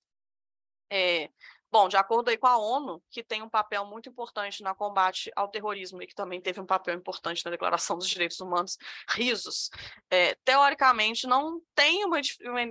É, 0.90 1.30
Bom, 1.74 1.88
de 1.88 1.96
acordo 1.96 2.28
aí 2.28 2.38
com 2.38 2.46
a 2.46 2.56
ONU, 2.56 3.02
que 3.10 3.20
tem 3.20 3.42
um 3.42 3.48
papel 3.48 3.84
muito 3.84 4.08
importante 4.08 4.62
no 4.62 4.72
combate 4.76 5.28
ao 5.34 5.48
terrorismo 5.48 6.00
e 6.00 6.06
que 6.06 6.14
também 6.14 6.40
teve 6.40 6.60
um 6.60 6.64
papel 6.64 6.94
importante 6.94 7.44
na 7.44 7.50
Declaração 7.50 7.98
dos 7.98 8.08
Direitos 8.08 8.38
Humanos, 8.38 8.78
risos, 9.08 9.70
é, 10.08 10.36
teoricamente 10.44 11.26
não 11.26 11.60
tem 11.74 12.04
uma, 12.04 12.18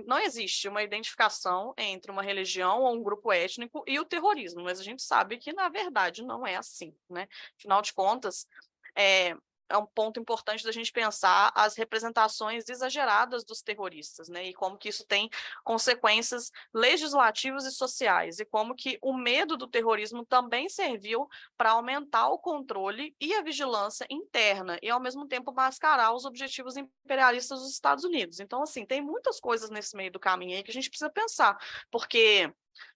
não 0.06 0.18
existe 0.18 0.70
uma 0.70 0.82
identificação 0.82 1.74
entre 1.76 2.10
uma 2.10 2.22
religião 2.22 2.80
ou 2.80 2.94
um 2.94 3.02
grupo 3.02 3.30
étnico 3.30 3.84
e 3.86 4.00
o 4.00 4.06
terrorismo, 4.06 4.62
mas 4.62 4.80
a 4.80 4.82
gente 4.82 5.02
sabe 5.02 5.36
que 5.36 5.52
na 5.52 5.68
verdade 5.68 6.22
não 6.22 6.46
é 6.46 6.56
assim, 6.56 6.96
né? 7.10 7.28
Afinal 7.58 7.82
de 7.82 7.92
contas, 7.92 8.48
é, 8.96 9.36
é 9.68 9.76
um 9.78 9.86
ponto 9.86 10.20
importante 10.20 10.64
da 10.64 10.72
gente 10.72 10.92
pensar 10.92 11.52
as 11.54 11.76
representações 11.76 12.68
exageradas 12.68 13.44
dos 13.44 13.62
terroristas, 13.62 14.28
né? 14.28 14.48
E 14.48 14.54
como 14.54 14.76
que 14.76 14.88
isso 14.88 15.04
tem 15.06 15.28
consequências 15.62 16.50
legislativas 16.72 17.64
e 17.64 17.72
sociais, 17.72 18.38
e 18.38 18.44
como 18.44 18.74
que 18.74 18.98
o 19.02 19.12
medo 19.12 19.56
do 19.56 19.66
terrorismo 19.66 20.24
também 20.24 20.68
serviu 20.68 21.28
para 21.56 21.70
aumentar 21.70 22.28
o 22.28 22.38
controle 22.38 23.14
e 23.20 23.34
a 23.34 23.42
vigilância 23.42 24.06
interna, 24.10 24.78
e 24.82 24.90
ao 24.90 25.00
mesmo 25.00 25.26
tempo 25.26 25.52
mascarar 25.52 26.12
os 26.12 26.24
objetivos 26.24 26.76
imperialistas 26.76 27.60
dos 27.60 27.72
Estados 27.72 28.04
Unidos. 28.04 28.40
Então, 28.40 28.62
assim, 28.62 28.84
tem 28.84 29.00
muitas 29.00 29.40
coisas 29.40 29.70
nesse 29.70 29.96
meio 29.96 30.12
do 30.12 30.20
caminho 30.20 30.56
aí 30.56 30.62
que 30.62 30.70
a 30.70 30.74
gente 30.74 30.90
precisa 30.90 31.10
pensar, 31.10 31.56
porque 31.90 32.52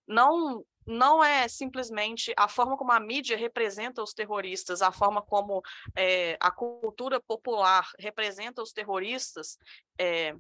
não 0.06 0.64
não 0.88 1.22
é 1.22 1.46
simplesmente 1.46 2.32
a 2.34 2.48
forma 2.48 2.76
como 2.76 2.90
a 2.92 2.98
mídia 2.98 3.36
representa 3.36 4.02
os 4.02 4.14
terroristas, 4.14 4.80
a 4.80 4.90
forma 4.90 5.20
como 5.20 5.62
é, 5.94 6.36
a 6.40 6.50
cultura 6.50 7.20
popular 7.20 7.86
representa 7.98 8.62
os 8.62 8.72
terroristas, 8.72 9.58
é, 9.98 10.34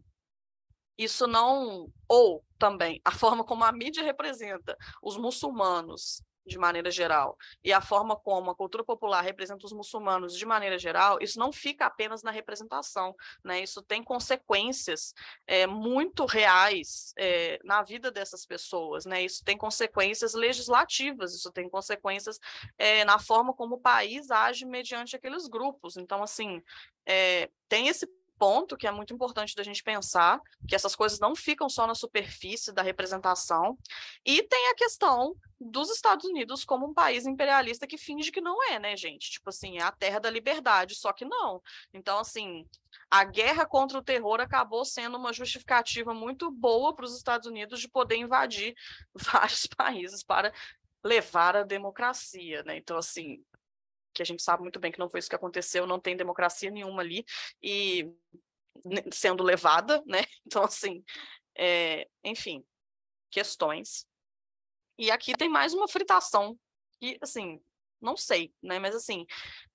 isso 0.96 1.26
não. 1.26 1.92
Ou 2.08 2.42
também 2.58 3.00
a 3.04 3.12
forma 3.12 3.44
como 3.44 3.62
a 3.62 3.70
mídia 3.70 4.02
representa 4.02 4.76
os 5.02 5.18
muçulmanos 5.18 6.22
de 6.48 6.58
maneira 6.58 6.90
geral, 6.90 7.36
e 7.62 7.72
a 7.72 7.80
forma 7.80 8.16
como 8.16 8.50
a 8.50 8.54
cultura 8.54 8.82
popular 8.82 9.20
representa 9.20 9.64
os 9.66 9.72
muçulmanos 9.72 10.36
de 10.36 10.44
maneira 10.44 10.78
geral, 10.78 11.18
isso 11.20 11.38
não 11.38 11.52
fica 11.52 11.86
apenas 11.86 12.22
na 12.22 12.30
representação, 12.30 13.14
né? 13.44 13.62
Isso 13.62 13.82
tem 13.82 14.02
consequências 14.02 15.14
é, 15.46 15.66
muito 15.66 16.24
reais 16.24 17.12
é, 17.16 17.60
na 17.62 17.82
vida 17.82 18.10
dessas 18.10 18.46
pessoas, 18.46 19.04
né? 19.04 19.22
Isso 19.22 19.44
tem 19.44 19.56
consequências 19.56 20.34
legislativas, 20.34 21.34
isso 21.34 21.52
tem 21.52 21.68
consequências 21.68 22.40
é, 22.76 23.04
na 23.04 23.18
forma 23.18 23.52
como 23.52 23.76
o 23.76 23.80
país 23.80 24.30
age 24.30 24.64
mediante 24.64 25.14
aqueles 25.14 25.46
grupos. 25.46 25.96
Então, 25.96 26.22
assim, 26.22 26.62
tem 27.68 27.88
esse 27.88 28.06
ponto 28.38 28.76
que 28.76 28.86
é 28.86 28.90
muito 28.90 29.12
importante 29.12 29.54
da 29.54 29.62
gente 29.62 29.82
pensar, 29.82 30.40
que 30.66 30.74
essas 30.74 30.94
coisas 30.94 31.18
não 31.18 31.34
ficam 31.34 31.68
só 31.68 31.86
na 31.86 31.94
superfície 31.94 32.72
da 32.72 32.82
representação, 32.82 33.76
e 34.24 34.42
tem 34.42 34.70
a 34.70 34.74
questão 34.74 35.34
dos 35.60 35.90
Estados 35.90 36.24
Unidos 36.24 36.64
como 36.64 36.86
um 36.86 36.94
país 36.94 37.26
imperialista 37.26 37.86
que 37.86 37.98
finge 37.98 38.30
que 38.30 38.40
não 38.40 38.62
é, 38.64 38.78
né, 38.78 38.96
gente? 38.96 39.30
Tipo 39.32 39.50
assim, 39.50 39.78
é 39.78 39.82
a 39.82 39.90
terra 39.90 40.20
da 40.20 40.30
liberdade, 40.30 40.94
só 40.94 41.12
que 41.12 41.24
não. 41.24 41.60
Então, 41.92 42.18
assim, 42.18 42.64
a 43.10 43.24
guerra 43.24 43.66
contra 43.66 43.98
o 43.98 44.02
terror 44.02 44.40
acabou 44.40 44.84
sendo 44.84 45.18
uma 45.18 45.32
justificativa 45.32 46.14
muito 46.14 46.50
boa 46.50 46.94
para 46.94 47.04
os 47.04 47.16
Estados 47.16 47.48
Unidos 47.48 47.80
de 47.80 47.88
poder 47.88 48.16
invadir 48.16 48.74
vários 49.14 49.66
países 49.66 50.22
para 50.22 50.52
levar 51.04 51.56
a 51.56 51.62
democracia, 51.62 52.62
né? 52.62 52.76
Então, 52.76 52.96
assim, 52.96 53.42
que 54.18 54.22
a 54.22 54.26
gente 54.26 54.42
sabe 54.42 54.62
muito 54.62 54.80
bem 54.80 54.90
que 54.90 54.98
não 54.98 55.08
foi 55.08 55.20
isso 55.20 55.28
que 55.28 55.36
aconteceu, 55.36 55.86
não 55.86 56.00
tem 56.00 56.16
democracia 56.16 56.70
nenhuma 56.70 57.02
ali, 57.02 57.24
e 57.62 58.10
sendo 59.12 59.44
levada, 59.44 60.02
né? 60.06 60.24
Então, 60.44 60.64
assim, 60.64 61.04
é, 61.56 62.08
enfim, 62.24 62.64
questões. 63.30 64.06
E 64.98 65.10
aqui 65.10 65.32
tem 65.34 65.48
mais 65.48 65.72
uma 65.72 65.86
fritação, 65.86 66.58
que, 66.98 67.16
assim, 67.22 67.60
não 68.00 68.16
sei, 68.16 68.52
né? 68.60 68.80
Mas, 68.80 68.96
assim, 68.96 69.24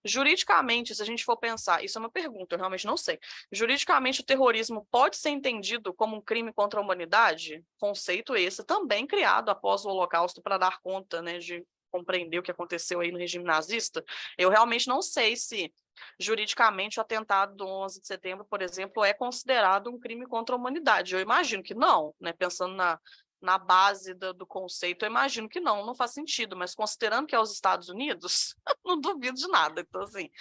juridicamente, 0.03 0.93
se 0.93 1.01
a 1.01 1.05
gente 1.05 1.23
for 1.23 1.37
pensar, 1.37 1.81
isso 1.81 1.97
é 1.97 2.01
uma 2.01 2.11
pergunta, 2.11 2.55
eu 2.55 2.59
realmente 2.59 2.85
não 2.85 2.97
sei. 2.97 3.17
Juridicamente, 3.49 4.19
o 4.19 4.25
terrorismo 4.25 4.85
pode 4.91 5.15
ser 5.15 5.29
entendido 5.29 5.93
como 5.93 6.17
um 6.17 6.21
crime 6.21 6.51
contra 6.51 6.81
a 6.81 6.83
humanidade? 6.83 7.63
Conceito 7.77 8.35
esse 8.35 8.65
também 8.65 9.07
criado 9.07 9.47
após 9.47 9.85
o 9.85 9.89
Holocausto 9.89 10.41
para 10.41 10.57
dar 10.57 10.81
conta, 10.81 11.21
né, 11.21 11.37
de 11.39 11.65
compreender 11.93 12.39
o 12.39 12.43
que 12.43 12.49
aconteceu 12.49 12.99
aí 12.99 13.11
no 13.11 13.19
regime 13.19 13.45
nazista, 13.45 14.03
eu 14.35 14.49
realmente 14.49 14.87
não 14.87 14.99
sei 14.99 15.35
se 15.35 15.71
juridicamente 16.19 16.97
o 16.97 17.01
atentado 17.01 17.55
do 17.55 17.67
11 17.67 18.01
de 18.01 18.07
setembro, 18.07 18.43
por 18.45 18.63
exemplo, 18.63 19.03
é 19.03 19.13
considerado 19.13 19.91
um 19.91 19.99
crime 19.99 20.25
contra 20.25 20.55
a 20.55 20.57
humanidade. 20.57 21.13
Eu 21.13 21.21
imagino 21.21 21.61
que 21.61 21.75
não, 21.75 22.15
né? 22.19 22.33
Pensando 22.33 22.73
na, 22.73 22.99
na 23.39 23.59
base 23.59 24.15
do, 24.15 24.33
do 24.33 24.47
conceito, 24.47 25.05
eu 25.05 25.09
imagino 25.09 25.47
que 25.47 25.59
não, 25.59 25.85
não 25.85 25.93
faz 25.93 26.11
sentido, 26.11 26.57
mas 26.57 26.73
considerando 26.73 27.27
que 27.27 27.35
é 27.35 27.39
os 27.39 27.51
Estados 27.51 27.89
Unidos, 27.89 28.55
não 28.83 28.99
duvido 28.99 29.37
de 29.37 29.47
nada. 29.47 29.81
Então, 29.81 30.01
assim, 30.01 30.31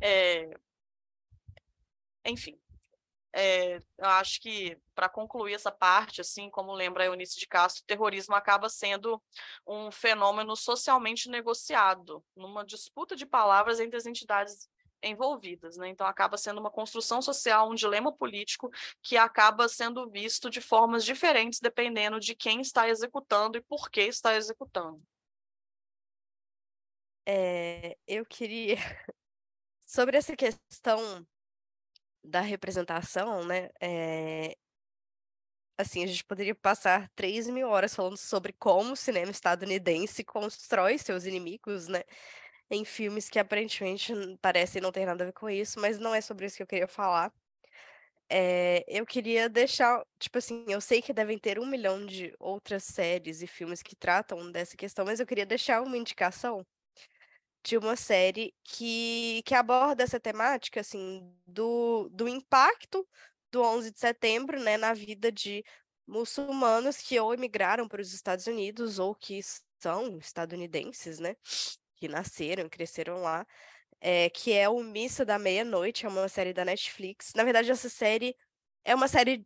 é... 0.00 0.48
enfim, 2.24 2.58
é, 3.32 3.76
eu 3.96 4.06
acho 4.06 4.40
que, 4.40 4.76
para 4.94 5.08
concluir 5.08 5.54
essa 5.54 5.70
parte, 5.70 6.20
assim 6.20 6.50
como 6.50 6.72
lembra 6.72 7.04
a 7.04 7.06
Eunice 7.06 7.38
de 7.38 7.46
Castro, 7.46 7.82
o 7.82 7.86
terrorismo 7.86 8.34
acaba 8.34 8.68
sendo 8.68 9.22
um 9.66 9.90
fenômeno 9.90 10.56
socialmente 10.56 11.28
negociado, 11.28 12.24
numa 12.34 12.64
disputa 12.64 13.14
de 13.14 13.24
palavras 13.24 13.78
entre 13.78 13.96
as 13.96 14.06
entidades 14.06 14.68
envolvidas, 15.02 15.76
né? 15.76 15.88
Então 15.88 16.06
acaba 16.06 16.36
sendo 16.36 16.60
uma 16.60 16.70
construção 16.70 17.22
social, 17.22 17.70
um 17.70 17.74
dilema 17.74 18.12
político 18.12 18.70
que 19.02 19.16
acaba 19.16 19.68
sendo 19.68 20.10
visto 20.10 20.50
de 20.50 20.60
formas 20.60 21.04
diferentes 21.04 21.60
dependendo 21.60 22.20
de 22.20 22.34
quem 22.34 22.60
está 22.60 22.88
executando 22.88 23.56
e 23.56 23.62
por 23.62 23.90
que 23.90 24.02
está 24.02 24.34
executando. 24.36 25.02
É, 27.26 27.96
eu 28.06 28.26
queria 28.26 28.76
sobre 29.86 30.16
essa 30.16 30.36
questão 30.36 31.26
da 32.24 32.40
representação, 32.40 33.44
né? 33.44 33.70
É... 33.80 34.56
Assim, 35.78 36.04
a 36.04 36.06
gente 36.06 36.24
poderia 36.24 36.54
passar 36.54 37.08
3 37.16 37.48
mil 37.48 37.68
horas 37.68 37.94
falando 37.94 38.16
sobre 38.16 38.52
como 38.52 38.92
o 38.92 38.96
cinema 38.96 39.30
estadunidense 39.30 40.22
constrói 40.22 40.98
seus 40.98 41.24
inimigos, 41.24 41.88
né? 41.88 42.02
Em 42.70 42.84
filmes 42.84 43.28
que 43.30 43.38
aparentemente 43.38 44.12
parecem 44.42 44.82
não 44.82 44.92
ter 44.92 45.06
nada 45.06 45.24
a 45.24 45.26
ver 45.28 45.32
com 45.32 45.48
isso, 45.50 45.80
mas 45.80 45.98
não 45.98 46.14
é 46.14 46.20
sobre 46.20 46.46
isso 46.46 46.56
que 46.56 46.62
eu 46.62 46.66
queria 46.66 46.88
falar. 46.88 47.32
É, 48.28 48.84
eu 48.86 49.04
queria 49.04 49.48
deixar, 49.48 50.04
tipo 50.18 50.38
assim, 50.38 50.64
eu 50.68 50.80
sei 50.80 51.02
que 51.02 51.12
devem 51.12 51.36
ter 51.38 51.58
um 51.58 51.66
milhão 51.66 52.06
de 52.06 52.32
outras 52.38 52.84
séries 52.84 53.42
e 53.42 53.46
filmes 53.46 53.82
que 53.82 53.96
tratam 53.96 54.52
dessa 54.52 54.76
questão, 54.76 55.04
mas 55.04 55.18
eu 55.18 55.26
queria 55.26 55.44
deixar 55.46 55.82
uma 55.82 55.96
indicação 55.98 56.64
de 57.62 57.76
uma 57.76 57.96
série 57.96 58.54
que, 58.64 59.42
que 59.44 59.54
aborda 59.54 60.02
essa 60.02 60.18
temática, 60.18 60.80
assim, 60.80 61.34
do, 61.46 62.08
do 62.10 62.28
impacto 62.28 63.06
do 63.50 63.62
11 63.62 63.90
de 63.90 63.98
setembro, 63.98 64.60
né, 64.60 64.76
na 64.76 64.94
vida 64.94 65.30
de 65.30 65.64
muçulmanos 66.06 66.98
que 66.98 67.18
ou 67.20 67.34
emigraram 67.34 67.86
para 67.88 68.00
os 68.00 68.12
Estados 68.12 68.46
Unidos 68.46 68.98
ou 68.98 69.14
que 69.14 69.40
são 69.78 70.18
estadunidenses, 70.18 71.18
né, 71.18 71.36
que 71.96 72.08
nasceram 72.08 72.66
e 72.66 72.70
cresceram 72.70 73.22
lá, 73.22 73.46
é, 74.00 74.30
que 74.30 74.52
é 74.52 74.68
o 74.68 74.82
Missa 74.82 75.24
da 75.24 75.38
Meia-Noite, 75.38 76.06
é 76.06 76.08
uma 76.08 76.28
série 76.28 76.52
da 76.54 76.64
Netflix. 76.64 77.32
Na 77.34 77.44
verdade, 77.44 77.70
essa 77.70 77.88
série 77.88 78.34
é 78.84 78.94
uma 78.94 79.08
série 79.08 79.38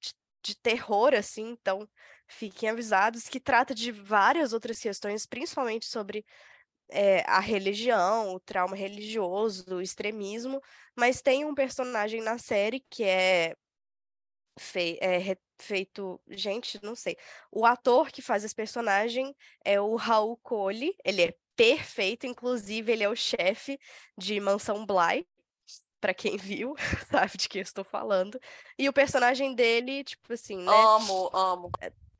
de, 0.00 0.14
de 0.42 0.56
terror, 0.56 1.14
assim, 1.14 1.50
então 1.50 1.88
fiquem 2.28 2.68
avisados, 2.68 3.28
que 3.28 3.40
trata 3.40 3.74
de 3.74 3.90
várias 3.90 4.52
outras 4.52 4.78
questões, 4.78 5.26
principalmente 5.26 5.86
sobre 5.86 6.24
é, 6.92 7.24
a 7.26 7.40
religião, 7.40 8.34
o 8.34 8.40
trauma 8.40 8.76
religioso, 8.76 9.76
o 9.76 9.82
extremismo, 9.82 10.60
mas 10.96 11.22
tem 11.22 11.44
um 11.44 11.54
personagem 11.54 12.20
na 12.20 12.38
série 12.38 12.84
que 12.90 13.04
é, 13.04 13.54
fei 14.58 14.98
é 15.00 15.36
feito. 15.58 16.20
Gente, 16.28 16.78
não 16.82 16.94
sei. 16.94 17.16
O 17.50 17.64
ator 17.64 18.10
que 18.10 18.22
faz 18.22 18.44
esse 18.44 18.54
personagem 18.54 19.34
é 19.64 19.80
o 19.80 19.94
Raul 19.96 20.36
Cole, 20.38 20.94
ele 21.04 21.22
é 21.22 21.34
perfeito, 21.56 22.26
inclusive 22.26 22.90
ele 22.90 23.04
é 23.04 23.08
o 23.08 23.16
chefe 23.16 23.78
de 24.16 24.40
Mansão 24.40 24.86
Bly. 24.86 25.26
Pra 26.00 26.14
quem 26.14 26.36
viu, 26.38 26.74
sabe 27.10 27.36
de 27.36 27.48
quem 27.48 27.60
eu 27.60 27.64
estou 27.64 27.84
falando. 27.84 28.40
E 28.78 28.88
o 28.88 28.92
personagem 28.92 29.54
dele, 29.54 30.02
tipo 30.02 30.32
assim, 30.32 30.56
né? 30.56 30.72
Amo, 30.72 31.30
amo. 31.34 31.70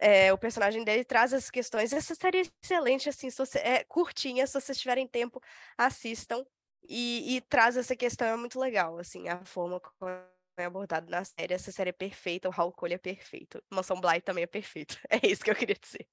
É, 0.00 0.32
o 0.32 0.38
personagem 0.38 0.82
dele 0.82 1.04
traz 1.04 1.34
as 1.34 1.50
questões. 1.50 1.92
Essa 1.92 2.14
série 2.14 2.38
é 2.38 2.42
excelente, 2.64 3.08
assim, 3.08 3.28
se 3.28 3.36
você, 3.36 3.58
é 3.58 3.84
curtinha, 3.84 4.46
se 4.46 4.58
vocês 4.58 4.78
tiverem 4.78 5.06
tempo, 5.06 5.42
assistam. 5.76 6.44
E, 6.88 7.36
e, 7.36 7.40
traz 7.42 7.76
essa 7.76 7.94
questão, 7.94 8.26
é 8.26 8.36
muito 8.36 8.58
legal, 8.58 8.98
assim, 8.98 9.28
a 9.28 9.44
forma 9.44 9.78
como 9.78 10.10
é 10.56 10.64
abordado 10.64 11.10
na 11.10 11.22
série. 11.22 11.54
Essa 11.54 11.70
série 11.70 11.90
é 11.90 11.92
perfeita, 11.92 12.48
o 12.48 12.50
Raul 12.50 12.72
Cole 12.72 12.94
é 12.94 12.98
perfeito. 12.98 13.62
Mansão 13.70 14.00
Bly 14.00 14.22
também 14.22 14.44
é 14.44 14.46
perfeito. 14.46 14.98
É 15.10 15.26
isso 15.26 15.44
que 15.44 15.50
eu 15.50 15.56
queria 15.56 15.76
dizer. 15.76 16.08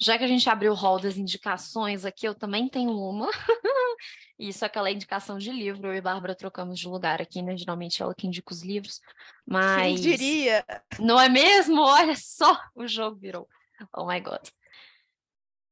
Já 0.00 0.16
que 0.16 0.24
a 0.24 0.28
gente 0.28 0.48
abriu 0.48 0.72
o 0.72 0.76
rol 0.76 1.00
das 1.00 1.16
indicações 1.16 2.04
aqui, 2.04 2.26
eu 2.26 2.34
também 2.34 2.68
tenho 2.68 2.90
uma. 2.90 3.28
Isso, 4.38 4.64
aquela 4.64 4.90
indicação 4.90 5.38
de 5.38 5.50
livro. 5.50 5.88
Eu 5.88 5.94
e 5.94 6.00
Bárbara 6.00 6.34
trocamos 6.34 6.78
de 6.78 6.86
lugar 6.86 7.20
aqui, 7.20 7.42
né? 7.42 7.56
Geralmente 7.56 8.00
ela 8.00 8.14
que 8.14 8.26
indica 8.26 8.52
os 8.52 8.62
livros. 8.62 9.00
Mas. 9.44 10.00
Quem 10.00 10.10
diria? 10.10 10.64
Não 11.00 11.20
é 11.20 11.28
mesmo? 11.28 11.80
Olha 11.80 12.14
só, 12.16 12.56
o 12.74 12.86
jogo 12.86 13.16
virou. 13.16 13.48
Oh 13.96 14.06
my 14.06 14.20
God. 14.20 14.48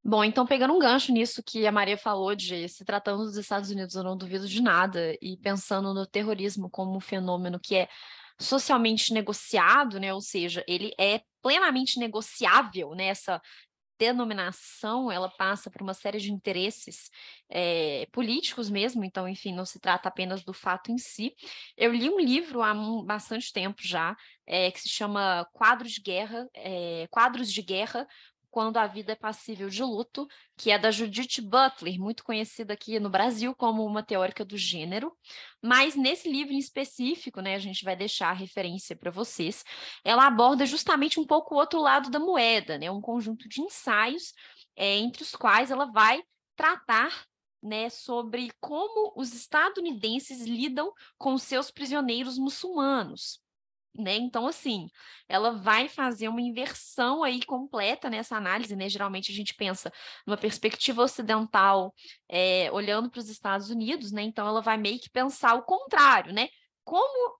Bom, 0.09 0.23
então 0.23 0.47
pegando 0.47 0.73
um 0.73 0.79
gancho 0.79 1.13
nisso 1.13 1.43
que 1.43 1.67
a 1.67 1.73
Maria 1.73 1.99
falou 1.99 2.33
de 2.35 2.69
se 2.69 2.85
tratando 2.85 3.25
dos 3.25 3.37
Estados 3.37 3.71
Unidos, 3.71 3.97
eu 3.97 4.05
não 4.05 4.17
duvido 4.17 4.47
de 4.47 4.63
nada, 4.63 5.17
e 5.21 5.37
pensando 5.37 5.93
no 5.93 6.07
terrorismo 6.07 6.71
como 6.71 6.97
um 6.97 7.01
fenômeno 7.01 7.59
que 7.59 7.75
é 7.75 7.89
socialmente 8.39 9.13
negociado, 9.13 9.99
né? 9.99 10.15
Ou 10.15 10.21
seja, 10.21 10.65
ele 10.69 10.95
é 10.99 11.23
plenamente 11.43 11.99
negociável, 11.99 12.95
né? 12.95 13.07
Essa 13.07 13.41
denominação 13.99 15.11
ela 15.11 15.29
passa 15.29 15.71
por 15.71 15.83
uma 15.83 15.95
série 15.95 16.19
de 16.19 16.33
interesses 16.33 17.11
é, 17.49 18.07
políticos 18.13 18.69
mesmo, 18.69 19.05
então, 19.05 19.29
enfim, 19.29 19.53
não 19.53 19.65
se 19.65 19.79
trata 19.79 20.09
apenas 20.09 20.45
do 20.45 20.53
fato 20.53 20.91
em 20.91 20.99
si. 20.99 21.35
Eu 21.77 21.93
li 21.93 22.09
um 22.11 22.21
livro 22.21 22.63
há 22.63 22.75
bastante 23.05 23.53
tempo 23.53 23.81
já, 23.83 24.17
é, 24.47 24.71
que 24.71 24.81
se 24.81 24.89
chama 24.89 25.47
Quadros 25.53 25.93
de 25.93 26.03
Guerra, 26.03 26.49
é, 26.55 27.07
Quadros 27.11 27.53
de 27.53 27.63
Guerra, 27.63 28.07
quando 28.57 28.79
a 28.79 28.87
Vida 28.87 29.13
é 29.13 29.15
Passível 29.15 29.69
de 29.69 29.83
Luto, 29.83 30.27
que 30.57 30.71
é 30.71 30.79
da 30.79 30.91
Judith 30.91 31.43
Butler, 31.43 32.01
muito 32.01 32.25
conhecida 32.25 32.73
aqui 32.73 32.99
no 32.99 33.11
Brasil 33.11 33.55
como 33.55 33.85
uma 33.85 34.03
teórica 34.03 34.47
do 34.47 34.57
gênero. 34.57 35.15
Mas 35.63 35.95
nesse 35.95 36.27
livro 36.27 36.55
em 36.55 36.59
específico, 36.59 37.43
né, 37.43 37.55
a 37.55 37.59
gente 37.59 37.85
vai 37.85 37.95
deixar 37.95 38.31
a 38.31 38.33
referência 38.33 38.97
para 38.97 39.11
vocês, 39.11 39.63
ela 40.03 40.27
aborda 40.27 40.65
justamente 40.65 41.21
um 41.21 41.27
pouco 41.27 41.55
o 41.55 41.59
outro 41.59 41.79
lado 41.79 42.09
da 42.09 42.19
moeda, 42.19 42.79
né, 42.79 42.91
um 42.91 43.03
conjunto 43.03 43.47
de 43.47 43.61
ensaios 43.61 44.33
é, 44.75 44.97
entre 44.97 45.23
os 45.23 45.37
quais 45.37 45.71
ela 45.71 45.93
vai 45.93 46.23
tratar 46.57 47.27
né, 47.63 47.91
sobre 47.91 48.51
como 48.59 49.13
os 49.15 49.35
estadunidenses 49.35 50.47
lidam 50.47 50.95
com 51.19 51.37
seus 51.37 51.71
prisioneiros 51.71 52.39
muçulmanos. 52.39 53.39
Né? 53.99 54.17
Então, 54.17 54.47
assim, 54.47 54.89
ela 55.29 55.53
vai 55.53 55.89
fazer 55.89 56.29
uma 56.29 56.41
inversão 56.41 57.23
aí 57.23 57.45
completa 57.45 58.11
nessa 58.11 58.37
análise, 58.37 58.77
né? 58.77 58.89
Geralmente 58.89 59.33
a 59.33 59.35
gente 59.35 59.55
pensa 59.55 59.93
numa 60.27 60.37
perspectiva 60.37 61.03
ocidental, 61.03 61.95
é, 62.29 62.71
olhando 62.73 63.11
para 63.11 63.21
os 63.21 63.29
Estados 63.29 63.71
Unidos, 63.71 64.13
né? 64.13 64.23
Então 64.23 64.47
ela 64.47 64.61
vai 64.61 64.77
meio 64.77 64.99
que 65.01 65.11
pensar 65.11 65.55
o 65.55 65.63
contrário, 65.63 66.33
né? 66.33 66.49
Como 66.85 67.37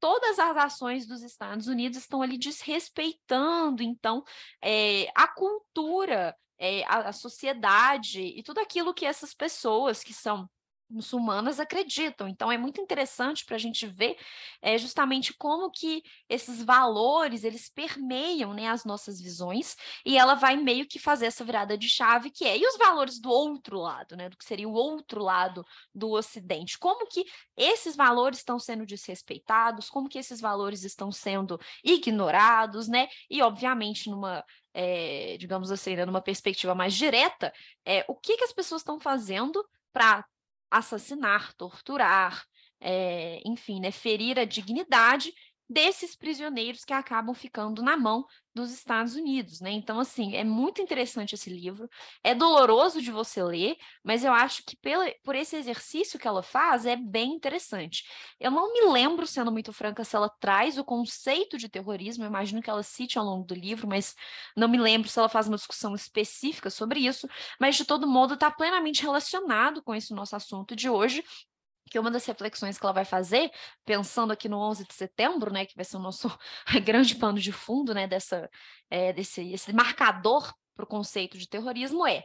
todas 0.00 0.38
as 0.38 0.56
ações 0.56 1.06
dos 1.06 1.22
Estados 1.22 1.66
Unidos 1.66 1.98
estão 1.98 2.22
ali 2.22 2.38
desrespeitando, 2.38 3.82
então, 3.82 4.22
é, 4.62 5.08
a 5.14 5.26
cultura, 5.28 6.36
é, 6.58 6.84
a, 6.84 7.08
a 7.08 7.12
sociedade 7.12 8.20
e 8.20 8.42
tudo 8.42 8.60
aquilo 8.60 8.94
que 8.94 9.04
essas 9.06 9.34
pessoas 9.34 10.02
que 10.02 10.12
são 10.12 10.48
muçulmanas 10.88 11.58
acreditam. 11.58 12.28
Então 12.28 12.50
é 12.50 12.58
muito 12.58 12.80
interessante 12.80 13.44
para 13.44 13.56
a 13.56 13.58
gente 13.58 13.86
ver 13.86 14.16
é, 14.62 14.78
justamente 14.78 15.32
como 15.34 15.70
que 15.70 16.02
esses 16.28 16.62
valores 16.62 17.44
eles 17.44 17.68
permeiam 17.68 18.54
né, 18.54 18.68
as 18.68 18.84
nossas 18.84 19.20
visões 19.20 19.76
e 20.04 20.16
ela 20.16 20.34
vai 20.34 20.56
meio 20.56 20.86
que 20.86 20.98
fazer 20.98 21.26
essa 21.26 21.44
virada 21.44 21.76
de 21.76 21.88
chave 21.88 22.30
que 22.30 22.44
é 22.44 22.56
e 22.56 22.66
os 22.66 22.76
valores 22.76 23.20
do 23.20 23.30
outro 23.30 23.78
lado, 23.78 24.16
né, 24.16 24.28
do 24.28 24.36
que 24.36 24.44
seria 24.44 24.68
o 24.68 24.72
outro 24.72 25.22
lado 25.22 25.64
do 25.94 26.10
Ocidente. 26.10 26.78
Como 26.78 27.06
que 27.06 27.24
esses 27.56 27.96
valores 27.96 28.38
estão 28.38 28.58
sendo 28.58 28.86
desrespeitados? 28.86 29.90
Como 29.90 30.08
que 30.08 30.18
esses 30.18 30.40
valores 30.40 30.84
estão 30.84 31.10
sendo 31.10 31.58
ignorados, 31.84 32.88
né? 32.88 33.08
E 33.30 33.42
obviamente 33.42 34.08
numa 34.10 34.44
é, 34.74 35.38
digamos 35.38 35.70
assim, 35.70 35.96
né, 35.96 36.04
numa 36.04 36.20
perspectiva 36.20 36.74
mais 36.74 36.92
direta, 36.92 37.50
é, 37.82 38.04
o 38.06 38.14
que, 38.14 38.36
que 38.36 38.44
as 38.44 38.52
pessoas 38.52 38.82
estão 38.82 39.00
fazendo 39.00 39.66
para 39.90 40.22
assassinar, 40.78 41.52
torturar, 41.54 42.44
é, 42.80 43.40
enfim, 43.44 43.80
né, 43.80 43.90
ferir 43.90 44.38
a 44.38 44.44
dignidade 44.44 45.32
desses 45.68 46.16
prisioneiros 46.16 46.84
que 46.84 46.92
acabam 46.92 47.34
ficando 47.34 47.82
na 47.82 47.96
mão 47.96 48.24
dos 48.54 48.72
Estados 48.72 49.14
Unidos, 49.16 49.60
né? 49.60 49.70
Então, 49.70 50.00
assim, 50.00 50.34
é 50.34 50.42
muito 50.42 50.80
interessante 50.80 51.34
esse 51.34 51.50
livro, 51.50 51.88
é 52.24 52.34
doloroso 52.34 53.02
de 53.02 53.10
você 53.10 53.42
ler, 53.42 53.76
mas 54.02 54.24
eu 54.24 54.32
acho 54.32 54.62
que 54.64 54.76
pela, 54.76 55.12
por 55.22 55.34
esse 55.34 55.56
exercício 55.56 56.18
que 56.18 56.26
ela 56.26 56.42
faz, 56.42 56.86
é 56.86 56.96
bem 56.96 57.32
interessante. 57.34 58.04
Eu 58.40 58.50
não 58.50 58.72
me 58.72 58.92
lembro, 58.92 59.26
sendo 59.26 59.52
muito 59.52 59.72
franca, 59.72 60.04
se 60.04 60.16
ela 60.16 60.30
traz 60.40 60.78
o 60.78 60.84
conceito 60.84 61.58
de 61.58 61.68
terrorismo, 61.68 62.24
eu 62.24 62.28
imagino 62.28 62.62
que 62.62 62.70
ela 62.70 62.82
cite 62.82 63.18
ao 63.18 63.24
longo 63.24 63.44
do 63.44 63.54
livro, 63.54 63.86
mas 63.86 64.14
não 64.56 64.68
me 64.68 64.78
lembro 64.78 65.08
se 65.08 65.18
ela 65.18 65.28
faz 65.28 65.48
uma 65.48 65.56
discussão 65.56 65.94
específica 65.94 66.70
sobre 66.70 67.00
isso, 67.00 67.28
mas 67.60 67.76
de 67.76 67.84
todo 67.84 68.06
modo 68.06 68.34
está 68.34 68.50
plenamente 68.50 69.02
relacionado 69.02 69.82
com 69.82 69.94
esse 69.94 70.14
nosso 70.14 70.34
assunto 70.34 70.74
de 70.74 70.88
hoje, 70.88 71.22
que 71.90 71.98
uma 71.98 72.10
das 72.10 72.24
reflexões 72.26 72.78
que 72.78 72.84
ela 72.84 72.92
vai 72.92 73.04
fazer, 73.04 73.50
pensando 73.84 74.32
aqui 74.32 74.48
no 74.48 74.58
11 74.58 74.86
de 74.86 74.94
setembro, 74.94 75.52
né, 75.52 75.66
que 75.66 75.76
vai 75.76 75.84
ser 75.84 75.96
o 75.96 76.00
nosso 76.00 76.28
grande 76.84 77.14
pano 77.16 77.38
de 77.38 77.52
fundo, 77.52 77.94
né, 77.94 78.06
dessa, 78.06 78.50
é, 78.90 79.12
desse 79.12 79.52
esse 79.52 79.72
marcador 79.72 80.52
para 80.74 80.84
o 80.84 80.88
conceito 80.88 81.38
de 81.38 81.48
terrorismo 81.48 82.06
é 82.06 82.24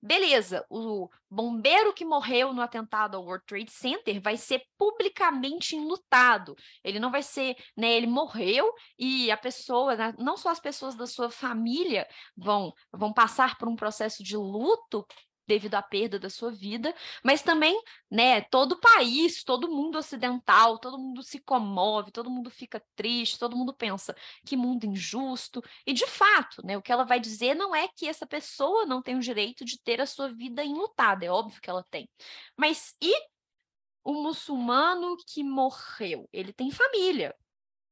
Beleza, 0.00 0.64
o 0.70 1.08
bombeiro 1.28 1.92
que 1.92 2.04
morreu 2.04 2.52
no 2.52 2.62
atentado 2.62 3.16
ao 3.16 3.24
World 3.24 3.44
Trade 3.44 3.72
Center 3.72 4.20
vai 4.20 4.36
ser 4.36 4.62
publicamente 4.78 5.74
enlutado. 5.74 6.54
Ele 6.84 7.00
não 7.00 7.10
vai 7.10 7.20
ser, 7.20 7.56
né? 7.76 7.96
Ele 7.96 8.06
morreu 8.06 8.72
e 8.96 9.28
a 9.28 9.36
pessoa, 9.36 9.96
né, 9.96 10.14
não 10.16 10.36
só 10.36 10.50
as 10.50 10.60
pessoas 10.60 10.94
da 10.94 11.04
sua 11.04 11.30
família 11.30 12.06
vão, 12.36 12.72
vão 12.92 13.12
passar 13.12 13.58
por 13.58 13.66
um 13.66 13.74
processo 13.74 14.22
de 14.22 14.36
luto 14.36 15.04
devido 15.48 15.74
à 15.74 15.82
perda 15.82 16.18
da 16.18 16.28
sua 16.28 16.52
vida, 16.52 16.94
mas 17.24 17.42
também, 17.42 17.82
né, 18.10 18.42
todo 18.42 18.72
o 18.72 18.80
país, 18.80 19.42
todo 19.42 19.70
mundo 19.70 19.96
ocidental, 19.98 20.78
todo 20.78 20.98
mundo 20.98 21.22
se 21.22 21.40
comove, 21.40 22.12
todo 22.12 22.30
mundo 22.30 22.50
fica 22.50 22.84
triste, 22.94 23.38
todo 23.38 23.56
mundo 23.56 23.72
pensa 23.74 24.14
que 24.44 24.56
mundo 24.56 24.84
injusto. 24.84 25.62
E 25.86 25.94
de 25.94 26.06
fato, 26.06 26.64
né, 26.64 26.76
o 26.76 26.82
que 26.82 26.92
ela 26.92 27.04
vai 27.04 27.18
dizer 27.18 27.54
não 27.54 27.74
é 27.74 27.88
que 27.88 28.06
essa 28.06 28.26
pessoa 28.26 28.84
não 28.84 29.02
tem 29.02 29.16
o 29.16 29.20
direito 29.20 29.64
de 29.64 29.80
ter 29.80 30.00
a 30.00 30.06
sua 30.06 30.32
vida 30.32 30.62
enlutada, 30.62 31.24
é 31.24 31.30
óbvio 31.30 31.60
que 31.60 31.70
ela 31.70 31.84
tem. 31.90 32.08
Mas 32.56 32.94
e 33.02 33.12
o 34.04 34.12
muçulmano 34.22 35.16
que 35.26 35.42
morreu? 35.42 36.28
Ele 36.32 36.52
tem 36.52 36.70
família, 36.70 37.34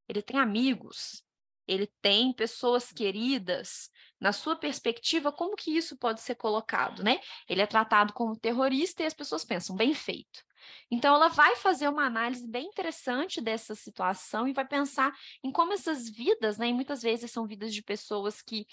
ele 0.08 0.20
tem 0.20 0.38
amigos, 0.38 1.24
ele 1.66 1.90
tem 2.02 2.32
pessoas 2.32 2.92
queridas, 2.92 3.90
na 4.20 4.32
sua 4.32 4.56
perspectiva, 4.56 5.32
como 5.32 5.56
que 5.56 5.76
isso 5.76 5.96
pode 5.98 6.20
ser 6.20 6.34
colocado, 6.36 7.02
né? 7.02 7.20
Ele 7.48 7.60
é 7.62 7.66
tratado 7.66 8.12
como 8.12 8.36
terrorista 8.38 9.02
e 9.02 9.06
as 9.06 9.14
pessoas 9.14 9.44
pensam, 9.44 9.76
bem 9.76 9.94
feito. 9.94 10.44
Então, 10.90 11.14
ela 11.14 11.28
vai 11.28 11.56
fazer 11.56 11.88
uma 11.88 12.04
análise 12.04 12.46
bem 12.46 12.66
interessante 12.66 13.40
dessa 13.40 13.74
situação 13.74 14.46
e 14.48 14.52
vai 14.52 14.66
pensar 14.66 15.12
em 15.42 15.50
como 15.50 15.72
essas 15.72 16.08
vidas, 16.08 16.58
né, 16.58 16.68
e 16.68 16.72
muitas 16.72 17.02
vezes 17.02 17.30
são 17.30 17.46
vidas 17.46 17.72
de 17.72 17.82
pessoas 17.82 18.42
que 18.42 18.66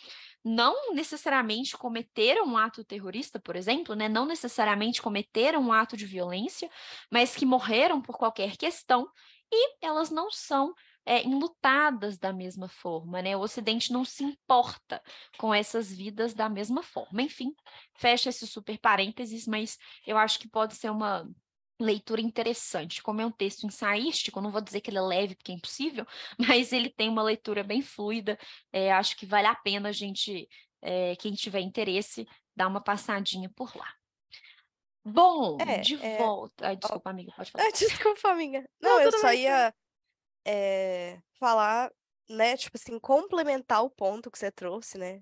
não 0.43 0.93
necessariamente 0.93 1.77
cometeram 1.77 2.45
um 2.47 2.57
ato 2.57 2.83
terrorista, 2.83 3.39
por 3.39 3.55
exemplo, 3.55 3.95
né, 3.95 4.09
não 4.09 4.25
necessariamente 4.25 5.01
cometeram 5.01 5.61
um 5.61 5.71
ato 5.73 5.95
de 5.95 6.05
violência, 6.05 6.69
mas 7.11 7.35
que 7.35 7.45
morreram 7.45 8.01
por 8.01 8.17
qualquer 8.17 8.57
questão 8.57 9.07
e 9.51 9.85
elas 9.85 10.09
não 10.09 10.31
são 10.31 10.73
é, 11.05 11.23
enlutadas 11.23 12.17
da 12.17 12.31
mesma 12.31 12.67
forma, 12.67 13.21
né? 13.21 13.35
O 13.35 13.41
Ocidente 13.41 13.91
não 13.91 14.05
se 14.05 14.23
importa 14.23 15.01
com 15.37 15.53
essas 15.53 15.91
vidas 15.91 16.33
da 16.33 16.49
mesma 16.49 16.81
forma. 16.81 17.21
Enfim, 17.21 17.53
fecha 17.97 18.29
esse 18.29 18.47
super 18.47 18.77
parênteses, 18.79 19.45
mas 19.47 19.77
eu 20.07 20.17
acho 20.17 20.39
que 20.39 20.47
pode 20.47 20.75
ser 20.75 20.89
uma 20.89 21.27
leitura 21.79 22.21
interessante. 22.21 23.01
Como 23.01 23.21
é 23.21 23.25
um 23.25 23.31
texto 23.31 23.65
ensaístico, 23.65 24.41
não 24.41 24.51
vou 24.51 24.61
dizer 24.61 24.81
que 24.81 24.89
ele 24.89 24.97
é 24.97 25.01
leve, 25.01 25.35
porque 25.35 25.51
é 25.51 25.55
impossível, 25.55 26.05
mas 26.39 26.71
ele 26.71 26.89
tem 26.89 27.09
uma 27.09 27.23
leitura 27.23 27.63
bem 27.63 27.81
fluida. 27.81 28.37
É, 28.71 28.91
acho 28.91 29.17
que 29.17 29.25
vale 29.25 29.47
a 29.47 29.55
pena 29.55 29.89
a 29.89 29.93
gente, 29.93 30.47
é, 30.81 31.15
quem 31.17 31.33
tiver 31.33 31.59
interesse, 31.59 32.27
dar 32.55 32.67
uma 32.67 32.81
passadinha 32.81 33.49
por 33.49 33.75
lá. 33.75 33.93
Bom, 35.05 35.57
É, 35.59 35.79
de 35.79 35.95
é, 35.95 36.17
volta. 36.17 36.67
Ai, 36.67 36.77
desculpa, 36.77 37.09
amiga, 37.09 37.33
pode 37.35 37.51
falar. 37.51 37.71
desculpa, 37.71 38.29
amiga. 38.29 38.63
Não, 38.81 38.91
Não, 38.91 39.01
eu 39.01 39.11
só 39.19 39.33
ia 39.33 39.73
eh, 40.45 41.19
falar, 41.39 41.91
né, 42.29 42.57
tipo 42.57 42.77
assim, 42.77 42.99
complementar 42.99 43.83
o 43.83 43.89
ponto 43.89 44.31
que 44.31 44.37
você 44.39 44.51
trouxe, 44.51 44.97
né, 44.97 45.21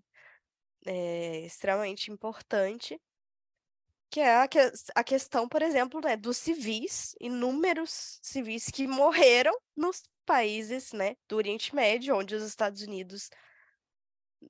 é 0.85 1.41
extremamente 1.45 2.11
importante, 2.11 2.99
que 4.09 4.19
é 4.19 4.35
a, 4.37 4.47
ques- 4.47 4.91
a 4.95 5.03
questão, 5.03 5.47
por 5.47 5.61
exemplo, 5.61 6.01
né, 6.01 6.17
dos 6.17 6.37
civis, 6.37 7.15
inúmeros 7.19 8.19
civis 8.21 8.65
que 8.65 8.85
morreram 8.87 9.53
nos 9.75 10.03
países, 10.25 10.91
né, 10.93 11.15
do 11.27 11.37
Oriente 11.37 11.73
Médio, 11.73 12.15
onde 12.17 12.35
os 12.35 12.43
Estados 12.43 12.81
Unidos 12.81 13.29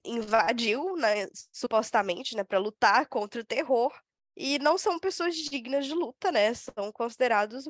invadiu, 0.05 0.95
né, 0.95 1.27
supostamente, 1.51 2.35
né, 2.35 2.43
para 2.43 2.59
lutar 2.59 3.07
contra 3.07 3.41
o 3.41 3.45
terror, 3.45 3.91
e 4.35 4.57
não 4.59 4.77
são 4.77 4.99
pessoas 4.99 5.35
dignas 5.35 5.85
de 5.85 5.93
luta, 5.93 6.31
né, 6.31 6.53
são 6.53 6.91
considerados 6.91 7.69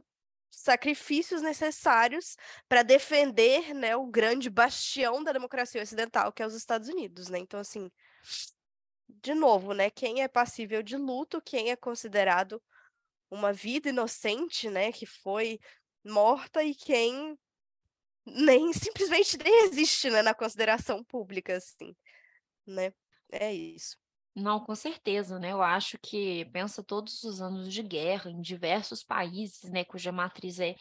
sacrifícios 0.52 1.42
necessários 1.42 2.36
para 2.68 2.84
defender, 2.84 3.74
né, 3.74 3.96
o 3.96 4.06
grande 4.06 4.50
bastião 4.50 5.24
da 5.24 5.32
democracia 5.32 5.82
ocidental, 5.82 6.32
que 6.32 6.44
é 6.44 6.46
os 6.46 6.54
Estados 6.54 6.90
Unidos, 6.90 7.30
né? 7.30 7.40
Então, 7.40 7.60
assim, 7.60 7.90
de 9.08 9.34
novo, 9.34 9.74
né, 9.74 9.90
quem 9.90 10.22
é 10.22 10.28
passível 10.28 10.84
de 10.84 10.98
luto, 10.98 11.42
quem 11.42 11.72
é 11.72 11.76
considerado 11.76 12.62
uma 13.30 13.54
vida 13.54 13.90
inocente, 13.90 14.70
né, 14.70 14.92
que 14.92 15.06
foi 15.06 15.60
morta 16.04 16.64
e 16.64 16.76
quem 16.76 17.38
nem 18.26 18.72
simplesmente 18.74 19.38
nem 19.38 19.66
existe, 19.66 20.10
né, 20.10 20.22
na 20.22 20.34
consideração 20.34 21.04
pública, 21.04 21.56
assim, 21.56 21.96
né? 22.66 22.94
É 23.32 23.54
isso. 23.54 23.98
Não, 24.36 24.60
com 24.62 24.74
certeza, 24.76 25.38
né? 25.40 25.52
Eu 25.52 25.62
acho 25.62 25.98
que 26.02 26.46
pensa 26.54 26.82
todos 26.82 27.24
os 27.24 27.42
anos 27.42 27.72
de 27.74 27.84
guerra 27.84 28.32
em 28.32 28.40
diversos 28.42 29.04
países, 29.04 29.70
né, 29.70 29.84
cuja 29.84 30.10
matriz 30.12 30.58
é, 30.60 30.76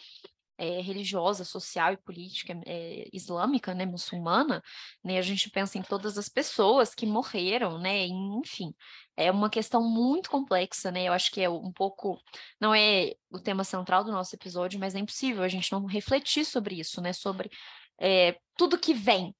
é 0.59 0.80
religiosa, 0.80 1.44
social 1.44 1.92
e 1.92 1.96
política 1.96 2.55
é, 2.66 3.09
islâmica, 3.12 3.74
né, 3.74 3.86
muçulmana, 3.86 4.62
né? 5.05 5.18
A 5.18 5.22
gente 5.22 5.51
pensa 5.51 5.78
em 5.78 5.82
todas 5.82 6.16
as 6.18 6.28
pessoas 6.28 6.94
que 6.94 7.07
morreram, 7.07 7.78
né? 7.78 8.07
Enfim, 8.07 8.72
é 9.16 9.30
uma 9.32 9.51
questão 9.51 9.82
muito 9.82 10.30
complexa, 10.30 10.92
né? 10.92 11.05
Eu 11.09 11.12
acho 11.12 11.30
que 11.32 11.40
é 11.40 11.51
um 11.51 11.72
pouco, 11.72 12.20
não 12.61 12.74
é 12.74 13.14
o 13.30 13.40
tema 13.40 13.64
central 13.64 14.05
do 14.05 14.12
nosso 14.12 14.34
episódio, 14.36 14.78
mas 14.78 14.94
é 14.94 15.01
impossível 15.01 15.42
a 15.42 15.48
gente 15.48 15.72
não 15.72 15.86
refletir 15.86 16.44
sobre 16.44 16.76
isso, 16.78 17.01
né? 17.01 17.12
Sobre 17.12 17.51
é, 18.01 18.38
tudo 18.57 18.78
que 18.78 18.94
vem 18.94 19.34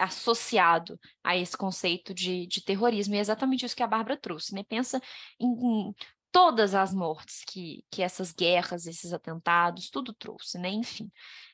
associado 0.00 0.98
a 1.22 1.36
esse 1.36 1.56
conceito 1.56 2.14
de, 2.14 2.46
de 2.46 2.64
terrorismo, 2.64 3.14
e 3.14 3.18
é 3.18 3.20
exatamente 3.20 3.64
isso 3.64 3.76
que 3.76 3.82
a 3.82 3.86
Bárbara 3.86 4.16
trouxe, 4.16 4.54
né? 4.54 4.64
Pensa 4.64 5.00
em, 5.38 5.48
em 5.48 5.94
todas 6.32 6.74
as 6.74 6.94
mortes 6.94 7.44
que, 7.44 7.84
que 7.90 8.02
essas 8.02 8.32
guerras, 8.32 8.86
esses 8.86 9.12
atentados, 9.12 9.90
tudo 9.90 10.14
trouxe, 10.14 10.58
né? 10.58 10.70
Enfim, 10.70 11.10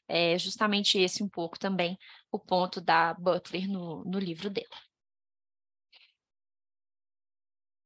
é 0.08 0.38
justamente 0.38 0.98
esse 0.98 1.22
um 1.22 1.28
pouco 1.28 1.58
também 1.58 1.98
o 2.30 2.38
ponto 2.38 2.80
da 2.80 3.14
Butler 3.14 3.68
no, 3.68 4.04
no 4.04 4.18
livro 4.18 4.50
dela. 4.50 4.68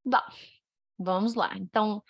Bom, 0.04 0.18
vamos 0.98 1.34
lá. 1.34 1.56
Então, 1.56 2.02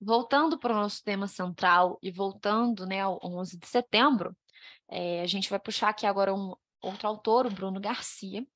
voltando 0.00 0.58
para 0.58 0.72
o 0.72 0.76
nosso 0.76 1.02
tema 1.02 1.26
central 1.26 1.98
e 2.02 2.10
voltando 2.10 2.86
né, 2.86 3.00
ao 3.00 3.18
11 3.22 3.58
de 3.58 3.66
setembro, 3.66 4.36
é, 4.88 5.22
a 5.22 5.26
gente 5.26 5.50
vai 5.50 5.58
puxar 5.58 5.90
aqui 5.90 6.06
agora 6.06 6.34
um 6.34 6.54
outro 6.84 7.08
autor, 7.08 7.46
o 7.46 7.50
Bruno 7.50 7.80
Garcia, 7.80 8.46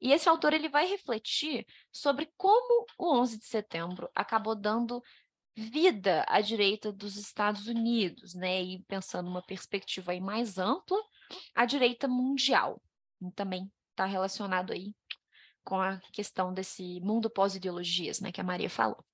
e 0.00 0.12
esse 0.12 0.28
autor 0.28 0.52
ele 0.52 0.68
vai 0.68 0.86
refletir 0.86 1.66
sobre 1.92 2.30
como 2.36 2.86
o 2.96 3.14
11 3.16 3.38
de 3.38 3.46
setembro 3.46 4.08
acabou 4.14 4.54
dando 4.54 5.02
vida 5.56 6.24
à 6.28 6.40
direita 6.40 6.92
dos 6.92 7.16
Estados 7.16 7.66
Unidos, 7.66 8.32
né? 8.34 8.62
E 8.62 8.82
pensando 8.84 9.26
numa 9.26 9.42
perspectiva 9.42 10.12
aí 10.12 10.20
mais 10.20 10.56
ampla, 10.56 10.98
a 11.54 11.64
direita 11.64 12.06
mundial. 12.06 12.80
E 13.20 13.30
também 13.32 13.70
está 13.90 14.04
relacionado 14.04 14.72
aí 14.72 14.94
com 15.64 15.80
a 15.80 15.98
questão 16.12 16.54
desse 16.54 17.00
mundo 17.00 17.28
pós-ideologias, 17.28 18.20
né, 18.20 18.32
que 18.32 18.40
a 18.40 18.44
Maria 18.44 18.70
falou. 18.70 19.04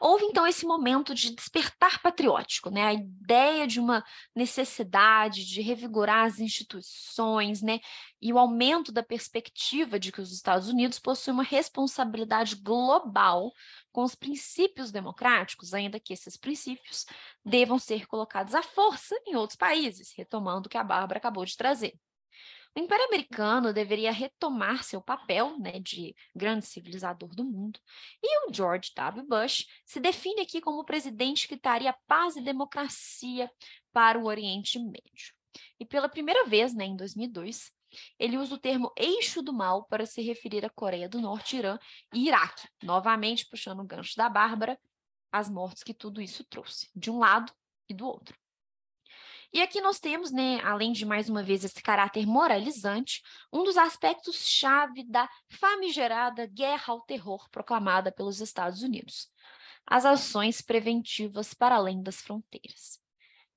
Houve 0.00 0.24
então 0.24 0.46
esse 0.46 0.64
momento 0.64 1.14
de 1.14 1.34
despertar 1.34 2.00
patriótico, 2.00 2.70
né? 2.70 2.86
A 2.86 2.94
ideia 2.94 3.66
de 3.66 3.78
uma 3.78 4.02
necessidade 4.34 5.44
de 5.44 5.60
revigorar 5.60 6.24
as 6.24 6.38
instituições, 6.38 7.60
né? 7.60 7.80
E 8.20 8.32
o 8.32 8.38
aumento 8.38 8.90
da 8.90 9.02
perspectiva 9.02 9.98
de 10.00 10.10
que 10.10 10.20
os 10.20 10.32
Estados 10.32 10.68
Unidos 10.68 10.98
possuem 10.98 11.34
uma 11.34 11.42
responsabilidade 11.42 12.56
global 12.56 13.52
com 13.92 14.02
os 14.02 14.14
princípios 14.14 14.90
democráticos, 14.90 15.74
ainda 15.74 16.00
que 16.00 16.12
esses 16.12 16.36
princípios 16.36 17.04
devam 17.44 17.78
ser 17.78 18.06
colocados 18.06 18.54
à 18.54 18.62
força 18.62 19.14
em 19.26 19.36
outros 19.36 19.56
países, 19.56 20.12
retomando 20.16 20.66
o 20.66 20.70
que 20.70 20.78
a 20.78 20.84
Bárbara 20.84 21.18
acabou 21.18 21.44
de 21.44 21.56
trazer. 21.56 21.94
O 22.74 22.78
Império 22.78 23.04
Americano 23.06 23.72
deveria 23.72 24.12
retomar 24.12 24.84
seu 24.84 25.02
papel 25.02 25.58
né, 25.58 25.80
de 25.80 26.14
grande 26.34 26.66
civilizador 26.66 27.34
do 27.34 27.44
mundo, 27.44 27.80
e 28.22 28.48
o 28.48 28.54
George 28.54 28.92
W. 28.94 29.26
Bush 29.26 29.66
se 29.84 29.98
define 29.98 30.42
aqui 30.42 30.60
como 30.60 30.80
o 30.80 30.84
presidente 30.84 31.48
que 31.48 31.56
traria 31.56 31.96
paz 32.06 32.36
e 32.36 32.40
democracia 32.40 33.50
para 33.92 34.18
o 34.18 34.26
Oriente 34.26 34.78
Médio. 34.78 35.34
E 35.80 35.84
pela 35.84 36.08
primeira 36.08 36.46
vez, 36.46 36.72
né, 36.72 36.84
em 36.84 36.96
2002, 36.96 37.72
ele 38.18 38.38
usa 38.38 38.54
o 38.54 38.58
termo 38.58 38.92
eixo 38.96 39.42
do 39.42 39.52
mal 39.52 39.84
para 39.86 40.06
se 40.06 40.22
referir 40.22 40.64
à 40.64 40.70
Coreia 40.70 41.08
do 41.08 41.20
Norte, 41.20 41.56
Irã 41.56 41.76
e 42.14 42.28
Iraque, 42.28 42.68
novamente 42.82 43.48
puxando 43.48 43.80
o 43.80 43.84
gancho 43.84 44.16
da 44.16 44.28
Bárbara, 44.28 44.78
as 45.32 45.50
mortes 45.50 45.82
que 45.82 45.94
tudo 45.94 46.20
isso 46.20 46.44
trouxe, 46.44 46.88
de 46.94 47.10
um 47.10 47.18
lado 47.18 47.52
e 47.88 47.94
do 47.94 48.06
outro. 48.06 48.38
E 49.52 49.60
aqui 49.60 49.80
nós 49.80 49.98
temos, 49.98 50.30
né, 50.30 50.60
além 50.62 50.92
de 50.92 51.04
mais 51.04 51.28
uma 51.28 51.42
vez 51.42 51.64
esse 51.64 51.82
caráter 51.82 52.24
moralizante, 52.24 53.20
um 53.52 53.64
dos 53.64 53.76
aspectos-chave 53.76 55.04
da 55.04 55.28
famigerada 55.48 56.46
guerra 56.46 56.92
ao 56.92 57.00
terror 57.02 57.48
proclamada 57.50 58.12
pelos 58.12 58.40
Estados 58.40 58.82
Unidos: 58.82 59.28
as 59.84 60.04
ações 60.04 60.60
preventivas 60.60 61.52
para 61.52 61.76
além 61.76 62.00
das 62.02 62.20
fronteiras. 62.20 63.00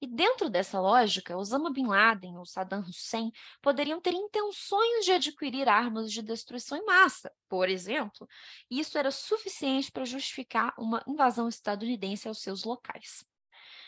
E 0.01 0.07
dentro 0.07 0.49
dessa 0.49 0.81
lógica, 0.81 1.37
Osama 1.37 1.71
Bin 1.71 1.85
Laden 1.85 2.37
ou 2.37 2.45
Saddam 2.45 2.81
Hussein 2.81 3.31
poderiam 3.61 4.01
ter 4.01 4.13
intenções 4.13 5.05
de 5.05 5.13
adquirir 5.13 5.69
armas 5.69 6.11
de 6.11 6.21
destruição 6.21 6.77
em 6.77 6.83
massa, 6.83 7.31
por 7.47 7.69
exemplo, 7.69 8.27
e 8.69 8.81
isso 8.81 8.97
era 8.97 9.11
suficiente 9.11 9.89
para 9.91 10.03
justificar 10.03 10.73
uma 10.77 11.01
invasão 11.07 11.47
estadunidense 11.47 12.27
aos 12.27 12.41
seus 12.41 12.65
locais. 12.65 13.23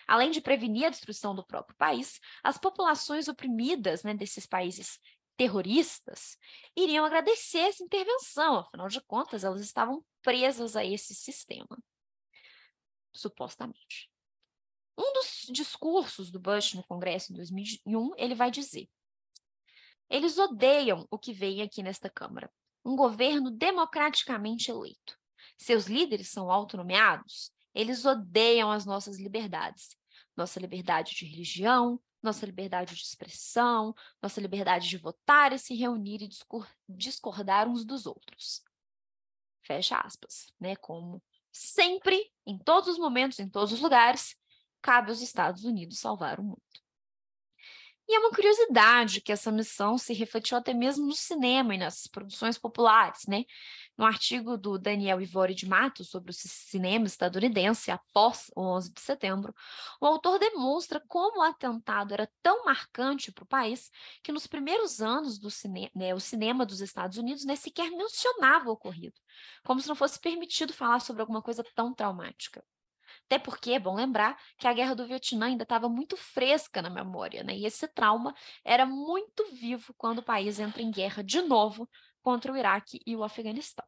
Além 0.07 0.31
de 0.31 0.41
prevenir 0.41 0.85
a 0.85 0.89
destruição 0.89 1.33
do 1.35 1.45
próprio 1.45 1.75
país, 1.77 2.19
as 2.43 2.57
populações 2.57 3.27
oprimidas 3.27 4.03
né, 4.03 4.13
desses 4.13 4.45
países 4.45 4.99
terroristas 5.35 6.37
iriam 6.75 7.03
agradecer 7.05 7.59
essa 7.59 7.83
intervenção, 7.83 8.59
afinal 8.59 8.87
de 8.87 9.01
contas, 9.01 9.43
elas 9.43 9.61
estavam 9.61 10.03
presas 10.21 10.75
a 10.75 10.85
esse 10.85 11.13
sistema, 11.13 11.77
supostamente. 13.13 14.09
Um 14.97 15.13
dos 15.13 15.47
discursos 15.49 16.31
do 16.31 16.39
Bush 16.39 16.73
no 16.73 16.83
Congresso 16.85 17.33
em 17.33 17.35
2001, 17.35 18.13
ele 18.17 18.33
vai 18.33 18.49
dizer: 18.49 18.87
eles 20.09 20.37
odeiam 20.37 21.07
o 21.09 21.17
que 21.17 21.33
vem 21.33 21.61
aqui 21.61 21.81
nesta 21.81 22.09
Câmara, 22.09 22.51
um 22.83 22.95
governo 22.95 23.49
democraticamente 23.49 24.69
eleito. 24.69 25.17
Seus 25.57 25.85
líderes 25.85 26.29
são 26.29 26.51
autonomeados, 26.51 27.51
eles 27.75 28.05
odeiam 28.05 28.71
as 28.71 28.85
nossas 28.85 29.19
liberdades. 29.19 29.97
Nossa 30.35 30.59
liberdade 30.59 31.13
de 31.13 31.25
religião, 31.25 32.01
nossa 32.23 32.45
liberdade 32.45 32.95
de 32.95 33.01
expressão, 33.01 33.93
nossa 34.21 34.41
liberdade 34.41 34.89
de 34.89 34.97
votar 34.97 35.53
e 35.53 35.59
se 35.59 35.75
reunir 35.75 36.23
e 36.23 36.29
discordar 36.89 37.67
uns 37.67 37.85
dos 37.85 38.05
outros. 38.05 38.63
Fecha 39.61 39.97
aspas, 39.97 40.47
né? 40.59 40.75
Como 40.75 41.21
sempre, 41.51 42.31
em 42.45 42.57
todos 42.57 42.89
os 42.89 42.97
momentos, 42.97 43.39
em 43.39 43.49
todos 43.49 43.71
os 43.71 43.79
lugares, 43.79 44.35
cabe 44.81 45.09
aos 45.09 45.21
Estados 45.21 45.63
Unidos 45.63 45.99
salvar 45.99 46.39
o 46.39 46.43
mundo. 46.43 46.61
E 48.07 48.15
é 48.15 48.19
uma 48.19 48.29
curiosidade 48.29 49.19
que 49.19 49.31
essa 49.31 49.51
missão 49.51 49.97
se 49.97 50.13
refletiu 50.13 50.57
até 50.57 50.73
mesmo 50.73 51.07
no 51.07 51.13
cinema 51.13 51.73
e 51.73 51.77
nas 51.77 52.05
produções 52.05 52.57
populares, 52.57 53.25
né? 53.27 53.45
No 53.97 54.05
artigo 54.05 54.57
do 54.57 54.77
Daniel 54.77 55.21
Ivori 55.21 55.55
de 55.55 55.65
Matos 55.65 56.09
sobre 56.09 56.31
o 56.31 56.33
cinema 56.33 57.05
estadunidense 57.05 57.91
após 57.91 58.51
o 58.53 58.61
11 58.61 58.91
de 58.91 58.99
setembro, 58.99 59.55
o 60.01 60.05
autor 60.05 60.37
demonstra 60.37 61.01
como 61.07 61.39
o 61.39 61.41
atentado 61.41 62.13
era 62.13 62.29
tão 62.43 62.65
marcante 62.65 63.31
para 63.31 63.45
o 63.45 63.47
país 63.47 63.89
que 64.21 64.33
nos 64.33 64.47
primeiros 64.47 65.01
anos 65.01 65.39
do 65.39 65.47
né, 65.95 66.13
o 66.13 66.19
cinema 66.19 66.65
dos 66.65 66.81
Estados 66.81 67.17
Unidos 67.17 67.45
nem 67.45 67.55
sequer 67.55 67.89
mencionava 67.89 68.69
o 68.69 68.73
ocorrido, 68.73 69.15
como 69.63 69.79
se 69.79 69.87
não 69.87 69.95
fosse 69.95 70.19
permitido 70.19 70.73
falar 70.73 70.99
sobre 70.99 71.21
alguma 71.21 71.41
coisa 71.41 71.63
tão 71.73 71.93
traumática. 71.93 72.63
Até 73.25 73.39
porque 73.39 73.71
é 73.71 73.79
bom 73.79 73.95
lembrar 73.95 74.37
que 74.57 74.67
a 74.67 74.73
guerra 74.73 74.93
do 74.93 75.07
Vietnã 75.07 75.47
ainda 75.47 75.63
estava 75.63 75.87
muito 75.87 76.17
fresca 76.17 76.81
na 76.81 76.89
memória, 76.89 77.43
né? 77.43 77.55
E 77.55 77.65
esse 77.65 77.87
trauma 77.87 78.35
era 78.63 78.85
muito 78.85 79.45
vivo 79.53 79.93
quando 79.97 80.19
o 80.19 80.23
país 80.23 80.59
entra 80.59 80.81
em 80.81 80.91
guerra 80.91 81.23
de 81.23 81.41
novo 81.41 81.89
contra 82.25 82.51
o 82.51 82.57
Iraque 82.57 82.99
e 83.05 83.15
o 83.15 83.23
Afeganistão. 83.23 83.85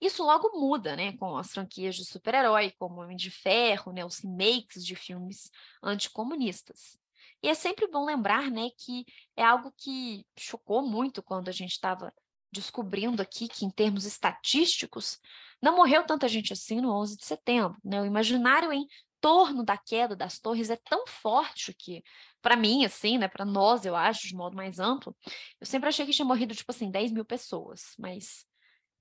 Isso 0.00 0.24
logo 0.24 0.58
muda, 0.58 0.96
né, 0.96 1.14
com 1.18 1.36
as 1.36 1.52
franquias 1.52 1.94
de 1.94 2.06
super-herói, 2.06 2.72
como 2.78 3.02
Homem 3.02 3.16
de 3.16 3.30
Ferro, 3.30 3.92
né, 3.92 4.02
os 4.02 4.18
remakes 4.20 4.84
de 4.84 4.96
filmes 4.96 5.50
anticomunistas. 5.82 6.98
E 7.42 7.48
é 7.48 7.54
sempre 7.54 7.86
bom 7.86 8.06
lembrar, 8.06 8.50
né, 8.50 8.70
que 8.78 9.04
é 9.36 9.44
algo 9.44 9.70
que 9.76 10.24
chocou 10.38 10.80
muito 10.82 11.22
quando 11.22 11.50
a 11.50 11.52
gente 11.52 11.72
estava 11.72 12.12
descobrindo 12.50 13.20
aqui 13.20 13.46
que, 13.46 13.66
em 13.66 13.70
termos 13.70 14.06
estatísticos, 14.06 15.20
não 15.60 15.76
morreu 15.76 16.04
tanta 16.04 16.26
gente 16.26 16.52
assim 16.52 16.80
no 16.80 16.90
11 16.92 17.18
de 17.18 17.26
setembro. 17.26 17.78
Né? 17.84 18.00
O 18.00 18.06
imaginário 18.06 18.72
em 18.72 18.86
torno 19.20 19.62
da 19.62 19.76
queda 19.76 20.16
das 20.16 20.38
torres 20.38 20.70
é 20.70 20.76
tão 20.76 21.06
forte 21.06 21.74
que, 21.74 22.02
para 22.42 22.56
mim, 22.56 22.84
assim, 22.84 23.18
né, 23.18 23.28
para 23.28 23.44
nós, 23.44 23.86
eu 23.86 23.96
acho, 23.96 24.28
de 24.28 24.34
modo 24.34 24.56
mais 24.56 24.78
amplo, 24.80 25.16
eu 25.60 25.66
sempre 25.66 25.88
achei 25.88 26.04
que 26.04 26.12
tinha 26.12 26.26
morrido, 26.26 26.54
tipo 26.54 26.70
assim, 26.72 26.90
10 26.90 27.12
mil 27.12 27.24
pessoas, 27.24 27.94
mas 27.98 28.44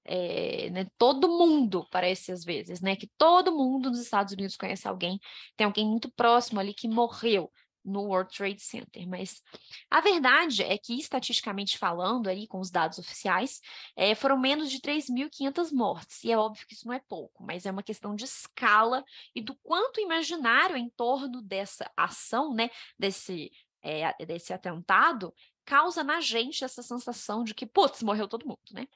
é, 0.06 0.70
né, 0.72 0.88
todo 0.98 1.28
mundo 1.30 1.88
parece 1.92 2.32
às 2.32 2.44
vezes, 2.44 2.82
né, 2.82 2.96
que 2.96 3.10
todo 3.18 3.52
mundo 3.56 3.90
nos 3.90 4.02
Estados 4.02 4.34
Unidos 4.34 4.56
conhece 4.58 4.88
alguém, 4.88 5.20
tem 5.58 5.66
alguém 5.66 5.86
muito 5.88 6.12
próximo 6.14 6.60
ali 6.60 6.74
que 6.74 6.88
morreu, 6.88 7.52
no 7.84 8.04
World 8.04 8.36
Trade 8.36 8.62
Center. 8.62 9.08
Mas 9.08 9.42
a 9.90 10.02
verdade 10.02 10.64
é 10.64 10.78
que, 10.78 10.98
estatisticamente 10.98 11.78
falando, 11.78 12.28
ali 12.28 12.48
com 12.48 12.60
os 12.60 12.70
dados 12.70 13.00
oficiais, 13.00 13.60
é, 13.96 14.16
foram 14.16 14.40
menos 14.40 14.70
de 14.70 14.80
3.500 14.80 15.72
mortes. 15.72 16.24
E 16.24 16.32
é 16.32 16.38
óbvio 16.38 16.66
que 16.68 16.74
isso 16.74 16.88
não 16.88 16.94
é 16.94 17.00
pouco, 17.00 17.44
mas 17.44 17.66
é 17.66 17.72
uma 17.72 17.84
questão 17.84 18.16
de 18.16 18.26
escala 18.26 19.04
e 19.36 19.42
do 19.42 19.56
quanto 19.64 20.00
imaginário 20.00 20.78
em 20.78 20.90
torno 20.90 21.42
dessa 21.42 21.90
ação, 21.96 22.54
né, 22.54 22.70
desse, 22.98 23.52
é, 23.82 24.14
desse 24.26 24.54
atentado, 24.54 25.34
causa 25.66 26.04
na 26.04 26.20
gente 26.20 26.64
essa 26.64 26.82
sensação 26.82 27.44
de 27.44 27.54
que, 27.54 27.66
putz, 27.66 28.04
morreu 28.04 28.28
todo 28.28 28.48
mundo, 28.48 28.60
né? 28.72 28.88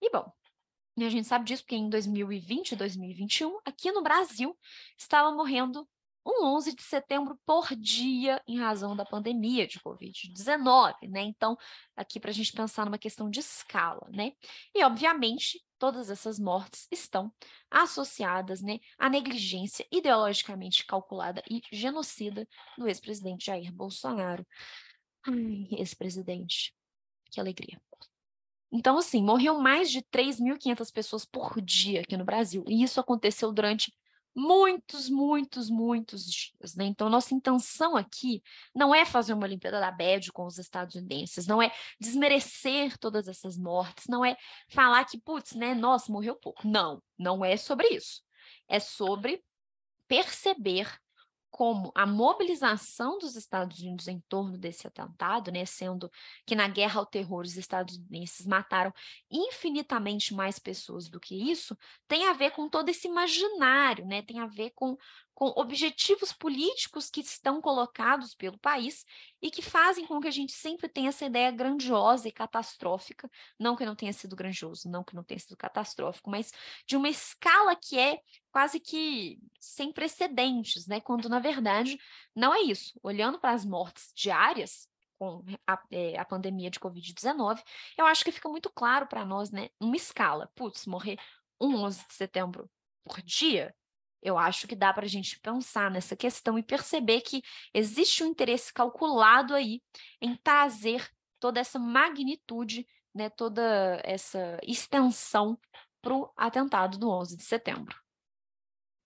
E 0.00 0.10
bom, 0.10 0.32
a 0.96 1.08
gente 1.08 1.26
sabe 1.26 1.44
disso 1.44 1.62
porque 1.62 1.76
em 1.76 1.88
2020 1.88 2.72
e 2.72 2.76
2021, 2.76 3.58
aqui 3.64 3.90
no 3.90 4.02
Brasil, 4.02 4.56
estava 4.96 5.34
morrendo 5.34 5.88
um 6.24 6.46
11 6.46 6.74
de 6.74 6.82
setembro 6.82 7.38
por 7.44 7.74
dia 7.76 8.42
em 8.46 8.58
razão 8.58 8.96
da 8.96 9.04
pandemia 9.04 9.66
de 9.66 9.78
Covid-19, 9.80 10.94
né? 11.08 11.22
Então, 11.22 11.56
aqui 11.94 12.18
para 12.18 12.30
a 12.30 12.34
gente 12.34 12.52
pensar 12.52 12.84
numa 12.84 12.98
questão 12.98 13.28
de 13.28 13.40
escala, 13.40 14.08
né? 14.10 14.32
E, 14.74 14.82
obviamente, 14.82 15.62
todas 15.78 16.08
essas 16.08 16.38
mortes 16.38 16.88
estão 16.90 17.32
associadas 17.70 18.62
né, 18.62 18.78
à 18.98 19.10
negligência 19.10 19.86
ideologicamente 19.92 20.86
calculada 20.86 21.42
e 21.50 21.60
genocida 21.70 22.48
do 22.78 22.88
ex-presidente 22.88 23.46
Jair 23.46 23.72
Bolsonaro. 23.72 24.46
Ai, 25.26 25.68
ex-presidente, 25.72 26.74
que 27.30 27.38
alegria. 27.38 27.78
Então, 28.72 28.98
assim, 28.98 29.22
morreu 29.22 29.60
mais 29.60 29.90
de 29.90 30.02
3.500 30.02 30.92
pessoas 30.92 31.24
por 31.24 31.60
dia 31.60 32.00
aqui 32.00 32.16
no 32.16 32.24
Brasil, 32.24 32.64
e 32.66 32.82
isso 32.82 32.98
aconteceu 32.98 33.52
durante 33.52 33.92
muitos, 34.34 35.08
muitos, 35.08 35.70
muitos 35.70 36.24
dias, 36.24 36.74
né? 36.74 36.84
Então, 36.84 37.08
nossa 37.08 37.34
intenção 37.34 37.96
aqui 37.96 38.42
não 38.74 38.94
é 38.94 39.04
fazer 39.04 39.32
uma 39.32 39.46
Olimpíada 39.46 39.80
da 39.80 39.90
BED 39.90 40.32
com 40.32 40.46
os 40.46 40.58
estadunidenses, 40.58 41.46
não 41.46 41.62
é 41.62 41.72
desmerecer 42.00 42.98
todas 42.98 43.28
essas 43.28 43.56
mortes, 43.56 44.06
não 44.08 44.24
é 44.24 44.36
falar 44.68 45.04
que, 45.04 45.18
putz, 45.18 45.52
né, 45.52 45.74
nossa, 45.74 46.10
morreu 46.10 46.34
pouco. 46.34 46.66
Não, 46.66 47.02
não 47.18 47.44
é 47.44 47.56
sobre 47.56 47.88
isso. 47.88 48.22
É 48.68 48.80
sobre 48.80 49.42
perceber 50.08 50.88
como 51.54 51.92
a 51.94 52.04
mobilização 52.04 53.16
dos 53.16 53.36
Estados 53.36 53.78
Unidos 53.78 54.08
em 54.08 54.18
torno 54.28 54.58
desse 54.58 54.88
atentado, 54.88 55.52
né, 55.52 55.64
sendo 55.64 56.10
que 56.44 56.56
na 56.56 56.66
guerra 56.66 56.98
ao 56.98 57.06
terror 57.06 57.44
os 57.44 57.56
estadunidenses 57.56 58.44
mataram 58.44 58.92
infinitamente 59.30 60.34
mais 60.34 60.58
pessoas 60.58 61.08
do 61.08 61.20
que 61.20 61.36
isso, 61.48 61.78
tem 62.08 62.26
a 62.26 62.32
ver 62.32 62.50
com 62.50 62.68
todo 62.68 62.88
esse 62.88 63.06
imaginário, 63.06 64.04
né, 64.04 64.20
tem 64.20 64.40
a 64.40 64.46
ver 64.46 64.72
com 64.74 64.96
com 65.32 65.46
objetivos 65.56 66.32
políticos 66.32 67.10
que 67.10 67.20
estão 67.20 67.60
colocados 67.60 68.36
pelo 68.36 68.56
país 68.56 69.04
e 69.42 69.50
que 69.50 69.60
fazem 69.60 70.06
com 70.06 70.20
que 70.20 70.28
a 70.28 70.30
gente 70.30 70.52
sempre 70.52 70.88
tenha 70.88 71.08
essa 71.08 71.24
ideia 71.24 71.50
grandiosa 71.50 72.28
e 72.28 72.32
catastrófica, 72.32 73.28
não 73.58 73.74
que 73.74 73.84
não 73.84 73.96
tenha 73.96 74.12
sido 74.12 74.36
grandioso, 74.36 74.88
não 74.88 75.02
que 75.02 75.14
não 75.14 75.24
tenha 75.24 75.40
sido 75.40 75.56
catastrófico, 75.56 76.30
mas 76.30 76.52
de 76.86 76.96
uma 76.96 77.08
escala 77.08 77.74
que 77.74 77.98
é 77.98 78.20
quase 78.54 78.78
que 78.78 79.40
sem 79.58 79.92
precedentes, 79.92 80.86
né? 80.86 81.00
Quando 81.00 81.28
na 81.28 81.40
verdade 81.40 81.98
não 82.36 82.54
é 82.54 82.60
isso. 82.60 82.96
Olhando 83.02 83.36
para 83.36 83.50
as 83.50 83.64
mortes 83.64 84.12
diárias 84.14 84.88
com 85.18 85.44
a, 85.66 85.82
é, 85.90 86.16
a 86.16 86.24
pandemia 86.24 86.70
de 86.70 86.78
Covid-19, 86.78 87.60
eu 87.98 88.06
acho 88.06 88.24
que 88.24 88.30
fica 88.30 88.48
muito 88.48 88.70
claro 88.70 89.08
para 89.08 89.24
nós, 89.24 89.50
né? 89.50 89.70
Uma 89.80 89.96
escala, 89.96 90.48
putz, 90.54 90.86
morrer 90.86 91.18
um 91.60 91.74
11 91.74 92.06
de 92.06 92.14
setembro 92.14 92.70
por 93.02 93.20
dia, 93.22 93.74
eu 94.22 94.38
acho 94.38 94.68
que 94.68 94.76
dá 94.76 94.92
para 94.92 95.04
a 95.04 95.08
gente 95.08 95.40
pensar 95.40 95.90
nessa 95.90 96.14
questão 96.14 96.56
e 96.56 96.62
perceber 96.62 97.22
que 97.22 97.42
existe 97.74 98.22
um 98.22 98.28
interesse 98.28 98.72
calculado 98.72 99.52
aí 99.52 99.82
em 100.20 100.36
trazer 100.36 101.10
toda 101.40 101.58
essa 101.58 101.78
magnitude, 101.78 102.86
né, 103.12 103.28
toda 103.30 104.00
essa 104.04 104.60
extensão 104.62 105.58
para 106.00 106.14
o 106.14 106.32
atentado 106.36 106.98
do 106.98 107.10
11 107.10 107.36
de 107.36 107.42
setembro. 107.42 108.03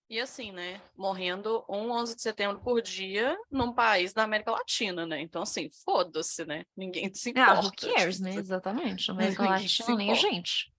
E 0.09 0.19
assim, 0.19 0.51
né, 0.51 0.81
morrendo 0.97 1.63
um 1.69 1.91
11 1.91 2.15
de 2.15 2.21
setembro 2.23 2.59
por 2.61 2.81
dia 2.81 3.37
num 3.51 3.71
país 3.71 4.11
da 4.11 4.23
América 4.23 4.51
Latina, 4.51 5.05
né? 5.05 5.21
Então, 5.21 5.43
assim, 5.43 5.69
foda-se, 5.85 6.43
né? 6.45 6.65
Ninguém 6.75 7.13
se 7.13 7.29
importa. 7.29 7.51
Ah, 7.51 7.61
who 7.61 7.71
cares, 7.75 8.19
né? 8.19 8.33
Exatamente. 8.33 9.07
Na 9.09 9.13
América 9.13 9.43
Latina, 9.43 9.95
nem 9.95 10.11
a 10.11 10.15
gente. 10.15 10.73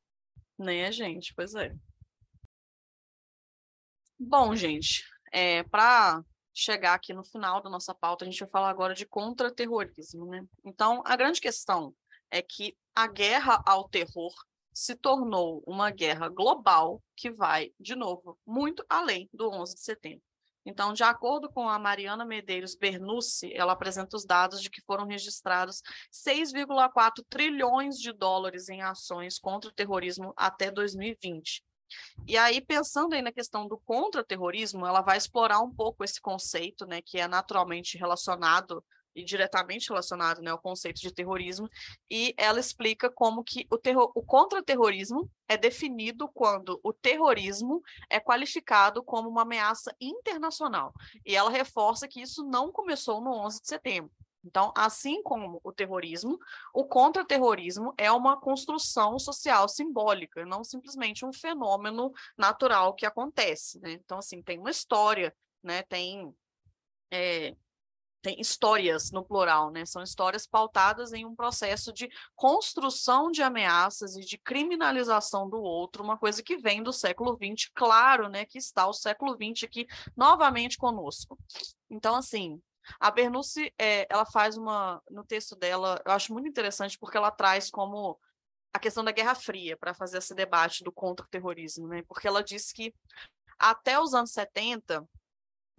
Nem 0.58 0.84
a 0.84 0.90
gente, 0.90 1.32
pois 1.34 1.54
é. 1.54 1.72
Bom, 4.18 4.54
gente, 4.56 5.04
é, 5.32 5.62
para 5.62 6.24
chegar 6.52 6.94
aqui 6.94 7.14
no 7.14 7.24
final 7.24 7.62
da 7.62 7.70
nossa 7.70 7.94
pauta, 7.94 8.24
a 8.24 8.28
gente 8.28 8.40
vai 8.40 8.48
falar 8.50 8.68
agora 8.68 8.94
de 8.94 9.06
contra-terrorismo, 9.06 10.26
né? 10.26 10.44
Então, 10.64 11.02
a 11.06 11.14
grande 11.14 11.40
questão 11.40 11.94
é 12.32 12.42
que 12.42 12.76
a 12.96 13.06
guerra 13.06 13.62
ao 13.64 13.88
terror 13.88 14.34
se 14.72 14.94
tornou 14.94 15.62
uma 15.66 15.90
guerra 15.90 16.28
global 16.28 17.02
que 17.16 17.30
vai, 17.30 17.72
de 17.78 17.94
novo, 17.94 18.38
muito 18.46 18.84
além 18.88 19.28
do 19.32 19.50
11 19.50 19.74
de 19.74 19.80
setembro. 19.80 20.22
Então, 20.64 20.92
de 20.92 21.02
acordo 21.02 21.50
com 21.50 21.68
a 21.68 21.78
Mariana 21.78 22.24
Medeiros 22.24 22.74
Bernucci, 22.74 23.52
ela 23.54 23.72
apresenta 23.72 24.16
os 24.16 24.26
dados 24.26 24.60
de 24.60 24.68
que 24.68 24.82
foram 24.82 25.06
registrados 25.06 25.82
6,4 26.12 27.24
trilhões 27.28 27.98
de 27.98 28.12
dólares 28.12 28.68
em 28.68 28.82
ações 28.82 29.38
contra 29.38 29.70
o 29.70 29.72
terrorismo 29.72 30.34
até 30.36 30.70
2020. 30.70 31.64
E 32.26 32.36
aí, 32.36 32.60
pensando 32.60 33.14
aí 33.14 33.22
na 33.22 33.32
questão 33.32 33.66
do 33.66 33.78
contra-terrorismo, 33.78 34.86
ela 34.86 35.00
vai 35.00 35.16
explorar 35.16 35.60
um 35.60 35.74
pouco 35.74 36.04
esse 36.04 36.20
conceito, 36.20 36.86
né, 36.86 37.00
que 37.02 37.18
é 37.18 37.26
naturalmente 37.26 37.98
relacionado 37.98 38.84
e 39.14 39.24
diretamente 39.24 39.88
relacionado 39.88 40.40
né, 40.40 40.50
ao 40.50 40.58
conceito 40.58 41.00
de 41.00 41.12
terrorismo, 41.12 41.68
e 42.10 42.34
ela 42.36 42.60
explica 42.60 43.10
como 43.10 43.42
que 43.42 43.66
o, 43.70 43.78
terror, 43.78 44.10
o 44.14 44.22
contra-terrorismo 44.22 45.30
é 45.48 45.56
definido 45.56 46.28
quando 46.28 46.80
o 46.82 46.92
terrorismo 46.92 47.82
é 48.08 48.20
qualificado 48.20 49.02
como 49.02 49.28
uma 49.28 49.42
ameaça 49.42 49.94
internacional. 50.00 50.92
E 51.24 51.34
ela 51.34 51.50
reforça 51.50 52.06
que 52.06 52.20
isso 52.20 52.44
não 52.44 52.70
começou 52.70 53.20
no 53.20 53.32
11 53.32 53.60
de 53.62 53.68
setembro. 53.68 54.12
Então, 54.44 54.72
assim 54.74 55.22
como 55.22 55.60
o 55.62 55.72
terrorismo, 55.72 56.38
o 56.72 56.84
contra-terrorismo 56.84 57.92
é 57.98 58.10
uma 58.10 58.40
construção 58.40 59.18
social 59.18 59.68
simbólica, 59.68 60.46
não 60.46 60.64
simplesmente 60.64 61.26
um 61.26 61.32
fenômeno 61.32 62.12
natural 62.38 62.94
que 62.94 63.04
acontece. 63.04 63.78
Né? 63.80 63.92
Então, 63.92 64.18
assim, 64.18 64.42
tem 64.42 64.58
uma 64.58 64.70
história, 64.70 65.34
né? 65.62 65.82
tem 65.82 66.34
é, 67.10 67.54
tem 68.22 68.40
histórias 68.40 69.10
no 69.10 69.24
plural, 69.24 69.70
né? 69.70 69.84
São 69.86 70.02
histórias 70.02 70.46
pautadas 70.46 71.12
em 71.12 71.24
um 71.24 71.34
processo 71.34 71.92
de 71.92 72.08
construção 72.34 73.30
de 73.30 73.42
ameaças 73.42 74.16
e 74.16 74.20
de 74.20 74.38
criminalização 74.38 75.48
do 75.48 75.60
outro, 75.60 76.02
uma 76.02 76.18
coisa 76.18 76.42
que 76.42 76.56
vem 76.56 76.82
do 76.82 76.92
século 76.92 77.36
XX, 77.36 77.70
claro, 77.74 78.28
né? 78.28 78.44
Que 78.44 78.58
está 78.58 78.86
o 78.86 78.92
século 78.92 79.34
XX 79.34 79.64
aqui 79.64 79.86
novamente 80.16 80.76
conosco. 80.76 81.38
Então, 81.88 82.14
assim, 82.14 82.60
a 82.98 83.10
Bernucci, 83.10 83.72
é, 83.78 84.06
ela 84.10 84.26
faz 84.26 84.56
uma, 84.56 85.02
no 85.10 85.24
texto 85.24 85.56
dela, 85.56 86.00
eu 86.04 86.12
acho 86.12 86.32
muito 86.32 86.48
interessante 86.48 86.98
porque 86.98 87.16
ela 87.16 87.30
traz 87.30 87.70
como 87.70 88.18
a 88.72 88.78
questão 88.78 89.02
da 89.02 89.12
Guerra 89.12 89.34
Fria 89.34 89.76
para 89.76 89.94
fazer 89.94 90.18
esse 90.18 90.34
debate 90.34 90.84
do 90.84 90.92
contra-terrorismo, 90.92 91.88
né? 91.88 92.02
Porque 92.06 92.26
ela 92.26 92.42
diz 92.42 92.72
que 92.72 92.94
até 93.58 94.00
os 94.00 94.14
anos 94.14 94.30
70, 94.32 95.06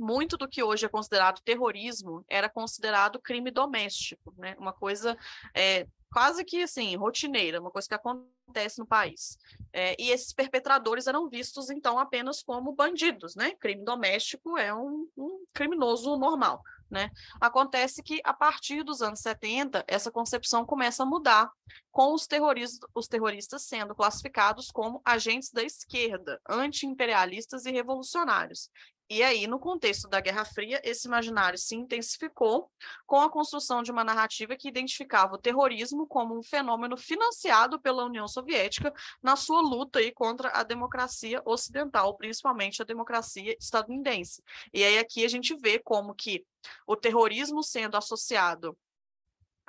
muito 0.01 0.35
do 0.35 0.47
que 0.47 0.63
hoje 0.63 0.85
é 0.85 0.89
considerado 0.89 1.41
terrorismo 1.41 2.25
era 2.27 2.49
considerado 2.49 3.21
crime 3.21 3.51
doméstico, 3.51 4.33
né? 4.37 4.55
Uma 4.57 4.73
coisa 4.73 5.15
é, 5.55 5.87
quase 6.11 6.43
que 6.43 6.63
assim 6.63 6.95
rotineira, 6.95 7.61
uma 7.61 7.71
coisa 7.71 7.87
que 7.87 7.93
acontece 7.93 8.79
no 8.79 8.85
país. 8.85 9.37
É, 9.71 9.95
e 10.01 10.09
esses 10.09 10.33
perpetradores 10.33 11.07
eram 11.07 11.29
vistos 11.29 11.69
então 11.69 11.99
apenas 11.99 12.41
como 12.41 12.73
bandidos, 12.73 13.35
né? 13.35 13.51
Crime 13.59 13.85
doméstico 13.85 14.57
é 14.57 14.73
um, 14.73 15.07
um 15.15 15.45
criminoso 15.53 16.17
normal. 16.17 16.61
Né? 16.91 17.09
Acontece 17.39 18.03
que, 18.03 18.19
a 18.21 18.33
partir 18.33 18.83
dos 18.83 19.01
anos 19.01 19.21
70, 19.21 19.85
essa 19.87 20.11
concepção 20.11 20.65
começa 20.65 21.03
a 21.03 21.05
mudar, 21.05 21.49
com 21.89 22.13
os, 22.13 22.27
terroristas, 22.27 22.89
os 22.93 23.07
terroristas 23.07 23.63
sendo 23.63 23.95
classificados 23.95 24.69
como 24.69 25.01
agentes 25.05 25.51
da 25.51 25.63
esquerda, 25.63 26.41
anti-imperialistas 26.49 27.65
e 27.65 27.71
revolucionários. 27.71 28.69
E 29.13 29.21
aí, 29.23 29.45
no 29.45 29.59
contexto 29.59 30.07
da 30.07 30.21
Guerra 30.21 30.45
Fria, 30.45 30.79
esse 30.85 31.05
imaginário 31.05 31.59
se 31.59 31.75
intensificou 31.75 32.71
com 33.05 33.19
a 33.19 33.29
construção 33.29 33.83
de 33.83 33.91
uma 33.91 34.05
narrativa 34.05 34.55
que 34.55 34.69
identificava 34.69 35.35
o 35.35 35.37
terrorismo 35.37 36.07
como 36.07 36.39
um 36.39 36.41
fenômeno 36.41 36.95
financiado 36.95 37.77
pela 37.77 38.05
União 38.05 38.25
Soviética 38.25 38.93
na 39.21 39.35
sua 39.35 39.59
luta 39.59 39.99
aí 39.99 40.13
contra 40.13 40.49
a 40.57 40.63
democracia 40.63 41.41
ocidental, 41.43 42.15
principalmente 42.15 42.81
a 42.81 42.85
democracia 42.85 43.53
estadunidense. 43.59 44.41
E 44.73 44.81
aí 44.81 44.97
aqui 44.97 45.25
a 45.25 45.27
gente 45.27 45.57
vê 45.57 45.77
como 45.77 46.15
que 46.15 46.45
o 46.87 46.95
terrorismo 46.95 47.61
sendo 47.61 47.97
associado 47.97 48.77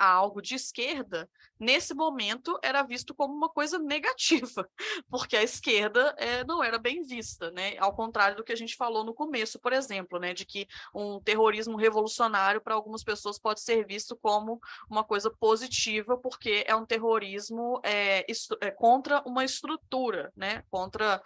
a 0.02 0.10
algo 0.10 0.42
de 0.42 0.56
esquerda, 0.56 1.30
nesse 1.60 1.94
momento 1.94 2.58
era 2.60 2.82
visto 2.82 3.14
como 3.14 3.32
uma 3.32 3.48
coisa 3.48 3.78
negativa, 3.78 4.68
porque 5.08 5.36
a 5.36 5.44
esquerda 5.44 6.12
é, 6.18 6.42
não 6.42 6.60
era 6.60 6.76
bem 6.76 7.04
vista, 7.04 7.52
né? 7.52 7.78
Ao 7.78 7.94
contrário 7.94 8.36
do 8.36 8.42
que 8.42 8.50
a 8.50 8.56
gente 8.56 8.74
falou 8.74 9.04
no 9.04 9.14
começo, 9.14 9.60
por 9.60 9.72
exemplo, 9.72 10.18
né? 10.18 10.34
De 10.34 10.44
que 10.44 10.66
um 10.92 11.20
terrorismo 11.20 11.76
revolucionário 11.76 12.60
para 12.60 12.74
algumas 12.74 13.04
pessoas 13.04 13.38
pode 13.38 13.60
ser 13.60 13.86
visto 13.86 14.16
como 14.16 14.60
uma 14.90 15.04
coisa 15.04 15.30
positiva, 15.30 16.18
porque 16.18 16.64
é 16.66 16.74
um 16.74 16.84
terrorismo 16.84 17.80
é, 17.84 18.26
é 18.60 18.70
contra 18.72 19.22
uma 19.24 19.44
estrutura, 19.44 20.32
né? 20.34 20.64
Contra 20.68 21.22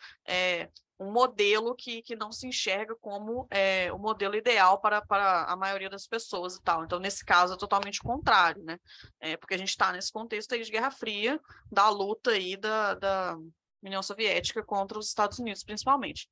um 0.98 1.12
modelo 1.12 1.74
que, 1.74 2.02
que 2.02 2.16
não 2.16 2.32
se 2.32 2.46
enxerga 2.46 2.94
como 2.96 3.46
é, 3.50 3.92
o 3.92 3.98
modelo 3.98 4.34
ideal 4.34 4.80
para, 4.80 5.02
para 5.02 5.44
a 5.44 5.56
maioria 5.56 5.90
das 5.90 6.06
pessoas 6.06 6.56
e 6.56 6.62
tal. 6.62 6.84
Então, 6.84 6.98
nesse 6.98 7.24
caso, 7.24 7.54
é 7.54 7.56
totalmente 7.56 8.00
contrário, 8.00 8.62
né? 8.64 8.78
É, 9.20 9.36
porque 9.36 9.54
a 9.54 9.58
gente 9.58 9.68
está 9.68 9.92
nesse 9.92 10.10
contexto 10.10 10.52
aí 10.54 10.62
de 10.62 10.70
Guerra 10.70 10.90
Fria, 10.90 11.40
da 11.70 11.88
luta 11.88 12.30
aí 12.30 12.56
da, 12.56 12.94
da 12.94 13.36
União 13.82 14.02
Soviética 14.02 14.62
contra 14.62 14.98
os 14.98 15.08
Estados 15.08 15.38
Unidos, 15.38 15.62
principalmente. 15.62 16.28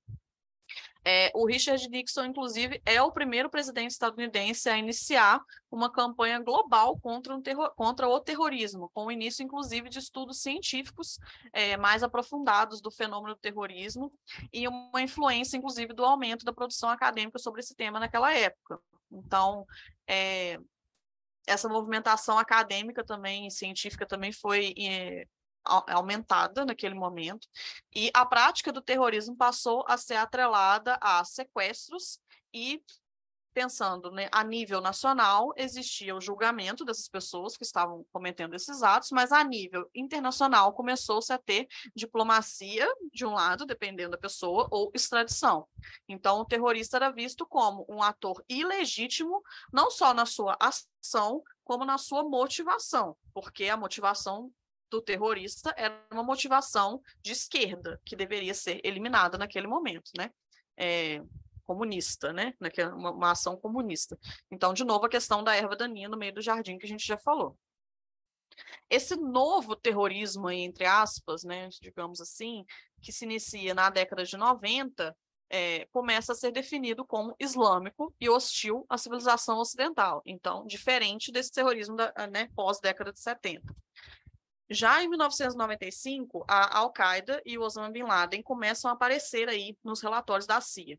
É, 1.07 1.31
o 1.35 1.47
Richard 1.47 1.87
Nixon, 1.89 2.25
inclusive, 2.25 2.81
é 2.87 3.03
o 3.03 3.13
primeiro 3.13 3.51
presidente 3.51 3.91
estadunidense 3.91 4.71
a 4.71 4.79
iniciar 4.79 5.39
uma 5.71 5.93
campanha 5.93 6.39
global 6.39 6.99
contra, 6.99 7.37
um 7.37 7.43
contra 7.77 8.09
o 8.09 8.21
terrorismo, 8.21 8.91
com 8.95 9.07
o 9.07 9.13
início, 9.13 9.45
inclusive, 9.45 9.91
de 9.91 9.99
estudos 9.99 10.41
científicos 10.41 11.19
é, 11.53 11.77
mais 11.77 12.03
aprofundados 12.03 12.81
do 12.81 12.91
fenômeno 12.91 13.35
do 13.35 13.41
terrorismo 13.41 14.11
e 14.51 14.67
uma 14.67 15.03
influência, 15.03 15.59
inclusive, 15.59 15.93
do 15.93 16.05
aumento 16.05 16.45
da 16.45 16.53
produção 16.55 16.89
acadêmica 16.89 17.39
sobre 17.39 17.61
esse 17.61 17.75
tema 17.75 18.01
naquela 18.01 18.33
época. 18.33 18.79
Então, 19.13 19.67
é, 20.09 20.59
essa 21.47 21.69
movimentação 21.69 22.39
acadêmica 22.39 23.05
também, 23.05 23.51
científica 23.51 24.07
também 24.07 24.33
foi 24.33 24.75
é, 24.79 25.27
aumentada 25.65 26.65
naquele 26.65 26.95
momento, 26.95 27.49
e 27.95 28.11
a 28.15 28.25
prática 28.25 28.73
do 28.73 28.83
terrorismo 28.83 29.37
passou 29.37 29.85
a 29.89 29.97
ser 29.97 30.17
atrelada 30.17 30.99
a 31.01 31.25
sequestros 31.25 32.21
e 32.53 32.83
pensando 33.55 34.11
né, 34.11 34.29
a 34.33 34.43
nível 34.43 34.81
nacional, 34.81 35.55
existia 35.57 36.15
o 36.15 36.21
julgamento 36.21 36.85
dessas 36.85 37.09
pessoas 37.09 37.57
que 37.57 37.63
estavam 37.63 38.05
cometendo 38.13 38.55
esses 38.55 38.83
atos, 38.83 39.11
mas 39.13 39.31
a 39.31 39.43
nível 39.45 39.89
internacional 39.95 40.73
começou-se 40.75 41.33
a 41.33 41.39
ter 41.39 41.69
diplomacia, 41.95 42.87
de 43.13 43.25
um 43.25 43.33
lado, 43.33 43.65
dependendo 43.65 44.11
da 44.11 44.19
pessoa, 44.19 44.67
ou 44.71 44.91
extradição. 44.93 45.69
Então, 46.09 46.41
o 46.41 46.45
terrorista 46.45 46.97
era 46.97 47.13
visto 47.13 47.47
como 47.47 47.87
um 47.89 48.03
ator 48.03 48.45
ilegítimo, 48.49 49.41
não 49.73 49.91
só 49.91 50.13
na 50.13 50.27
sua 50.27 50.59
ação, 50.61 51.43
como 51.63 51.85
na 51.85 51.97
sua 51.97 52.25
motivação, 52.25 53.17
porque 53.33 53.69
a 53.69 53.77
motivação 53.77 54.53
do 54.95 55.03
terrorista 55.03 55.75
era 55.77 56.07
uma 56.13 56.23
motivação 56.23 57.03
de 57.23 57.33
esquerda, 57.33 58.01
que 58.05 58.15
deveria 58.15 58.55
ser 58.55 58.81
eliminada 58.85 59.37
naquele 59.37 59.67
momento, 59.67 60.11
né? 60.17 60.31
É, 60.77 61.21
comunista, 61.65 62.33
né? 62.33 62.55
Uma, 62.95 63.11
uma 63.11 63.31
ação 63.33 63.57
comunista. 63.57 64.19
Então, 64.51 64.73
de 64.73 64.85
novo, 64.85 65.07
a 65.07 65.09
questão 65.09 65.43
da 65.43 65.55
erva 65.55 65.77
daninha 65.77 66.09
no 66.09 66.17
meio 66.17 66.35
do 66.35 66.43
jardim 66.43 66.79
que 66.79 66.87
a 66.87 66.89
gente 66.89 67.07
já 67.07 67.19
falou. 67.19 67.59
Esse 68.89 69.17
novo 69.17 69.75
terrorismo, 69.75 70.49
entre 70.49 70.85
aspas, 70.85 71.43
né, 71.43 71.69
digamos 71.81 72.21
assim, 72.21 72.65
que 73.03 73.13
se 73.13 73.25
inicia 73.25 73.75
na 73.75 73.91
década 73.91 74.25
de 74.25 74.37
90, 74.37 75.17
é, 75.51 75.87
começa 75.87 76.33
a 76.33 76.35
ser 76.35 76.53
definido 76.53 77.05
como 77.05 77.35
islâmico 77.41 78.15
e 78.21 78.29
hostil 78.29 78.87
à 78.89 78.97
civilização 78.97 79.59
ocidental. 79.59 80.23
Então, 80.25 80.65
diferente 80.67 81.33
desse 81.33 81.51
terrorismo 81.51 81.97
da 81.97 82.13
né, 82.31 82.49
pós-década 82.55 83.13
de 83.13 83.21
70. 83.21 83.75
Já 84.71 85.03
em 85.03 85.09
1995, 85.09 86.45
a 86.49 86.79
Al-Qaeda 86.79 87.43
e 87.45 87.59
o 87.59 87.63
Osama 87.63 87.91
Bin 87.91 88.05
Laden 88.05 88.43
começam 88.43 88.91
a 88.91 88.95
aparecer 88.95 89.49
aí 89.49 89.77
nos 89.85 90.01
relatórios 90.01 90.47
da 90.47 90.61
CIA. 90.61 90.99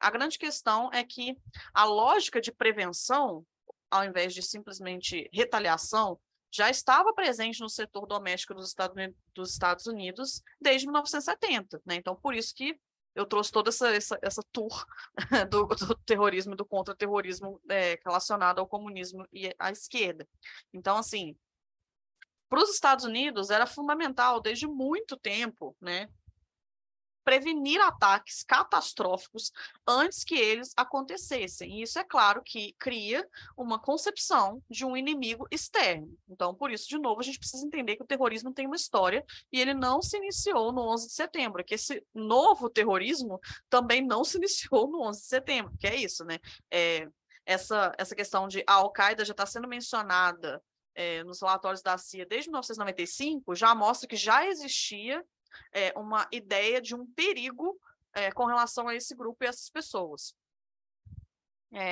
A 0.00 0.10
grande 0.10 0.38
questão 0.38 0.90
é 0.92 1.04
que 1.04 1.36
a 1.72 1.84
lógica 1.84 2.40
de 2.40 2.50
prevenção, 2.50 3.46
ao 3.90 4.04
invés 4.04 4.34
de 4.34 4.42
simplesmente 4.42 5.28
retaliação, 5.32 6.18
já 6.50 6.68
estava 6.68 7.14
presente 7.14 7.60
no 7.60 7.68
setor 7.68 8.06
doméstico 8.06 8.54
dos 8.54 9.50
Estados 9.50 9.86
Unidos 9.86 10.42
desde 10.60 10.86
1970. 10.86 11.80
Né? 11.84 11.96
Então, 11.96 12.16
por 12.16 12.34
isso 12.34 12.54
que 12.54 12.78
eu 13.14 13.26
trouxe 13.26 13.52
toda 13.52 13.68
essa, 13.68 13.88
essa, 13.94 14.18
essa 14.22 14.42
tour 14.52 14.86
do, 15.50 15.66
do 15.66 15.94
terrorismo 16.04 16.54
e 16.54 16.56
do 16.56 16.64
contra-terrorismo 16.64 17.60
é, 17.68 17.98
relacionado 18.04 18.58
ao 18.58 18.66
comunismo 18.66 19.26
e 19.32 19.54
à 19.58 19.70
esquerda. 19.70 20.26
Então, 20.72 20.96
assim, 20.96 21.36
para 22.52 22.62
os 22.62 22.68
Estados 22.68 23.06
Unidos 23.06 23.48
era 23.48 23.64
fundamental 23.64 24.38
desde 24.38 24.66
muito 24.66 25.16
tempo, 25.16 25.74
né, 25.80 26.06
prevenir 27.24 27.80
ataques 27.80 28.42
catastróficos 28.42 29.50
antes 29.88 30.22
que 30.22 30.34
eles 30.34 30.74
acontecessem. 30.76 31.78
E 31.78 31.82
isso 31.82 31.98
é 31.98 32.04
claro 32.04 32.42
que 32.44 32.74
cria 32.78 33.26
uma 33.56 33.78
concepção 33.78 34.62
de 34.68 34.84
um 34.84 34.94
inimigo 34.94 35.48
externo. 35.50 36.14
Então, 36.28 36.54
por 36.54 36.70
isso, 36.70 36.86
de 36.90 36.98
novo, 36.98 37.20
a 37.20 37.24
gente 37.24 37.38
precisa 37.38 37.64
entender 37.64 37.96
que 37.96 38.02
o 38.02 38.06
terrorismo 38.06 38.52
tem 38.52 38.66
uma 38.66 38.76
história 38.76 39.24
e 39.50 39.58
ele 39.58 39.72
não 39.72 40.02
se 40.02 40.18
iniciou 40.18 40.72
no 40.72 40.82
11 40.92 41.06
de 41.06 41.14
setembro, 41.14 41.64
que 41.64 41.76
esse 41.76 42.04
novo 42.12 42.68
terrorismo 42.68 43.40
também 43.70 44.06
não 44.06 44.24
se 44.24 44.36
iniciou 44.36 44.90
no 44.90 45.00
11 45.04 45.20
de 45.22 45.26
setembro, 45.26 45.72
que 45.78 45.86
é 45.86 45.96
isso, 45.96 46.22
né? 46.22 46.38
É, 46.70 47.08
essa, 47.46 47.94
essa 47.96 48.14
questão 48.14 48.46
de 48.46 48.62
a 48.66 48.74
Al-Qaeda 48.74 49.24
já 49.24 49.32
está 49.32 49.46
sendo 49.46 49.66
mencionada 49.66 50.62
é, 50.94 51.24
nos 51.24 51.40
relatórios 51.40 51.82
da 51.82 51.96
CIA 51.98 52.26
desde 52.26 52.50
1995 52.50 53.54
já 53.54 53.74
mostra 53.74 54.08
que 54.08 54.16
já 54.16 54.46
existia 54.46 55.24
é, 55.72 55.92
uma 55.98 56.26
ideia 56.32 56.80
de 56.80 56.94
um 56.94 57.06
perigo 57.06 57.78
é, 58.14 58.30
com 58.30 58.44
relação 58.44 58.88
a 58.88 58.94
esse 58.94 59.14
grupo 59.14 59.44
e 59.44 59.46
essas 59.46 59.70
pessoas. 59.70 60.34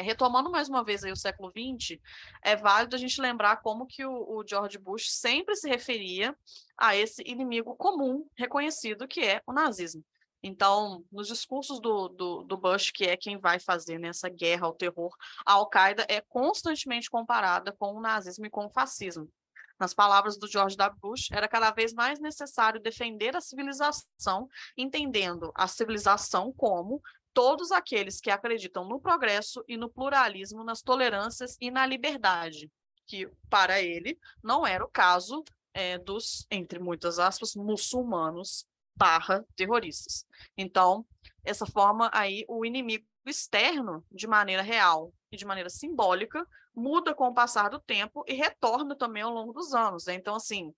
retomando 0.04 0.50
mais 0.50 0.68
uma 0.68 0.84
vez 0.84 1.02
aí 1.02 1.10
o 1.10 1.16
século 1.16 1.50
XX, 1.50 1.98
é 2.42 2.54
válido 2.54 2.94
a 2.94 2.98
gente 2.98 3.20
lembrar 3.20 3.62
como 3.62 3.86
que 3.86 4.04
o, 4.04 4.12
o 4.12 4.46
George 4.46 4.78
Bush 4.78 5.10
sempre 5.10 5.56
se 5.56 5.68
referia 5.68 6.36
a 6.76 6.94
esse 6.94 7.22
inimigo 7.24 7.74
comum 7.76 8.28
reconhecido 8.36 9.08
que 9.08 9.20
é 9.20 9.42
o 9.46 9.52
nazismo. 9.52 10.04
Então, 10.42 11.04
nos 11.12 11.28
discursos 11.28 11.80
do, 11.80 12.08
do, 12.08 12.42
do, 12.42 12.56
Bush, 12.56 12.90
que 12.90 13.04
é 13.04 13.16
quem 13.16 13.38
vai 13.38 13.58
fazer 13.58 13.98
nessa 13.98 14.28
né, 14.28 14.34
guerra 14.34 14.66
ao 14.66 14.74
terror, 14.74 15.14
a 15.44 15.52
Al-Qaeda 15.52 16.06
é 16.08 16.20
constantemente 16.20 17.10
comparada 17.10 17.72
com 17.72 17.94
o 17.94 18.00
nazismo 18.00 18.46
e 18.46 18.50
com 18.50 18.66
o 18.66 18.70
fascismo. 18.70 19.30
Nas 19.78 19.94
palavras 19.94 20.38
do 20.38 20.46
George 20.46 20.76
W. 20.76 21.00
Bush, 21.00 21.30
era 21.30 21.48
cada 21.48 21.70
vez 21.70 21.92
mais 21.92 22.18
necessário 22.20 22.80
defender 22.80 23.36
a 23.36 23.40
civilização, 23.40 24.48
entendendo 24.76 25.50
a 25.54 25.66
civilização 25.66 26.52
como 26.52 27.02
todos 27.32 27.70
aqueles 27.70 28.20
que 28.20 28.30
acreditam 28.30 28.84
no 28.86 29.00
progresso 29.00 29.64
e 29.68 29.76
no 29.76 29.88
pluralismo, 29.88 30.64
nas 30.64 30.82
tolerâncias 30.82 31.56
e 31.60 31.70
na 31.70 31.86
liberdade, 31.86 32.70
que 33.06 33.30
para 33.48 33.80
ele 33.80 34.18
não 34.42 34.66
era 34.66 34.84
o 34.84 34.90
caso 34.90 35.44
é, 35.72 35.98
dos, 35.98 36.46
entre 36.50 36.78
muitas 36.78 37.18
aspas, 37.18 37.54
muçulmanos 37.54 38.66
barra 39.00 39.42
terroristas. 39.56 40.26
Então, 40.58 41.06
essa 41.42 41.64
forma 41.64 42.10
aí, 42.12 42.44
o 42.46 42.66
inimigo 42.66 43.06
externo, 43.24 44.04
de 44.12 44.26
maneira 44.26 44.60
real 44.60 45.10
e 45.32 45.38
de 45.38 45.46
maneira 45.46 45.70
simbólica, 45.70 46.46
muda 46.74 47.14
com 47.14 47.28
o 47.28 47.34
passar 47.34 47.70
do 47.70 47.80
tempo 47.80 48.22
e 48.28 48.34
retorna 48.34 48.94
também 48.94 49.22
ao 49.22 49.32
longo 49.32 49.54
dos 49.54 49.72
anos. 49.72 50.04
Né? 50.04 50.14
Então, 50.14 50.34
assim, 50.34 50.74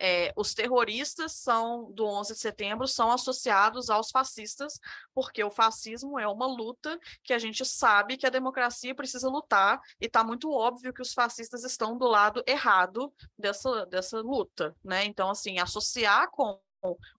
é, 0.00 0.32
os 0.36 0.52
terroristas 0.52 1.34
são 1.34 1.92
do 1.92 2.04
11 2.04 2.34
de 2.34 2.40
setembro 2.40 2.88
são 2.88 3.12
associados 3.12 3.88
aos 3.88 4.10
fascistas, 4.10 4.80
porque 5.14 5.44
o 5.44 5.50
fascismo 5.50 6.18
é 6.18 6.26
uma 6.26 6.46
luta 6.46 6.98
que 7.22 7.32
a 7.32 7.38
gente 7.38 7.64
sabe 7.64 8.16
que 8.16 8.26
a 8.26 8.30
democracia 8.30 8.96
precisa 8.96 9.28
lutar, 9.28 9.80
e 10.00 10.06
está 10.06 10.24
muito 10.24 10.50
óbvio 10.50 10.92
que 10.92 11.02
os 11.02 11.12
fascistas 11.12 11.62
estão 11.62 11.96
do 11.96 12.08
lado 12.08 12.42
errado 12.48 13.14
dessa, 13.38 13.86
dessa 13.86 14.20
luta. 14.20 14.74
Né? 14.82 15.04
Então, 15.04 15.30
assim, 15.30 15.60
associar 15.60 16.28
com 16.32 16.60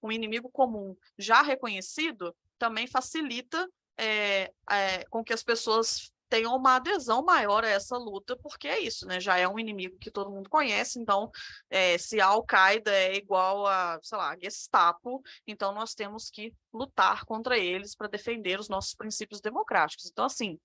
um 0.01 0.11
inimigo 0.11 0.49
comum 0.49 0.95
já 1.17 1.41
reconhecido 1.41 2.35
também 2.57 2.87
facilita 2.87 3.69
é, 3.97 4.51
é, 4.69 5.05
com 5.09 5.23
que 5.23 5.33
as 5.33 5.43
pessoas 5.43 6.11
tenham 6.33 6.55
uma 6.55 6.77
adesão 6.77 7.23
maior 7.23 7.63
a 7.63 7.69
essa 7.69 7.95
luta, 7.95 8.35
porque 8.35 8.67
é 8.67 8.79
isso, 8.79 9.05
né? 9.05 9.19
Já 9.19 9.37
é 9.37 9.47
um 9.47 9.59
inimigo 9.59 9.99
que 9.99 10.09
todo 10.09 10.31
mundo 10.31 10.49
conhece, 10.49 10.97
então 10.97 11.29
é, 11.69 11.95
se 11.99 12.19
a 12.19 12.25
Al-Qaeda 12.25 12.91
é 12.91 13.15
igual 13.15 13.67
a, 13.67 13.99
sei 14.01 14.17
lá, 14.17 14.31
a 14.31 14.37
Gestapo, 14.39 15.21
então 15.45 15.71
nós 15.73 15.93
temos 15.93 16.31
que 16.31 16.51
lutar 16.73 17.23
contra 17.25 17.55
eles 17.55 17.95
para 17.95 18.07
defender 18.07 18.59
os 18.59 18.67
nossos 18.67 18.95
princípios 18.95 19.41
democráticos. 19.41 20.09
Então, 20.09 20.25
assim, 20.25 20.59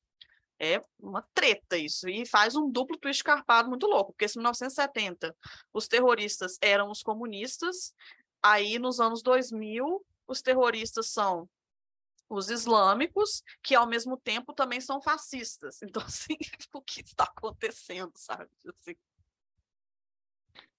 é 0.58 0.82
uma 0.98 1.22
treta 1.34 1.76
isso, 1.76 2.08
e 2.08 2.26
faz 2.26 2.56
um 2.56 2.70
duplo 2.70 2.96
twist 2.96 3.22
carpado 3.22 3.68
muito 3.68 3.86
louco, 3.86 4.12
porque 4.12 4.24
em 4.24 4.38
1970 4.38 5.36
os 5.72 5.86
terroristas 5.86 6.56
eram 6.62 6.90
os 6.90 7.02
comunistas, 7.02 7.92
aí 8.42 8.78
nos 8.78 9.00
anos 9.00 9.22
2000 9.22 10.04
os 10.26 10.42
terroristas 10.42 11.10
são 11.10 11.48
os 12.28 12.50
islâmicos, 12.50 13.42
que 13.62 13.74
ao 13.74 13.86
mesmo 13.86 14.16
tempo 14.18 14.52
também 14.52 14.80
são 14.80 15.00
fascistas. 15.00 15.78
Então, 15.88 16.02
assim, 16.02 16.36
o 16.74 16.82
que 16.82 17.00
está 17.00 17.24
acontecendo, 17.24 18.12
sabe? 18.16 18.50
Assim. 18.66 18.94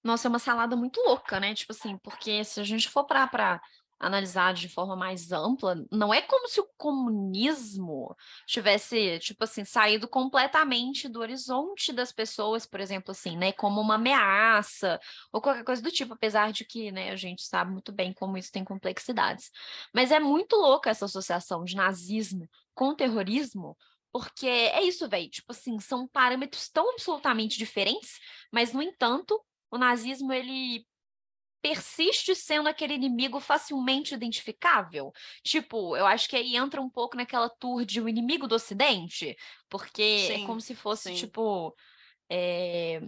Nossa, 0.02 0.28
é 0.28 0.30
uma 0.30 0.38
salada 0.38 0.76
muito 0.76 1.00
louca, 1.00 1.40
né? 1.40 1.54
Tipo 1.54 1.72
assim, 1.72 1.98
porque 1.98 2.44
se 2.44 2.60
a 2.60 2.64
gente 2.64 2.88
for 2.88 3.04
para 3.04 3.60
analisar 4.00 4.54
de 4.54 4.68
forma 4.68 4.96
mais 4.96 5.30
ampla, 5.30 5.76
não 5.92 6.12
é 6.12 6.22
como 6.22 6.48
se 6.48 6.58
o 6.58 6.68
comunismo 6.78 8.16
tivesse, 8.46 9.18
tipo 9.18 9.44
assim, 9.44 9.62
saído 9.64 10.08
completamente 10.08 11.06
do 11.06 11.20
horizonte 11.20 11.92
das 11.92 12.10
pessoas, 12.10 12.64
por 12.64 12.80
exemplo, 12.80 13.10
assim, 13.10 13.36
né, 13.36 13.52
como 13.52 13.80
uma 13.80 13.96
ameaça 13.96 14.98
ou 15.30 15.40
qualquer 15.42 15.64
coisa 15.64 15.82
do 15.82 15.90
tipo, 15.90 16.14
apesar 16.14 16.50
de 16.50 16.64
que, 16.64 16.90
né, 16.90 17.10
a 17.10 17.16
gente 17.16 17.42
sabe 17.42 17.70
muito 17.70 17.92
bem 17.92 18.12
como 18.14 18.38
isso 18.38 18.50
tem 18.50 18.64
complexidades. 18.64 19.50
Mas 19.94 20.10
é 20.10 20.18
muito 20.18 20.56
louca 20.56 20.88
essa 20.88 21.04
associação 21.04 21.62
de 21.62 21.76
nazismo 21.76 22.48
com 22.74 22.94
terrorismo, 22.94 23.76
porque 24.10 24.46
é 24.46 24.82
isso, 24.82 25.08
velho, 25.08 25.28
tipo 25.28 25.52
assim, 25.52 25.78
são 25.78 26.08
parâmetros 26.08 26.70
tão 26.70 26.90
absolutamente 26.92 27.58
diferentes, 27.58 28.18
mas 28.50 28.72
no 28.72 28.82
entanto, 28.82 29.38
o 29.70 29.76
nazismo 29.76 30.32
ele 30.32 30.86
persiste 31.60 32.34
sendo 32.34 32.68
aquele 32.68 32.94
inimigo 32.94 33.40
facilmente 33.40 34.14
identificável. 34.14 35.12
Tipo, 35.42 35.96
eu 35.96 36.06
acho 36.06 36.28
que 36.28 36.36
aí 36.36 36.56
entra 36.56 36.80
um 36.80 36.90
pouco 36.90 37.16
naquela 37.16 37.48
tour 37.48 37.84
de 37.84 38.00
o 38.00 38.08
inimigo 38.08 38.46
do 38.46 38.54
Ocidente, 38.54 39.36
porque 39.68 40.26
sim, 40.26 40.42
é 40.42 40.46
como 40.46 40.60
se 40.60 40.74
fosse, 40.74 41.10
sim. 41.10 41.14
tipo. 41.14 41.74
É, 42.32 43.00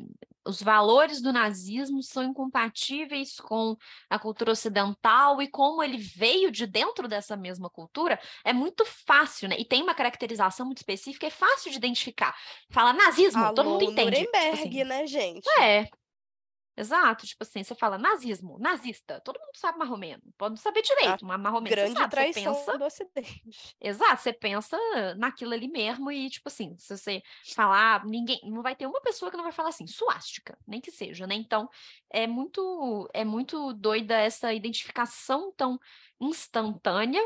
os 0.45 0.61
valores 0.61 1.21
do 1.21 1.33
nazismo 1.33 2.03
são 2.03 2.25
incompatíveis 2.25 3.37
com 3.37 3.77
a 4.11 4.19
cultura 4.19 4.53
ocidental 4.53 5.41
e 5.41 5.49
como 5.49 5.83
ele 5.83 5.99
veio 5.99 6.51
de 6.51 6.67
dentro 6.67 7.07
dessa 7.07 7.37
mesma 7.37 7.71
cultura 7.71 8.19
é 8.45 8.53
muito 8.53 8.85
fácil, 8.85 9.49
né? 9.49 9.57
E 9.59 9.65
tem 9.65 9.83
uma 9.83 9.95
caracterização 9.95 10.67
muito 10.67 10.79
específica, 10.79 11.27
é 11.27 11.31
fácil 11.31 11.71
de 11.71 11.77
identificar. 11.77 12.37
Fala 12.71 12.93
nazismo, 12.93 13.45
Alô, 13.45 13.55
todo 13.55 13.71
mundo 13.71 13.85
entende. 13.85 14.11
Nuremberg, 14.11 14.57
tipo 14.57 14.69
assim. 14.69 14.85
né, 14.85 15.07
gente? 15.07 15.49
É, 15.61 15.87
Exato, 16.75 17.27
tipo 17.27 17.43
assim, 17.43 17.63
você 17.63 17.75
fala 17.75 17.99
nazismo, 17.99 18.59
nazista, 18.59 19.21
todo 19.21 19.39
mundo 19.39 19.57
sabe 19.57 19.79
marromeno, 19.79 20.23
pode 20.39 20.53
não 20.53 20.57
saber 20.57 20.81
direito, 20.81 21.25
mas 21.27 21.39
marromeno 21.39 21.75
grande 21.75 21.99
sabe, 21.99 22.11
traição 22.11 22.55
pensa... 22.55 22.79
do 22.79 22.85
Ocidente. 22.85 23.43
Exato, 23.81 24.23
você 24.23 24.33
pensa 24.33 24.79
naquilo 25.17 25.53
ali 25.53 25.69
mesmo 25.69 26.11
e, 26.11 26.31
tipo 26.31 26.49
assim, 26.49 26.75
se 26.79 26.97
você 26.97 27.23
falar, 27.55 28.07
ninguém, 28.07 28.41
não 28.45 28.63
vai 28.63 28.75
ter 28.75 28.87
uma 28.87 29.03
pessoa 29.03 29.31
que 29.31 29.37
não 29.37 29.45
vai 29.45 29.53
falar 29.53 29.69
assim, 29.69 29.87
suástica, 29.87 30.57
nem 30.67 30.81
que 30.81 30.91
seja, 30.91 31.27
né? 31.27 31.35
Então, 31.35 31.69
é 32.11 32.27
muito, 32.27 33.09
é 33.13 33.25
muito 33.25 33.75
doida 33.75 34.15
essa 34.17 34.55
identificação 34.55 35.53
tão 35.53 35.79
instantânea 36.19 37.23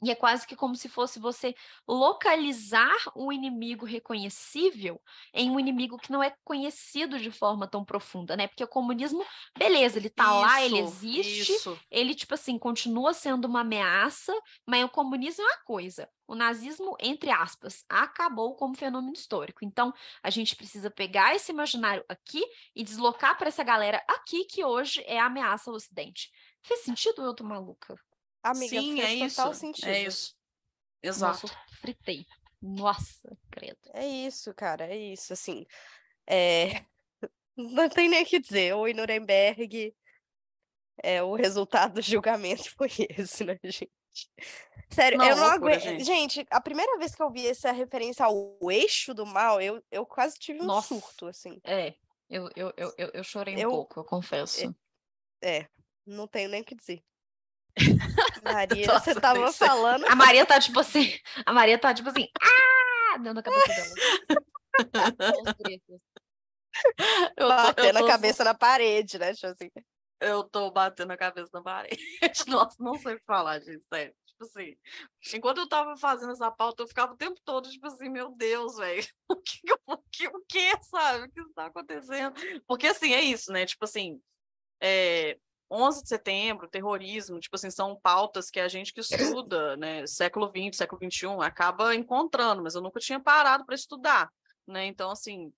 e 0.00 0.10
é 0.10 0.14
quase 0.14 0.46
que 0.46 0.56
como 0.56 0.74
se 0.74 0.88
fosse 0.88 1.18
você 1.18 1.54
localizar 1.86 2.96
um 3.14 3.32
inimigo 3.32 3.84
reconhecível 3.84 5.00
em 5.32 5.50
um 5.50 5.60
inimigo 5.60 5.98
que 5.98 6.10
não 6.10 6.22
é 6.22 6.34
conhecido 6.44 7.18
de 7.18 7.30
forma 7.30 7.68
tão 7.68 7.84
profunda, 7.84 8.36
né? 8.36 8.48
Porque 8.48 8.64
o 8.64 8.68
comunismo, 8.68 9.24
beleza, 9.56 9.98
ele 9.98 10.10
tá 10.10 10.24
isso, 10.24 10.40
lá, 10.40 10.62
ele 10.62 10.78
existe, 10.78 11.52
isso. 11.52 11.78
ele, 11.90 12.14
tipo 12.14 12.34
assim, 12.34 12.58
continua 12.58 13.12
sendo 13.12 13.44
uma 13.44 13.60
ameaça, 13.60 14.32
mas 14.66 14.84
o 14.84 14.88
comunismo 14.88 15.42
é 15.42 15.46
uma 15.46 15.58
coisa. 15.58 16.08
O 16.26 16.34
nazismo, 16.34 16.96
entre 16.98 17.30
aspas, 17.30 17.84
acabou 17.88 18.56
como 18.56 18.76
fenômeno 18.76 19.12
histórico. 19.12 19.64
Então, 19.64 19.92
a 20.22 20.30
gente 20.30 20.56
precisa 20.56 20.90
pegar 20.90 21.34
esse 21.34 21.52
imaginário 21.52 22.04
aqui 22.08 22.42
e 22.74 22.82
deslocar 22.82 23.36
para 23.36 23.48
essa 23.48 23.62
galera 23.62 24.02
aqui 24.08 24.44
que 24.46 24.64
hoje 24.64 25.02
é 25.06 25.20
a 25.20 25.26
ameaça 25.26 25.70
ao 25.70 25.76
Ocidente. 25.76 26.30
Fez 26.62 26.80
sentido 26.80 27.20
ou 27.20 27.26
eu 27.26 27.34
tô 27.34 27.44
maluca? 27.44 27.94
Amiga, 28.42 28.80
Sim, 28.80 29.00
é 29.00 29.14
isso. 29.14 29.40
É 29.40 29.54
sentido. 29.54 29.88
É 29.88 30.02
isso. 30.02 30.36
Exato. 31.02 31.46
Nossa, 31.46 31.58
fritei. 31.80 32.26
Nossa, 32.60 33.38
credo. 33.50 33.90
É 33.92 34.06
isso, 34.06 34.54
cara, 34.54 34.86
é 34.86 34.96
isso, 34.96 35.32
assim. 35.32 35.66
É... 36.26 36.84
Não 37.56 37.88
tem 37.88 38.08
nem 38.08 38.22
o 38.22 38.26
que 38.26 38.40
dizer. 38.40 38.74
O 38.74 38.86
Nuremberg, 38.92 39.94
é, 41.02 41.22
o 41.22 41.34
resultado 41.34 41.94
do 41.94 42.02
julgamento 42.02 42.70
foi 42.74 42.88
esse, 43.18 43.44
né, 43.44 43.58
gente? 43.64 43.90
Sério, 44.90 45.16
não, 45.16 45.26
eu 45.26 45.36
não 45.36 45.46
aguento. 45.46 45.80
Gente. 45.80 46.04
gente. 46.04 46.46
a 46.50 46.60
primeira 46.60 46.98
vez 46.98 47.14
que 47.14 47.22
eu 47.22 47.30
vi 47.30 47.46
essa 47.46 47.72
referência 47.72 48.26
ao 48.26 48.58
eixo 48.70 49.14
do 49.14 49.24
mal, 49.24 49.58
eu, 49.60 49.82
eu 49.90 50.04
quase 50.04 50.38
tive 50.38 50.60
um 50.60 50.66
Nossa. 50.66 50.88
surto, 50.88 51.28
assim. 51.28 51.58
É, 51.64 51.94
eu, 52.28 52.50
eu, 52.54 52.72
eu, 52.76 53.10
eu 53.14 53.24
chorei 53.24 53.56
um 53.64 53.70
pouco, 53.70 54.00
eu 54.00 54.04
confesso. 54.04 54.74
É, 55.40 55.60
é, 55.60 55.68
não 56.06 56.28
tenho 56.28 56.50
nem 56.50 56.60
o 56.60 56.64
que 56.64 56.74
dizer. 56.74 57.02
Maria, 58.42 58.86
Nossa, 58.86 59.12
você 59.12 59.20
tava 59.20 59.52
falando. 59.52 60.04
A 60.06 60.16
Maria 60.16 60.44
tá 60.44 60.58
tipo 60.58 60.80
assim. 60.80 61.12
A 61.46 61.52
Maria 61.52 61.78
tá 61.78 61.94
tipo 61.94 62.08
assim. 62.08 62.28
Ah! 62.40 63.18
Dentro 63.18 63.34
da 63.34 63.42
cabeça 63.42 63.94
dela. 64.90 65.56
eu 67.36 67.48
batendo 67.48 67.98
tô... 67.98 68.04
a 68.04 68.08
cabeça 68.08 68.44
na 68.44 68.54
parede, 68.54 69.18
né? 69.18 69.32
Tipo 69.34 69.46
assim. 69.48 69.70
Eu 70.20 70.44
tô 70.44 70.70
batendo 70.70 71.12
a 71.12 71.16
cabeça 71.16 71.50
na 71.52 71.62
parede. 71.62 71.98
Nossa, 72.48 72.76
não 72.80 72.94
sei 72.96 73.18
falar, 73.26 73.60
gente, 73.60 73.84
sério. 73.92 74.14
Tipo 74.26 74.44
assim, 74.44 74.76
enquanto 75.34 75.58
eu 75.58 75.68
tava 75.68 75.96
fazendo 75.96 76.32
essa 76.32 76.50
pauta, 76.50 76.82
eu 76.82 76.88
ficava 76.88 77.12
o 77.12 77.16
tempo 77.16 77.40
todo, 77.44 77.70
tipo 77.70 77.86
assim, 77.86 78.08
meu 78.08 78.30
Deus, 78.30 78.76
velho, 78.76 79.06
o 79.28 79.36
que, 79.36 79.60
o 79.86 79.98
que, 80.10 80.28
o 80.28 80.44
que, 80.48 80.84
sabe? 80.84 81.26
O 81.26 81.30
que 81.30 81.40
está 81.40 81.66
acontecendo? 81.66 82.34
Porque, 82.66 82.88
assim, 82.88 83.12
é 83.14 83.20
isso, 83.20 83.52
né? 83.52 83.66
Tipo 83.66 83.84
assim, 83.84 84.20
é, 84.80 85.38
11 85.72 86.02
de 86.02 86.08
setembro, 86.08 86.68
terrorismo, 86.68 87.40
tipo 87.40 87.56
assim, 87.56 87.70
são 87.70 87.96
pautas 87.96 88.50
que 88.50 88.60
a 88.60 88.68
gente 88.68 88.92
que 88.92 89.00
estuda, 89.00 89.76
né, 89.76 90.06
século 90.06 90.52
XX, 90.54 90.76
século 90.76 91.00
XXI, 91.02 91.26
acaba 91.40 91.94
encontrando, 91.94 92.62
mas 92.62 92.74
eu 92.74 92.82
nunca 92.82 93.00
tinha 93.00 93.18
parado 93.18 93.64
para 93.64 93.74
estudar, 93.74 94.30
né? 94.66 94.86
Então, 94.86 95.10
assim, 95.10 95.52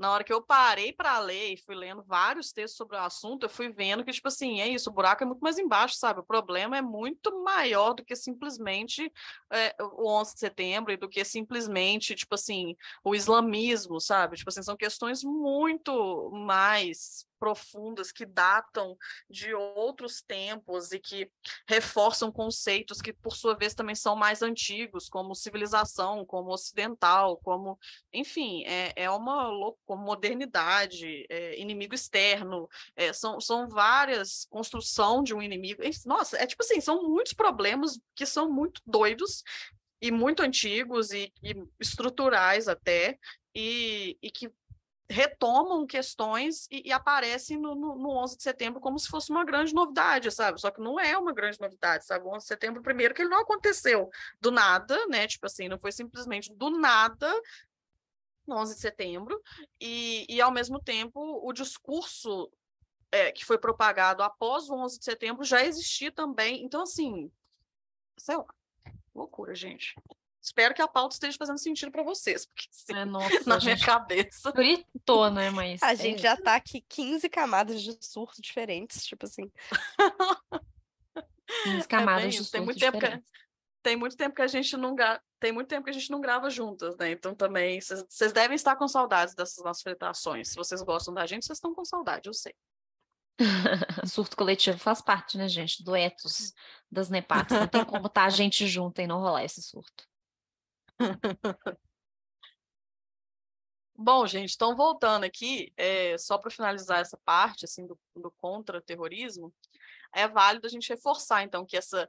na 0.00 0.10
hora 0.10 0.24
que 0.24 0.32
eu 0.32 0.40
parei 0.40 0.94
para 0.94 1.18
ler 1.18 1.52
e 1.52 1.56
fui 1.58 1.74
lendo 1.74 2.02
vários 2.02 2.52
textos 2.52 2.78
sobre 2.78 2.96
o 2.96 3.00
assunto, 3.00 3.44
eu 3.44 3.50
fui 3.50 3.68
vendo 3.68 4.02
que, 4.02 4.10
tipo 4.10 4.28
assim, 4.28 4.58
é 4.60 4.66
isso, 4.66 4.88
o 4.88 4.92
buraco 4.92 5.22
é 5.22 5.26
muito 5.26 5.40
mais 5.40 5.58
embaixo, 5.58 5.96
sabe? 5.96 6.20
O 6.20 6.24
problema 6.24 6.76
é 6.78 6.80
muito 6.80 7.44
maior 7.44 7.92
do 7.92 8.02
que 8.02 8.16
simplesmente 8.16 9.12
é, 9.52 9.76
o 9.78 10.08
11 10.08 10.34
de 10.34 10.40
setembro 10.40 10.90
e 10.90 10.96
do 10.96 11.06
que 11.06 11.22
simplesmente, 11.22 12.14
tipo 12.14 12.34
assim, 12.34 12.74
o 13.04 13.14
islamismo, 13.14 14.00
sabe? 14.00 14.38
Tipo 14.38 14.48
assim, 14.48 14.62
são 14.62 14.74
questões 14.74 15.22
muito 15.22 16.30
mais 16.32 17.26
profundas 17.40 18.12
que 18.12 18.26
datam 18.26 18.96
de 19.28 19.54
outros 19.54 20.20
tempos 20.20 20.92
e 20.92 21.00
que 21.00 21.30
reforçam 21.66 22.30
conceitos 22.30 23.00
que, 23.00 23.12
por 23.12 23.34
sua 23.34 23.56
vez, 23.56 23.74
também 23.74 23.94
são 23.94 24.14
mais 24.14 24.42
antigos, 24.42 25.08
como 25.08 25.34
civilização, 25.34 26.24
como 26.26 26.52
ocidental, 26.52 27.38
como, 27.38 27.78
enfim, 28.12 28.62
é, 28.66 28.92
é 28.94 29.10
uma 29.10 29.50
modernidade, 29.88 31.26
é, 31.30 31.58
inimigo 31.58 31.94
externo, 31.94 32.68
é, 32.94 33.12
são, 33.12 33.40
são 33.40 33.66
várias 33.68 34.46
construção 34.50 35.22
de 35.22 35.34
um 35.34 35.40
inimigo. 35.40 35.82
Nossa, 36.04 36.36
é 36.36 36.46
tipo 36.46 36.62
assim, 36.62 36.80
são 36.80 37.08
muitos 37.08 37.32
problemas 37.32 37.98
que 38.14 38.26
são 38.26 38.50
muito 38.52 38.82
doidos 38.86 39.42
e 40.02 40.10
muito 40.10 40.42
antigos 40.42 41.10
e, 41.10 41.32
e 41.42 41.54
estruturais 41.78 42.68
até, 42.68 43.18
e, 43.54 44.16
e, 44.22 44.30
que 44.30 44.50
retomam 45.10 45.84
questões 45.86 46.68
e, 46.70 46.88
e 46.88 46.92
aparecem 46.92 47.58
no, 47.58 47.74
no, 47.74 47.96
no, 47.96 48.10
11 48.10 48.36
de 48.36 48.42
setembro 48.44 48.80
como 48.80 48.96
se 48.96 49.08
fosse 49.08 49.30
uma 49.30 49.44
grande 49.44 49.74
novidade, 49.74 50.30
sabe? 50.30 50.60
Só 50.60 50.70
que 50.70 50.80
não 50.80 51.00
é 51.00 51.18
uma 51.18 51.32
grande 51.32 51.60
novidade, 51.60 52.06
sabe? 52.06 52.24
O 52.24 52.28
11 52.28 52.44
de 52.44 52.48
setembro, 52.48 52.80
primeiro, 52.80 53.12
que 53.12 53.22
ele 53.22 53.28
não 53.28 53.40
aconteceu 53.40 54.08
do 54.40 54.52
nada, 54.52 55.06
né? 55.08 55.26
Tipo 55.26 55.46
assim, 55.46 55.68
não 55.68 55.78
foi 55.80 55.90
simplesmente 55.90 56.54
do 56.54 56.70
nada 56.70 57.28
no 58.46 58.56
11 58.56 58.76
de 58.76 58.80
setembro, 58.80 59.40
e, 59.80 60.26
e 60.28 60.40
ao 60.40 60.50
mesmo 60.50 60.80
tempo 60.80 61.20
o 61.20 61.52
discurso 61.52 62.50
é, 63.12 63.30
que 63.32 63.44
foi 63.44 63.58
propagado 63.58 64.22
após 64.22 64.68
o 64.68 64.74
11 64.74 64.98
de 64.98 65.04
setembro 65.04 65.44
já 65.44 65.64
existia 65.64 66.12
também. 66.12 66.64
Então, 66.64 66.82
assim, 66.82 67.30
sei 68.16 68.36
lá, 68.36 68.46
loucura, 69.14 69.54
gente. 69.54 69.94
Espero 70.42 70.74
que 70.74 70.80
a 70.80 70.88
pauta 70.88 71.14
esteja 71.14 71.36
fazendo 71.36 71.58
sentido 71.58 71.92
para 71.92 72.02
vocês, 72.02 72.46
porque 72.46 72.66
sim, 72.72 72.94
é, 72.94 73.04
nossa, 73.06 73.42
na 73.46 73.58
minha 73.58 73.78
cabeça. 73.78 74.50
Gritou, 74.52 75.30
né? 75.30 75.50
Mas. 75.50 75.82
A 75.82 75.92
é 75.92 75.96
gente 75.96 76.22
já 76.22 76.36
tá 76.36 76.54
aqui 76.54 76.80
15 76.88 77.28
camadas 77.28 77.82
de 77.82 77.96
surto 78.00 78.40
diferentes, 78.40 79.04
tipo 79.04 79.26
assim. 79.26 79.50
15 81.64 81.88
camadas 81.88 82.24
é 82.24 82.28
de 82.28 82.36
surto 82.38 82.52
tem 82.52 82.60
muito 82.60 82.78
diferentes. 82.78 83.02
tempo 83.02 83.22
que 83.22 83.40
tem 83.82 83.96
muito 83.96 84.16
tempo 84.16 84.36
que 84.36 84.42
a 84.42 84.46
gente 84.46 84.76
não 84.76 84.94
gra... 84.94 85.20
tem 85.38 85.52
muito 85.52 85.68
tempo 85.68 85.84
que 85.84 85.90
a 85.90 85.92
gente 85.92 86.10
não 86.10 86.20
grava 86.20 86.50
juntas, 86.50 86.96
né? 86.96 87.10
Então 87.10 87.34
também 87.34 87.80
vocês 87.80 88.32
devem 88.32 88.54
estar 88.54 88.76
com 88.76 88.86
saudades 88.86 89.34
dessas 89.34 89.64
nossas 89.64 89.82
fritações. 89.82 90.48
Se 90.48 90.56
vocês 90.56 90.82
gostam 90.82 91.12
da 91.12 91.26
gente, 91.26 91.46
vocês 91.46 91.56
estão 91.56 91.74
com 91.74 91.84
saudade, 91.84 92.28
eu 92.28 92.34
sei. 92.34 92.54
Surto 94.06 94.36
coletivo 94.36 94.78
faz 94.78 95.00
parte, 95.00 95.38
né, 95.38 95.48
gente, 95.48 95.82
do 95.82 95.96
ethos 95.96 96.52
das 96.90 97.08
nepatas. 97.08 97.58
Não 97.58 97.66
tem 97.66 97.84
como 97.84 98.06
estar 98.06 98.22
tá 98.22 98.26
a 98.26 98.30
gente 98.30 98.66
junto 98.66 99.00
e 99.00 99.06
não 99.06 99.20
rolar 99.20 99.44
esse 99.44 99.62
surto. 99.62 100.09
Bom, 103.96 104.26
gente, 104.26 104.54
então 104.54 104.74
voltando 104.74 105.24
aqui, 105.24 105.72
é, 105.76 106.16
só 106.16 106.38
para 106.38 106.50
finalizar 106.50 107.00
essa 107.00 107.18
parte 107.18 107.66
assim 107.66 107.86
do, 107.86 107.98
do 108.16 108.30
contra-terrorismo, 108.30 109.52
é 110.14 110.26
válido 110.26 110.66
a 110.66 110.70
gente 110.70 110.88
reforçar 110.88 111.42
então 111.42 111.66
que 111.66 111.76
essa 111.76 112.08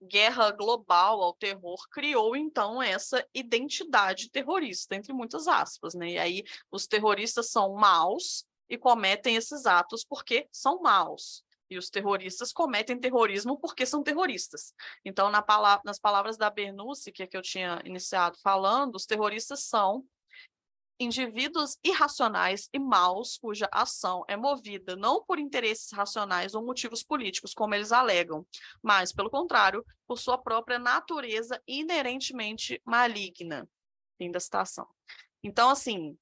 guerra 0.00 0.50
global 0.50 1.22
ao 1.22 1.34
terror 1.34 1.76
criou 1.90 2.36
então 2.36 2.82
essa 2.82 3.26
identidade 3.34 4.30
terrorista 4.30 4.94
entre 4.94 5.12
muitas 5.12 5.46
aspas, 5.46 5.94
né? 5.94 6.10
E 6.10 6.18
aí 6.18 6.44
os 6.70 6.86
terroristas 6.86 7.50
são 7.50 7.74
maus 7.74 8.44
e 8.68 8.78
cometem 8.78 9.36
esses 9.36 9.66
atos 9.66 10.04
porque 10.04 10.48
são 10.50 10.80
maus. 10.80 11.44
E 11.72 11.78
os 11.78 11.88
terroristas 11.88 12.52
cometem 12.52 13.00
terrorismo 13.00 13.58
porque 13.58 13.86
são 13.86 14.02
terroristas. 14.02 14.74
Então, 15.02 15.30
na 15.30 15.42
nas 15.84 15.98
palavras 15.98 16.36
da 16.36 16.50
Bernucci, 16.50 17.10
que, 17.10 17.22
é 17.22 17.26
que 17.26 17.36
eu 17.36 17.40
tinha 17.40 17.80
iniciado 17.82 18.36
falando, 18.42 18.94
os 18.94 19.06
terroristas 19.06 19.64
são 19.64 20.04
indivíduos 21.00 21.78
irracionais 21.82 22.68
e 22.74 22.78
maus 22.78 23.38
cuja 23.38 23.68
ação 23.72 24.22
é 24.28 24.36
movida 24.36 24.94
não 24.94 25.24
por 25.24 25.38
interesses 25.38 25.90
racionais 25.92 26.54
ou 26.54 26.64
motivos 26.64 27.02
políticos, 27.02 27.54
como 27.54 27.74
eles 27.74 27.90
alegam, 27.90 28.46
mas, 28.82 29.12
pelo 29.12 29.30
contrário, 29.30 29.84
por 30.06 30.18
sua 30.18 30.36
própria 30.36 30.78
natureza 30.78 31.60
inerentemente 31.66 32.80
maligna. 32.84 33.66
Fim 34.18 34.30
da 34.30 34.38
citação. 34.38 34.86
Então, 35.42 35.70
assim, 35.70 36.16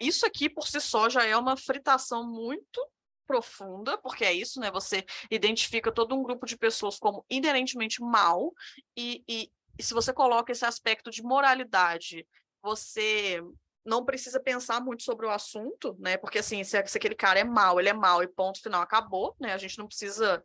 isso 0.00 0.26
aqui 0.26 0.50
por 0.50 0.66
si 0.66 0.80
só 0.80 1.08
já 1.08 1.24
é 1.24 1.36
uma 1.36 1.56
fritação 1.56 2.26
muito 2.26 2.84
profunda, 3.28 3.98
porque 3.98 4.24
é 4.24 4.32
isso, 4.32 4.58
né? 4.58 4.70
Você 4.70 5.04
identifica 5.30 5.92
todo 5.92 6.14
um 6.14 6.22
grupo 6.22 6.46
de 6.46 6.56
pessoas 6.56 6.98
como 6.98 7.24
inerentemente 7.28 8.00
mal, 8.00 8.52
e, 8.96 9.22
e, 9.28 9.52
e 9.78 9.82
se 9.82 9.92
você 9.92 10.12
coloca 10.12 10.50
esse 10.50 10.64
aspecto 10.64 11.10
de 11.10 11.22
moralidade, 11.22 12.26
você 12.62 13.40
não 13.84 14.04
precisa 14.04 14.38
pensar 14.40 14.80
muito 14.80 15.02
sobre 15.02 15.26
o 15.26 15.30
assunto, 15.30 15.96
né? 15.98 16.16
Porque 16.16 16.38
assim, 16.38 16.62
se, 16.64 16.82
se, 16.86 16.98
aquele 16.98 17.14
cara 17.14 17.40
é 17.40 17.44
mal, 17.44 17.78
ele 17.78 17.88
é 17.88 17.92
mal 17.92 18.22
e 18.22 18.28
ponto 18.28 18.60
final 18.60 18.82
acabou, 18.82 19.34
né? 19.40 19.52
A 19.52 19.58
gente 19.58 19.78
não 19.78 19.86
precisa 19.86 20.42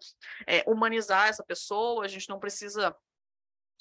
é, 0.47 0.63
humanizar 0.67 1.27
essa 1.27 1.43
pessoa, 1.43 2.05
a 2.05 2.07
gente 2.07 2.29
não 2.29 2.39
precisa 2.39 2.95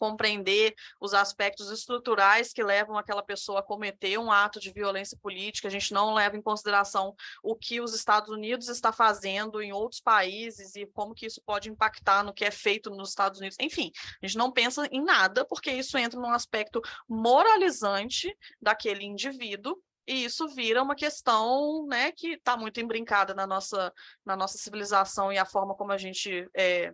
compreender 0.02 0.74
os 1.00 1.14
aspectos 1.14 1.70
estruturais 1.70 2.52
que 2.52 2.60
levam 2.60 2.98
aquela 2.98 3.22
pessoa 3.22 3.60
a 3.60 3.62
cometer 3.62 4.18
um 4.18 4.32
ato 4.32 4.58
de 4.58 4.72
violência 4.72 5.16
política, 5.22 5.68
a 5.68 5.70
gente 5.70 5.94
não 5.94 6.12
leva 6.12 6.36
em 6.36 6.42
consideração 6.42 7.14
o 7.40 7.54
que 7.54 7.80
os 7.80 7.94
Estados 7.94 8.28
Unidos 8.28 8.68
está 8.68 8.92
fazendo 8.92 9.62
em 9.62 9.72
outros 9.72 10.00
países 10.00 10.74
e 10.74 10.86
como 10.86 11.14
que 11.14 11.26
isso 11.26 11.40
pode 11.46 11.70
impactar 11.70 12.24
no 12.24 12.34
que 12.34 12.44
é 12.44 12.50
feito 12.50 12.90
nos 12.90 13.10
Estados 13.10 13.38
Unidos. 13.38 13.56
Enfim, 13.60 13.92
a 14.20 14.26
gente 14.26 14.36
não 14.36 14.50
pensa 14.50 14.88
em 14.90 15.00
nada, 15.00 15.44
porque 15.44 15.70
isso 15.70 15.96
entra 15.96 16.18
num 16.18 16.32
aspecto 16.32 16.82
moralizante 17.08 18.36
daquele 18.60 19.04
indivíduo 19.04 19.80
e 20.04 20.24
isso 20.24 20.48
vira 20.48 20.82
uma 20.82 20.96
questão 20.96 21.86
né, 21.86 22.10
que 22.10 22.32
está 22.32 22.56
muito 22.56 22.80
embrincada 22.80 23.34
na 23.34 23.46
nossa, 23.46 23.92
na 24.24 24.34
nossa 24.34 24.58
civilização 24.58 25.32
e 25.32 25.38
a 25.38 25.46
forma 25.46 25.76
como 25.76 25.92
a 25.92 25.96
gente 25.96 26.48
é, 26.56 26.92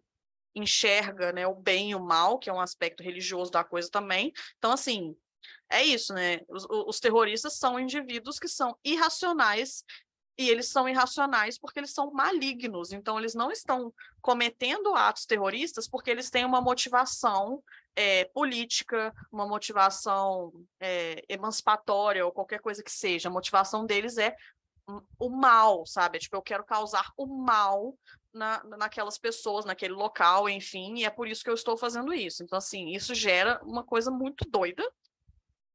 enxerga 0.54 1.32
né, 1.32 1.46
o 1.46 1.54
bem 1.54 1.90
e 1.90 1.94
o 1.94 2.00
mal, 2.00 2.38
que 2.38 2.50
é 2.50 2.52
um 2.52 2.60
aspecto 2.60 3.02
religioso 3.02 3.50
da 3.50 3.64
coisa 3.64 3.90
também. 3.90 4.32
Então, 4.58 4.72
assim, 4.72 5.16
é 5.70 5.82
isso, 5.82 6.12
né? 6.14 6.40
Os, 6.48 6.66
os 6.68 7.00
terroristas 7.00 7.58
são 7.58 7.78
indivíduos 7.78 8.38
que 8.38 8.48
são 8.48 8.76
irracionais 8.84 9.84
e 10.38 10.48
eles 10.48 10.68
são 10.68 10.88
irracionais 10.88 11.58
porque 11.58 11.80
eles 11.80 11.92
são 11.92 12.12
malignos. 12.12 12.92
Então, 12.92 13.18
eles 13.18 13.34
não 13.34 13.50
estão 13.50 13.92
cometendo 14.20 14.94
atos 14.94 15.26
terroristas 15.26 15.88
porque 15.88 16.10
eles 16.10 16.30
têm 16.30 16.44
uma 16.44 16.60
motivação 16.60 17.62
é, 17.96 18.24
política, 18.26 19.12
uma 19.32 19.46
motivação 19.46 20.52
é, 20.80 21.24
emancipatória 21.28 22.24
ou 22.24 22.32
qualquer 22.32 22.60
coisa 22.60 22.82
que 22.82 22.92
seja. 22.92 23.28
A 23.28 23.32
motivação 23.32 23.84
deles 23.84 24.16
é 24.16 24.36
o 25.18 25.28
mal, 25.28 25.84
sabe? 25.84 26.16
É, 26.16 26.20
tipo, 26.20 26.36
eu 26.36 26.42
quero 26.42 26.64
causar 26.64 27.12
o 27.16 27.26
mal 27.26 27.94
na, 28.32 28.62
naquelas 28.64 29.18
pessoas, 29.18 29.64
naquele 29.64 29.94
local, 29.94 30.48
enfim, 30.48 30.98
e 30.98 31.04
é 31.04 31.10
por 31.10 31.28
isso 31.28 31.42
que 31.42 31.50
eu 31.50 31.54
estou 31.54 31.76
fazendo 31.76 32.12
isso. 32.12 32.42
Então, 32.42 32.58
assim, 32.58 32.90
isso 32.90 33.14
gera 33.14 33.60
uma 33.64 33.84
coisa 33.84 34.10
muito 34.10 34.44
doida. 34.48 34.82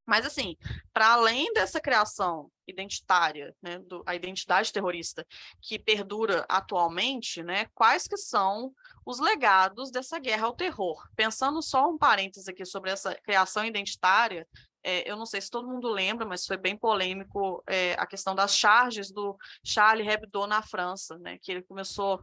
Mas, 0.05 0.25
assim, 0.25 0.57
para 0.93 1.13
além 1.13 1.51
dessa 1.53 1.79
criação 1.79 2.51
identitária, 2.67 3.55
né, 3.61 3.79
do, 3.79 4.03
a 4.05 4.13
identidade 4.13 4.71
terrorista 4.71 5.25
que 5.61 5.79
perdura 5.79 6.45
atualmente, 6.49 7.41
né, 7.41 7.67
quais 7.73 8.05
que 8.05 8.17
são 8.17 8.73
os 9.05 9.19
legados 9.19 9.91
dessa 9.91 10.19
guerra 10.19 10.47
ao 10.47 10.55
terror? 10.55 11.01
Pensando 11.15 11.61
só 11.61 11.89
um 11.89 11.97
parênteses 11.97 12.49
aqui 12.49 12.65
sobre 12.65 12.91
essa 12.91 13.15
criação 13.15 13.65
identitária, 13.65 14.45
é, 14.83 15.09
eu 15.09 15.15
não 15.15 15.25
sei 15.25 15.39
se 15.39 15.49
todo 15.49 15.69
mundo 15.69 15.87
lembra, 15.87 16.25
mas 16.25 16.45
foi 16.45 16.57
bem 16.57 16.75
polêmico 16.75 17.63
é, 17.65 17.93
a 17.93 18.05
questão 18.05 18.35
das 18.35 18.55
charges 18.55 19.09
do 19.09 19.37
Charlie 19.63 20.07
Hebdo 20.07 20.45
na 20.45 20.61
França, 20.61 21.17
né, 21.19 21.37
que 21.41 21.51
ele 21.51 21.61
começou 21.63 22.21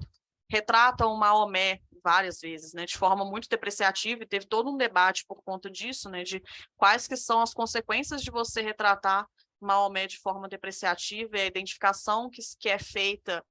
retrata 0.51 1.07
o 1.07 1.17
Maomé 1.17 1.81
várias 2.03 2.41
vezes, 2.41 2.73
né, 2.73 2.87
de 2.87 2.97
forma 2.97 3.25
muito 3.25 3.49
depreciativa, 3.49 4.23
e 4.23 4.27
teve 4.27 4.47
todo 4.47 4.71
um 4.71 4.77
debate 4.77 5.25
por 5.27 5.43
conta 5.43 5.71
disso, 5.71 6.09
né, 6.09 6.23
de 6.23 6.43
quais 6.77 7.07
que 7.07 7.17
são 7.17 7.41
as 7.41 7.53
consequências 7.53 8.23
de 8.23 8.31
você 8.31 8.63
retratar 8.63 9.27
Maomé 9.61 10.07
de 10.07 10.19
forma 10.19 10.49
depreciativa 10.49 11.37
e 11.37 11.41
a 11.43 11.47
identificação 11.47 12.31
que, 12.31 12.41
que 12.59 12.69
é 12.69 12.79
feita 12.79 13.45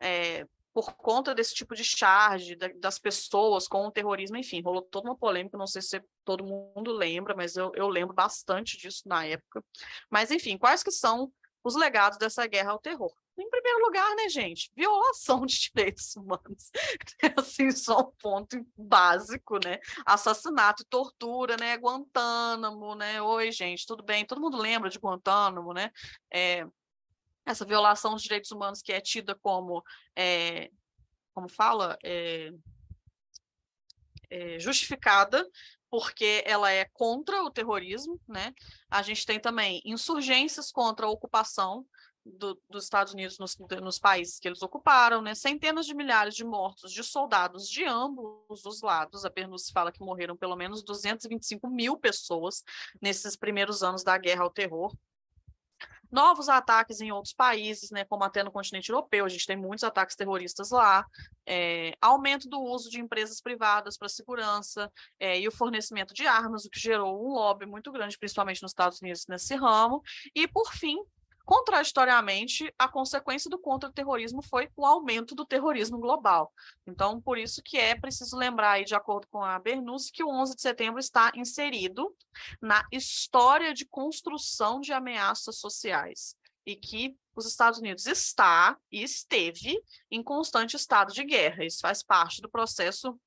é, 0.00 0.46
por 0.72 0.94
conta 0.94 1.34
desse 1.34 1.54
tipo 1.54 1.74
de 1.74 1.84
charge 1.84 2.56
das 2.56 2.98
pessoas 2.98 3.68
com 3.68 3.86
o 3.86 3.90
terrorismo, 3.90 4.38
enfim, 4.38 4.62
rolou 4.62 4.82
toda 4.82 5.10
uma 5.10 5.16
polêmica, 5.16 5.58
não 5.58 5.66
sei 5.66 5.82
se 5.82 6.02
todo 6.24 6.44
mundo 6.44 6.90
lembra, 6.92 7.34
mas 7.36 7.56
eu, 7.56 7.70
eu 7.74 7.88
lembro 7.88 8.14
bastante 8.14 8.78
disso 8.78 9.02
na 9.06 9.26
época. 9.26 9.62
Mas, 10.10 10.30
enfim, 10.30 10.56
quais 10.56 10.82
que 10.82 10.90
são 10.90 11.30
os 11.62 11.76
legados 11.76 12.16
dessa 12.16 12.46
guerra 12.46 12.72
ao 12.72 12.78
terror? 12.78 13.12
Em 13.38 13.48
primeiro 13.48 13.78
lugar, 13.80 14.14
né, 14.14 14.28
gente? 14.28 14.70
Violação 14.76 15.46
de 15.46 15.56
direitos 15.74 16.14
humanos. 16.16 16.70
assim, 17.36 17.70
só 17.70 18.00
um 18.00 18.12
ponto 18.12 18.66
básico, 18.76 19.58
né? 19.64 19.78
Assassinato 20.04 20.84
tortura, 20.84 21.56
né? 21.56 21.76
Guantánamo, 21.76 22.94
né? 22.94 23.22
Oi, 23.22 23.50
gente, 23.50 23.86
tudo 23.86 24.02
bem? 24.02 24.26
Todo 24.26 24.40
mundo 24.40 24.58
lembra 24.58 24.90
de 24.90 24.98
Guantánamo, 24.98 25.72
né? 25.72 25.90
É, 26.30 26.66
essa 27.46 27.64
violação 27.64 28.12
dos 28.12 28.22
direitos 28.22 28.50
humanos 28.50 28.82
que 28.82 28.92
é 28.92 29.00
tida 29.00 29.34
como, 29.34 29.82
é, 30.14 30.70
como 31.34 31.48
fala, 31.48 31.98
é, 32.04 32.52
é, 34.30 34.58
justificada 34.58 35.48
porque 35.90 36.42
ela 36.46 36.70
é 36.70 36.86
contra 36.86 37.42
o 37.42 37.50
terrorismo, 37.50 38.18
né? 38.26 38.54
A 38.90 39.02
gente 39.02 39.26
tem 39.26 39.38
também 39.38 39.82
insurgências 39.84 40.72
contra 40.72 41.04
a 41.04 41.10
ocupação 41.10 41.86
do, 42.24 42.60
dos 42.68 42.84
Estados 42.84 43.12
Unidos 43.12 43.38
nos, 43.38 43.56
nos, 43.80 43.98
países 43.98 44.38
que 44.38 44.48
eles 44.48 44.62
ocuparam, 44.62 45.20
né? 45.20 45.34
Centenas 45.34 45.86
de 45.86 45.94
milhares 45.94 46.34
de 46.34 46.44
mortos 46.44 46.92
de 46.92 47.02
soldados 47.02 47.68
de 47.68 47.84
ambos 47.84 48.64
os 48.64 48.80
lados. 48.82 49.24
A 49.24 49.30
Pernus 49.30 49.70
fala 49.70 49.92
que 49.92 50.00
morreram 50.00 50.36
pelo 50.36 50.56
menos 50.56 50.82
225 50.82 51.68
mil 51.68 51.96
pessoas 51.96 52.62
nesses 53.00 53.36
primeiros 53.36 53.82
anos 53.82 54.02
da 54.04 54.16
guerra 54.18 54.44
ao 54.44 54.50
terror 54.50 54.92
novos 56.12 56.50
ataques 56.50 57.00
em 57.00 57.10
outros 57.10 57.32
países, 57.32 57.90
né, 57.90 58.04
como 58.04 58.22
até 58.22 58.44
no 58.44 58.52
continente 58.52 58.90
europeu, 58.90 59.24
a 59.24 59.28
gente 59.30 59.46
tem 59.46 59.56
muitos 59.56 59.82
ataques 59.82 60.14
terroristas 60.14 60.70
lá, 60.70 61.06
é, 61.46 61.96
aumento 62.02 62.48
do 62.50 62.60
uso 62.60 62.90
de 62.90 63.00
empresas 63.00 63.40
privadas 63.40 63.96
para 63.96 64.10
segurança 64.10 64.92
é, 65.18 65.40
e 65.40 65.48
o 65.48 65.50
fornecimento 65.50 66.12
de 66.12 66.26
armas, 66.26 66.66
o 66.66 66.70
que 66.70 66.78
gerou 66.78 67.18
um 67.26 67.32
lobby 67.32 67.64
muito 67.64 67.90
grande, 67.90 68.18
principalmente 68.18 68.60
nos 68.60 68.72
Estados 68.72 69.00
Unidos 69.00 69.24
nesse 69.26 69.54
ramo, 69.54 70.02
e 70.34 70.46
por 70.46 70.70
fim 70.74 70.98
Contraditoriamente, 71.52 72.72
a 72.78 72.88
consequência 72.88 73.50
do 73.50 73.58
contra-terrorismo 73.58 74.40
foi 74.40 74.70
o 74.74 74.86
aumento 74.86 75.34
do 75.34 75.44
terrorismo 75.44 75.98
global. 75.98 76.50
Então, 76.86 77.20
por 77.20 77.36
isso 77.36 77.60
que 77.62 77.76
é 77.76 77.94
preciso 77.94 78.38
lembrar, 78.38 78.70
aí, 78.72 78.86
de 78.86 78.94
acordo 78.94 79.28
com 79.30 79.44
a 79.44 79.58
Bernuzzi, 79.58 80.10
que 80.10 80.24
o 80.24 80.30
11 80.30 80.56
de 80.56 80.62
setembro 80.62 80.98
está 80.98 81.30
inserido 81.34 82.16
na 82.58 82.82
história 82.90 83.74
de 83.74 83.84
construção 83.84 84.80
de 84.80 84.94
ameaças 84.94 85.58
sociais 85.58 86.34
e 86.64 86.74
que 86.74 87.14
os 87.36 87.44
Estados 87.44 87.80
Unidos 87.80 88.06
está 88.06 88.78
e 88.90 89.02
esteve 89.02 89.78
em 90.10 90.22
constante 90.22 90.74
estado 90.74 91.12
de 91.12 91.22
guerra. 91.22 91.66
Isso 91.66 91.80
faz 91.82 92.02
parte 92.02 92.40
do 92.40 92.48
processo 92.48 93.20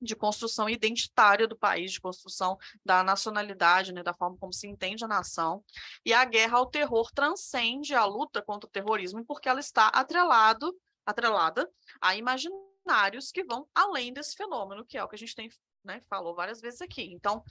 de 0.00 0.14
construção 0.16 0.68
identitária 0.68 1.46
do 1.46 1.56
país, 1.56 1.92
de 1.92 2.00
construção 2.00 2.58
da 2.84 3.02
nacionalidade, 3.02 3.92
né, 3.92 4.02
da 4.02 4.14
forma 4.14 4.36
como 4.38 4.52
se 4.52 4.66
entende 4.66 5.04
a 5.04 5.08
nação. 5.08 5.64
E 6.04 6.12
a 6.12 6.24
guerra 6.24 6.58
ao 6.58 6.66
terror 6.66 7.10
transcende 7.12 7.94
a 7.94 8.04
luta 8.04 8.42
contra 8.42 8.68
o 8.68 8.72
terrorismo 8.72 9.24
porque 9.24 9.48
ela 9.48 9.60
está 9.60 9.88
atrelado, 9.88 10.74
atrelada 11.06 11.70
a 12.00 12.16
imaginários 12.16 13.30
que 13.32 13.44
vão 13.44 13.66
além 13.74 14.12
desse 14.12 14.36
fenômeno, 14.36 14.84
que 14.84 14.98
é 14.98 15.04
o 15.04 15.08
que 15.08 15.16
a 15.16 15.18
gente 15.18 15.34
tem 15.34 15.48
né, 15.84 16.00
falou 16.08 16.34
várias 16.34 16.60
vezes 16.60 16.80
aqui. 16.80 17.12
Então, 17.12 17.44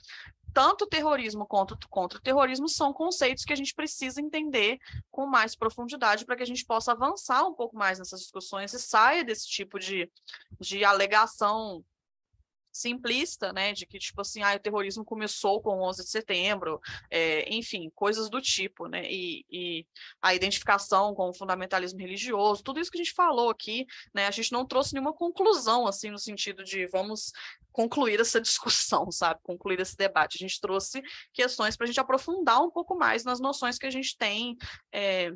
tanto 0.52 0.86
terrorismo 0.86 1.46
quanto 1.46 1.76
contra 1.88 2.18
o 2.18 2.22
terrorismo 2.22 2.68
são 2.68 2.92
conceitos 2.92 3.44
que 3.44 3.52
a 3.52 3.56
gente 3.56 3.74
precisa 3.74 4.20
entender 4.20 4.78
com 5.10 5.26
mais 5.26 5.56
profundidade 5.56 6.24
para 6.24 6.36
que 6.36 6.42
a 6.42 6.46
gente 6.46 6.64
possa 6.64 6.92
avançar 6.92 7.44
um 7.46 7.54
pouco 7.54 7.76
mais 7.76 7.98
nessas 7.98 8.20
discussões 8.20 8.72
e 8.72 8.78
saia 8.78 9.24
desse 9.24 9.48
tipo 9.48 9.78
de, 9.78 10.10
de 10.60 10.84
alegação 10.84 11.84
simplista, 12.74 13.52
né, 13.52 13.72
de 13.72 13.86
que, 13.86 14.00
tipo 14.00 14.20
assim, 14.20 14.42
ah, 14.42 14.56
o 14.56 14.58
terrorismo 14.58 15.04
começou 15.04 15.62
com 15.62 15.80
11 15.80 16.02
de 16.02 16.10
setembro, 16.10 16.80
é, 17.08 17.48
enfim, 17.54 17.88
coisas 17.94 18.28
do 18.28 18.40
tipo, 18.40 18.88
né, 18.88 19.04
e, 19.08 19.46
e, 19.48 19.86
a 20.20 20.34
identificação 20.34 21.14
com 21.14 21.28
o 21.28 21.34
fundamentalismo 21.34 22.00
religioso, 22.00 22.64
tudo 22.64 22.80
isso 22.80 22.90
que 22.90 22.98
a 22.98 23.02
gente 23.04 23.14
falou 23.14 23.48
aqui, 23.48 23.86
né, 24.12 24.26
a 24.26 24.30
gente 24.32 24.50
não 24.50 24.66
trouxe 24.66 24.92
nenhuma 24.92 25.12
conclusão, 25.12 25.86
assim, 25.86 26.10
no 26.10 26.18
sentido 26.18 26.64
de 26.64 26.88
vamos 26.88 27.32
concluir 27.70 28.18
essa 28.18 28.40
discussão, 28.42 29.08
sabe, 29.12 29.40
concluir 29.44 29.78
esse 29.78 29.96
debate, 29.96 30.36
a 30.36 30.42
gente 30.44 30.60
trouxe 30.60 31.00
questões 31.32 31.76
para 31.76 31.84
a 31.84 31.86
gente 31.86 32.00
aprofundar 32.00 32.60
um 32.60 32.70
pouco 32.70 32.96
mais 32.96 33.22
nas 33.22 33.38
noções 33.38 33.78
que 33.78 33.86
a 33.86 33.90
gente 33.90 34.18
tem, 34.18 34.56
é, 34.92 35.32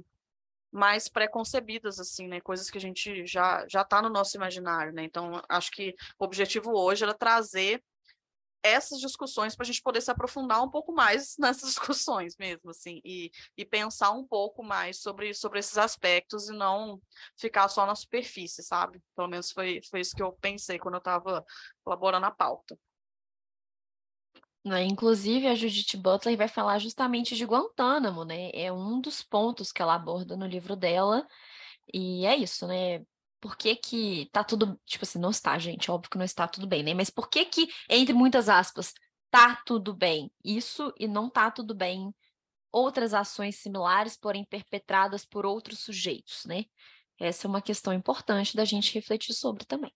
mais 0.79 1.09
preconcebidas, 1.09 1.99
assim, 1.99 2.29
né? 2.29 2.41
Coisas 2.41 2.71
que 2.71 2.79
a 2.79 2.81
gente 2.81 3.27
já 3.27 3.67
já 3.69 3.83
está 3.83 4.01
no 4.01 4.09
nosso 4.09 4.37
imaginário, 4.37 4.93
né? 4.93 5.05
Então, 5.05 5.43
acho 5.49 5.71
que 5.73 5.95
o 6.19 6.25
objetivo 6.25 6.71
hoje 6.73 7.05
era 7.05 7.15
trazer 7.15 7.83
essas 8.63 9.01
discussões 9.01 9.55
para 9.55 9.65
a 9.65 9.67
gente 9.67 9.83
poder 9.83 10.01
se 10.01 10.11
aprofundar 10.11 10.63
um 10.63 10.71
pouco 10.71 10.93
mais 10.93 11.37
nessas 11.39 11.71
discussões 11.71 12.37
mesmo, 12.37 12.71
assim, 12.71 13.01
e, 13.05 13.31
e 13.57 13.65
pensar 13.65 14.11
um 14.13 14.27
pouco 14.27 14.63
mais 14.63 15.01
sobre, 15.01 15.35
sobre 15.35 15.59
esses 15.61 15.79
aspectos 15.79 16.49
e 16.49 16.53
não 16.53 17.01
ficar 17.37 17.69
só 17.69 17.87
na 17.87 17.95
superfície, 17.95 18.63
sabe? 18.63 19.01
Pelo 19.15 19.29
menos 19.29 19.53
foi, 19.53 19.81
foi 19.91 20.01
isso 20.01 20.15
que 20.15 20.23
eu 20.23 20.33
pensei 20.33 20.79
quando 20.79 20.95
eu 20.95 20.99
estava 20.99 21.45
elaborando 21.87 22.27
a 22.27 22.31
pauta. 22.31 22.79
Né? 24.69 24.85
Inclusive, 24.85 25.47
a 25.47 25.55
Judith 25.55 25.97
Butler 25.97 26.37
vai 26.37 26.49
falar 26.49 26.79
justamente 26.79 27.35
de 27.35 27.45
Guantánamo, 27.45 28.25
né? 28.25 28.51
É 28.53 28.73
um 28.73 29.01
dos 29.01 29.23
pontos 29.23 29.73
que 29.73 29.83
ela 29.83 29.95
aborda 29.95 30.37
no 30.37 30.47
livro 30.47 30.77
dela. 30.77 31.27
E 31.93 32.27
é 32.27 32.37
isso, 32.37 32.67
né? 32.67 33.03
Por 33.41 33.57
que 33.57 33.77
que 33.77 34.29
tá 34.33 34.45
tudo, 34.45 34.79
tipo 34.85 35.05
assim, 35.05 35.19
não 35.19 35.31
está, 35.31 35.59
gente, 35.59 35.91
óbvio 35.91 36.11
que 36.11 36.19
não 36.19 36.25
está 36.25 36.47
tudo 36.49 36.67
bem, 36.67 36.83
né? 36.83 36.95
Mas 36.95 37.11
por 37.11 37.29
que 37.29 37.45
que, 37.45 37.69
entre 37.89 38.13
muitas 38.13 38.49
aspas, 38.49 38.93
tá 39.31 39.63
tudo 39.65 39.95
bem 39.95 40.31
isso 40.45 40.93
e 40.99 41.07
não 41.09 41.31
tá 41.31 41.51
tudo 41.51 41.75
bem 41.75 42.13
outras 42.73 43.15
ações 43.15 43.57
similares, 43.57 44.17
porém 44.17 44.45
perpetradas 44.45 45.25
por 45.25 45.47
outros 45.47 45.81
sujeitos, 45.81 46.45
né? 46.45 46.65
Essa 47.19 47.47
é 47.47 47.49
uma 47.49 47.63
questão 47.63 47.93
importante 47.93 48.57
da 48.57 48.65
gente 48.65 48.95
refletir 48.95 49.35
sobre 49.35 49.65
também. 49.65 49.93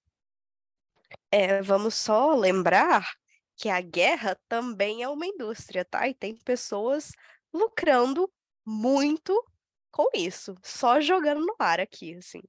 É, 1.31 1.63
vamos 1.63 1.95
só 1.95 2.35
lembrar 2.35 3.07
que 3.57 3.69
a 3.69 3.81
guerra 3.81 4.37
também 4.49 5.03
é 5.03 5.09
uma 5.09 5.27
indústria, 5.27 5.85
tá? 5.85 6.09
E 6.09 6.15
tem 6.15 6.37
pessoas 6.37 7.13
lucrando 7.53 8.31
muito 8.65 9.33
com 9.91 10.09
isso, 10.15 10.57
só 10.63 11.01
jogando 11.01 11.45
no 11.45 11.55
ar 11.59 11.81
aqui, 11.81 12.15
assim. 12.15 12.43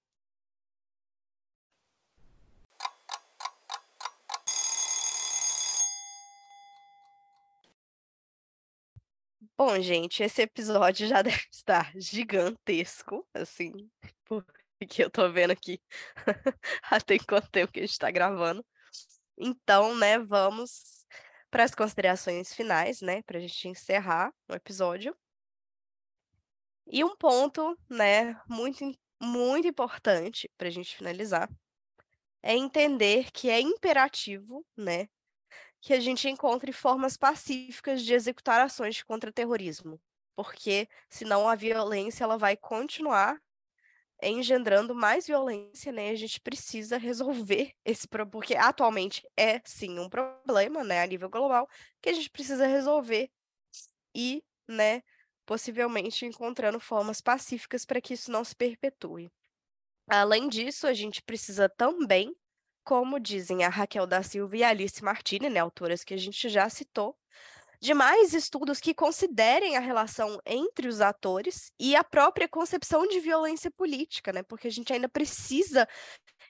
Bom, 9.57 9.79
gente, 9.81 10.23
esse 10.23 10.41
episódio 10.41 11.07
já 11.07 11.21
deve 11.23 11.47
estar 11.51 11.91
gigantesco, 11.95 13.27
assim, 13.33 13.71
porque 14.79 15.03
eu 15.03 15.09
tô 15.09 15.31
vendo 15.31 15.51
aqui 15.51 15.79
até 16.91 17.17
quanto 17.19 17.49
tempo 17.49 17.71
que 17.71 17.79
a 17.79 17.85
gente 17.85 17.97
tá 17.97 18.09
gravando. 18.11 18.65
Então, 19.37 19.95
né, 19.95 20.19
vamos 20.19 21.05
para 21.49 21.63
as 21.63 21.75
considerações 21.75 22.53
finais, 22.53 23.01
né, 23.01 23.21
para 23.23 23.37
a 23.37 23.41
gente 23.41 23.67
encerrar 23.67 24.33
o 24.49 24.53
episódio. 24.53 25.15
E 26.87 27.03
um 27.03 27.15
ponto, 27.15 27.77
né, 27.89 28.39
muito, 28.47 28.91
muito 29.21 29.67
importante 29.67 30.49
para 30.57 30.67
a 30.67 30.71
gente 30.71 30.95
finalizar 30.95 31.49
é 32.41 32.55
entender 32.55 33.31
que 33.31 33.49
é 33.49 33.61
imperativo, 33.61 34.65
né, 34.75 35.07
que 35.81 35.93
a 35.93 35.99
gente 35.99 36.29
encontre 36.29 36.71
formas 36.71 37.17
pacíficas 37.17 38.01
de 38.03 38.13
executar 38.13 38.61
ações 38.61 39.03
contra 39.03 39.29
o 39.29 39.33
terrorismo, 39.33 40.01
porque 40.35 40.87
senão 41.09 41.47
a 41.47 41.55
violência 41.55 42.23
ela 42.23 42.37
vai 42.37 42.57
continuar 42.57 43.37
engendrando 44.29 44.95
mais 44.95 45.27
violência, 45.27 45.91
né? 45.91 46.09
A 46.09 46.15
gente 46.15 46.39
precisa 46.41 46.97
resolver 46.97 47.73
esse 47.85 48.07
problema, 48.07 48.31
porque 48.31 48.55
atualmente 48.55 49.27
é 49.37 49.61
sim 49.65 49.99
um 49.99 50.09
problema, 50.09 50.83
né, 50.83 51.01
a 51.01 51.07
nível 51.07 51.29
global, 51.29 51.67
que 52.01 52.09
a 52.09 52.13
gente 52.13 52.29
precisa 52.29 52.67
resolver 52.67 53.29
e, 54.15 54.43
né, 54.67 55.01
possivelmente 55.45 56.25
encontrando 56.25 56.79
formas 56.79 57.21
pacíficas 57.21 57.85
para 57.85 58.01
que 58.01 58.13
isso 58.13 58.31
não 58.31 58.43
se 58.43 58.55
perpetue. 58.55 59.31
Além 60.07 60.49
disso, 60.49 60.87
a 60.87 60.93
gente 60.93 61.21
precisa 61.21 61.69
também, 61.69 62.35
como 62.83 63.19
dizem 63.19 63.63
a 63.63 63.69
Raquel 63.69 64.05
da 64.07 64.21
Silva 64.23 64.57
e 64.57 64.63
a 64.63 64.69
Alice 64.69 65.03
Martini, 65.03 65.49
né, 65.49 65.59
autoras 65.59 66.03
que 66.03 66.13
a 66.13 66.17
gente 66.17 66.49
já 66.49 66.69
citou, 66.69 67.17
de 67.83 67.93
mais 67.93 68.33
estudos 68.33 68.79
que 68.79 68.93
considerem 68.93 69.75
a 69.75 69.81
relação 69.81 70.39
entre 70.45 70.87
os 70.87 71.01
atores 71.01 71.69
e 71.77 71.97
a 71.97 72.01
própria 72.01 72.47
concepção 72.47 73.05
de 73.05 73.19
violência 73.19 73.69
política, 73.69 74.31
né? 74.31 74.41
Porque 74.41 74.69
a 74.69 74.71
gente 74.71 74.93
ainda 74.93 75.09
precisa 75.09 75.85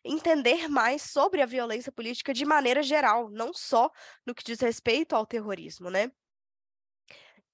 entender 0.06 0.68
mais 0.68 1.02
sobre 1.02 1.42
a 1.42 1.48
violência 1.48 1.92
política 1.92 2.36
de 2.36 2.46
maneira 2.46 2.84
geral, 2.84 3.32
não 3.32 3.52
só 3.52 3.90
no 4.24 4.36
que 4.36 4.44
diz 4.44 4.60
respeito 4.60 5.16
ao 5.16 5.26
terrorismo, 5.26 5.90
né? 5.90 6.12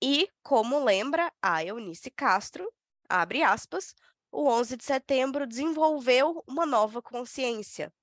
E, 0.04 0.28
como 0.44 0.84
lembra 0.84 1.32
a 1.42 1.64
Eunice 1.64 2.12
Castro, 2.12 2.70
abre 3.08 3.44
aspas, 3.44 3.96
o 4.30 4.50
11 4.50 4.76
de 4.76 4.84
setembro 4.84 5.48
desenvolveu 5.48 6.44
uma 6.46 6.66
nova 6.66 7.02
consciência, 7.02 7.94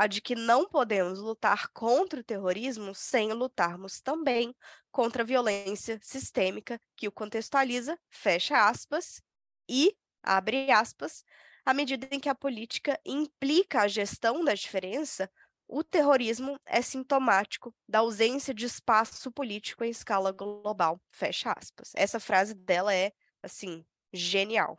a 0.00 0.06
de 0.06 0.22
que 0.22 0.34
não 0.34 0.66
podemos 0.66 1.18
lutar 1.18 1.68
contra 1.74 2.20
o 2.20 2.24
terrorismo 2.24 2.94
sem 2.94 3.34
lutarmos 3.34 4.00
também 4.00 4.56
contra 4.90 5.22
a 5.22 5.26
violência 5.26 6.00
sistêmica 6.02 6.80
que 6.96 7.06
o 7.06 7.12
contextualiza, 7.12 7.98
fecha 8.08 8.66
aspas, 8.66 9.20
e, 9.68 9.94
abre 10.22 10.70
aspas, 10.70 11.22
à 11.66 11.74
medida 11.74 12.08
em 12.10 12.18
que 12.18 12.30
a 12.30 12.34
política 12.34 12.98
implica 13.04 13.82
a 13.82 13.88
gestão 13.88 14.42
da 14.42 14.54
diferença, 14.54 15.30
o 15.68 15.84
terrorismo 15.84 16.58
é 16.64 16.80
sintomático 16.80 17.74
da 17.86 17.98
ausência 17.98 18.54
de 18.54 18.64
espaço 18.64 19.30
político 19.30 19.84
em 19.84 19.90
escala 19.90 20.32
global, 20.32 20.98
fecha 21.10 21.52
aspas. 21.54 21.92
Essa 21.94 22.18
frase 22.18 22.54
dela 22.54 22.94
é, 22.94 23.12
assim, 23.42 23.84
genial. 24.14 24.78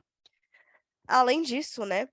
Além 1.07 1.43
disso, 1.43 1.85
né, 1.85 2.07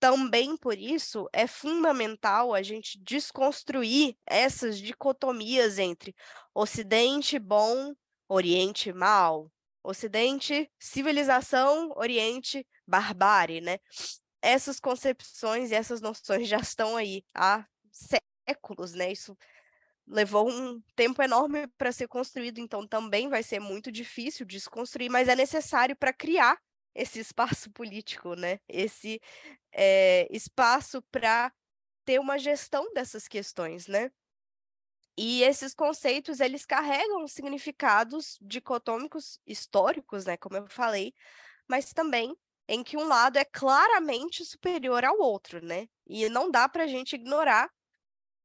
também 0.00 0.56
por 0.56 0.78
isso 0.78 1.28
é 1.32 1.46
fundamental 1.46 2.54
a 2.54 2.62
gente 2.62 2.98
desconstruir 2.98 4.16
essas 4.26 4.78
dicotomias 4.78 5.78
entre 5.78 6.14
Ocidente 6.54 7.38
bom, 7.38 7.94
Oriente 8.28 8.92
mal, 8.92 9.50
Ocidente 9.82 10.70
civilização, 10.78 11.92
Oriente 11.96 12.66
barbárie, 12.86 13.60
né? 13.60 13.78
Essas 14.40 14.78
concepções 14.78 15.70
e 15.70 15.74
essas 15.74 16.00
noções 16.00 16.48
já 16.48 16.58
estão 16.58 16.96
aí 16.96 17.24
há 17.34 17.66
séculos, 17.90 18.94
né? 18.94 19.10
Isso 19.12 19.36
levou 20.06 20.48
um 20.48 20.80
tempo 20.96 21.22
enorme 21.22 21.66
para 21.76 21.92
ser 21.92 22.08
construído, 22.08 22.58
então 22.60 22.86
também 22.86 23.28
vai 23.28 23.42
ser 23.42 23.60
muito 23.60 23.92
difícil 23.92 24.46
desconstruir, 24.46 25.10
mas 25.10 25.28
é 25.28 25.36
necessário 25.36 25.94
para 25.96 26.12
criar 26.12 26.58
esse 26.98 27.20
espaço 27.20 27.70
político, 27.70 28.34
né? 28.34 28.58
Esse 28.68 29.20
é, 29.72 30.26
espaço 30.30 31.00
para 31.12 31.52
ter 32.04 32.18
uma 32.18 32.38
gestão 32.38 32.92
dessas 32.92 33.28
questões, 33.28 33.86
né? 33.86 34.10
E 35.16 35.42
esses 35.42 35.74
conceitos, 35.74 36.40
eles 36.40 36.66
carregam 36.66 37.26
significados 37.26 38.38
dicotômicos 38.40 39.40
históricos, 39.46 40.24
né, 40.26 40.36
como 40.36 40.56
eu 40.56 40.68
falei, 40.68 41.12
mas 41.68 41.92
também 41.92 42.36
em 42.68 42.84
que 42.84 42.96
um 42.96 43.06
lado 43.08 43.36
é 43.36 43.44
claramente 43.44 44.44
superior 44.44 45.04
ao 45.04 45.18
outro, 45.18 45.64
né? 45.64 45.88
E 46.06 46.28
não 46.28 46.50
dá 46.50 46.68
para 46.68 46.84
a 46.84 46.86
gente 46.86 47.14
ignorar, 47.14 47.68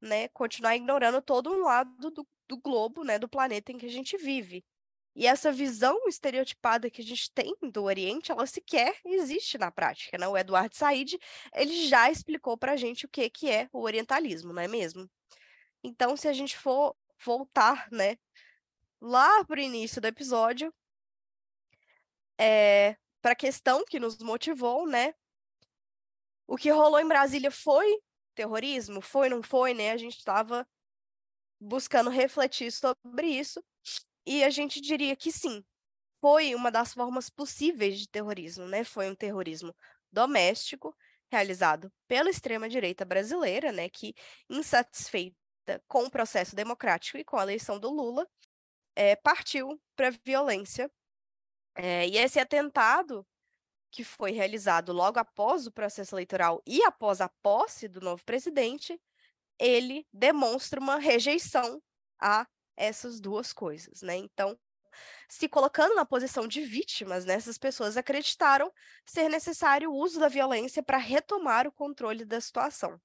né, 0.01 0.27
continuar 0.29 0.75
ignorando 0.75 1.21
todo 1.21 1.51
um 1.51 1.61
lado 1.63 2.11
do, 2.11 2.27
do 2.47 2.57
globo, 2.57 3.03
né, 3.03 3.19
do 3.19 3.29
planeta 3.29 3.71
em 3.71 3.77
que 3.77 3.85
a 3.85 3.89
gente 3.89 4.17
vive. 4.17 4.63
E 5.15 5.27
essa 5.27 5.51
visão 5.51 6.07
estereotipada 6.07 6.89
que 6.89 7.01
a 7.01 7.05
gente 7.05 7.31
tem 7.31 7.55
do 7.61 7.83
Oriente, 7.83 8.31
ela 8.31 8.47
sequer 8.47 8.99
existe 9.05 9.57
na 9.59 9.71
prática, 9.71 10.17
né? 10.17 10.27
O 10.27 10.35
Eduardo 10.35 10.75
Said, 10.75 11.19
ele 11.53 11.87
já 11.87 12.09
explicou 12.09 12.57
para 12.57 12.71
a 12.71 12.75
gente 12.75 13.05
o 13.05 13.09
que, 13.09 13.29
que 13.29 13.49
é 13.49 13.69
o 13.71 13.81
orientalismo, 13.81 14.51
não 14.51 14.61
é 14.61 14.67
mesmo? 14.67 15.09
Então, 15.83 16.17
se 16.17 16.27
a 16.27 16.33
gente 16.33 16.57
for 16.57 16.95
voltar, 17.23 17.87
né, 17.91 18.17
lá 18.99 19.45
para 19.45 19.59
o 19.59 19.63
início 19.63 20.01
do 20.01 20.07
episódio, 20.07 20.73
é, 22.37 22.97
para 23.21 23.33
a 23.33 23.35
questão 23.35 23.85
que 23.85 23.99
nos 23.99 24.17
motivou, 24.17 24.87
né? 24.87 25.13
O 26.47 26.57
que 26.57 26.71
rolou 26.71 26.99
em 26.99 27.07
Brasília 27.07 27.51
foi 27.51 27.99
terrorismo? 28.33 28.99
Foi, 28.99 29.29
não 29.29 29.43
foi, 29.43 29.73
né? 29.75 29.91
A 29.91 29.97
gente 29.97 30.17
estava 30.17 30.67
buscando 31.59 32.09
refletir 32.09 32.71
sobre 32.71 33.27
isso 33.27 33.63
e 34.25 34.43
a 34.43 34.49
gente 34.49 34.81
diria 34.81 35.15
que 35.15 35.31
sim, 35.31 35.63
foi 36.21 36.55
uma 36.55 36.71
das 36.71 36.93
formas 36.93 37.29
possíveis 37.29 37.99
de 37.99 38.07
terrorismo, 38.07 38.65
né? 38.67 38.83
Foi 38.83 39.09
um 39.09 39.15
terrorismo 39.15 39.75
doméstico 40.11 40.95
realizado 41.29 41.91
pela 42.07 42.29
extrema-direita 42.29 43.03
brasileira, 43.03 43.71
né, 43.71 43.89
que 43.89 44.13
insatisfeita 44.49 45.35
com 45.87 46.03
o 46.05 46.11
processo 46.11 46.55
democrático 46.55 47.17
e 47.17 47.23
com 47.25 47.37
a 47.37 47.43
eleição 47.43 47.79
do 47.79 47.89
Lula, 47.89 48.27
é, 48.95 49.15
partiu 49.15 49.81
para 49.95 50.09
a 50.09 50.13
violência. 50.23 50.91
É, 51.75 52.07
e 52.07 52.17
esse 52.17 52.39
atentado 52.39 53.25
que 53.91 54.03
foi 54.03 54.31
realizado 54.31 54.93
logo 54.93 55.19
após 55.19 55.65
o 55.65 55.71
processo 55.71 56.15
eleitoral 56.15 56.61
e 56.67 56.83
após 56.83 57.19
a 57.19 57.29
posse 57.41 57.87
do 57.87 57.99
novo 57.99 58.23
presidente, 58.23 58.99
ele 59.59 60.05
demonstra 60.13 60.79
uma 60.79 60.97
rejeição 60.97 61.81
a 62.19 62.45
essas 62.75 63.19
duas 63.19 63.53
coisas, 63.53 64.01
né? 64.01 64.15
Então, 64.15 64.57
se 65.27 65.49
colocando 65.49 65.95
na 65.95 66.05
posição 66.05 66.47
de 66.47 66.61
vítimas, 66.61 67.25
né, 67.25 67.33
essas 67.33 67.57
pessoas 67.57 67.97
acreditaram 67.97 68.71
ser 69.05 69.29
necessário 69.29 69.91
o 69.91 69.95
uso 69.95 70.19
da 70.19 70.27
violência 70.27 70.83
para 70.83 70.97
retomar 70.97 71.67
o 71.67 71.71
controle 71.71 72.25
da 72.25 72.39
situação. 72.39 72.99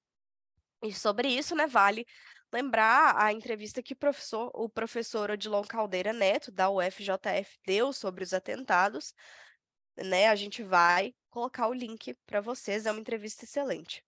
E 0.83 0.93
sobre 0.93 1.27
isso, 1.27 1.55
né, 1.55 1.67
vale 1.67 2.05
lembrar 2.51 3.15
a 3.17 3.31
entrevista 3.31 3.81
que 3.81 3.95
professor, 3.95 4.51
o 4.53 4.69
professor 4.69 5.31
Odilon 5.31 5.63
Caldeira 5.63 6.13
Neto, 6.13 6.51
da 6.51 6.69
UFJF, 6.69 7.59
deu 7.65 7.93
sobre 7.93 8.23
os 8.23 8.33
atentados, 8.33 9.13
né? 9.97 10.29
A 10.29 10.35
gente 10.35 10.63
vai 10.63 11.13
colocar 11.29 11.67
o 11.67 11.73
link 11.73 12.15
para 12.25 12.41
vocês, 12.41 12.85
é 12.85 12.91
uma 12.91 12.99
entrevista 12.99 13.45
excelente. 13.45 14.03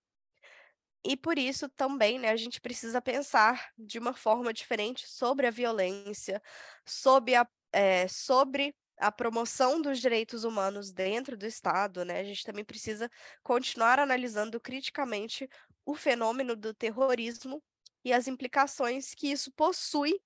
E 1.03 1.17
por 1.17 1.37
isso 1.37 1.67
também, 1.69 2.19
né, 2.19 2.29
a 2.29 2.35
gente 2.35 2.61
precisa 2.61 3.01
pensar 3.01 3.71
de 3.77 3.97
uma 3.97 4.13
forma 4.13 4.53
diferente 4.53 5.07
sobre 5.07 5.47
a 5.47 5.51
violência, 5.51 6.41
sobre 6.85 7.35
a, 7.35 7.47
é, 7.71 8.07
sobre 8.07 8.75
a 8.97 9.11
promoção 9.11 9.81
dos 9.81 9.99
direitos 9.99 10.43
humanos 10.43 10.91
dentro 10.91 11.35
do 11.35 11.45
Estado, 11.45 12.05
né? 12.05 12.19
A 12.19 12.23
gente 12.23 12.45
também 12.45 12.63
precisa 12.63 13.09
continuar 13.41 13.99
analisando 13.99 14.59
criticamente 14.59 15.49
o 15.83 15.95
fenômeno 15.95 16.55
do 16.55 16.71
terrorismo 16.71 17.63
e 18.05 18.13
as 18.13 18.27
implicações 18.27 19.15
que 19.15 19.31
isso 19.31 19.51
possui 19.53 20.21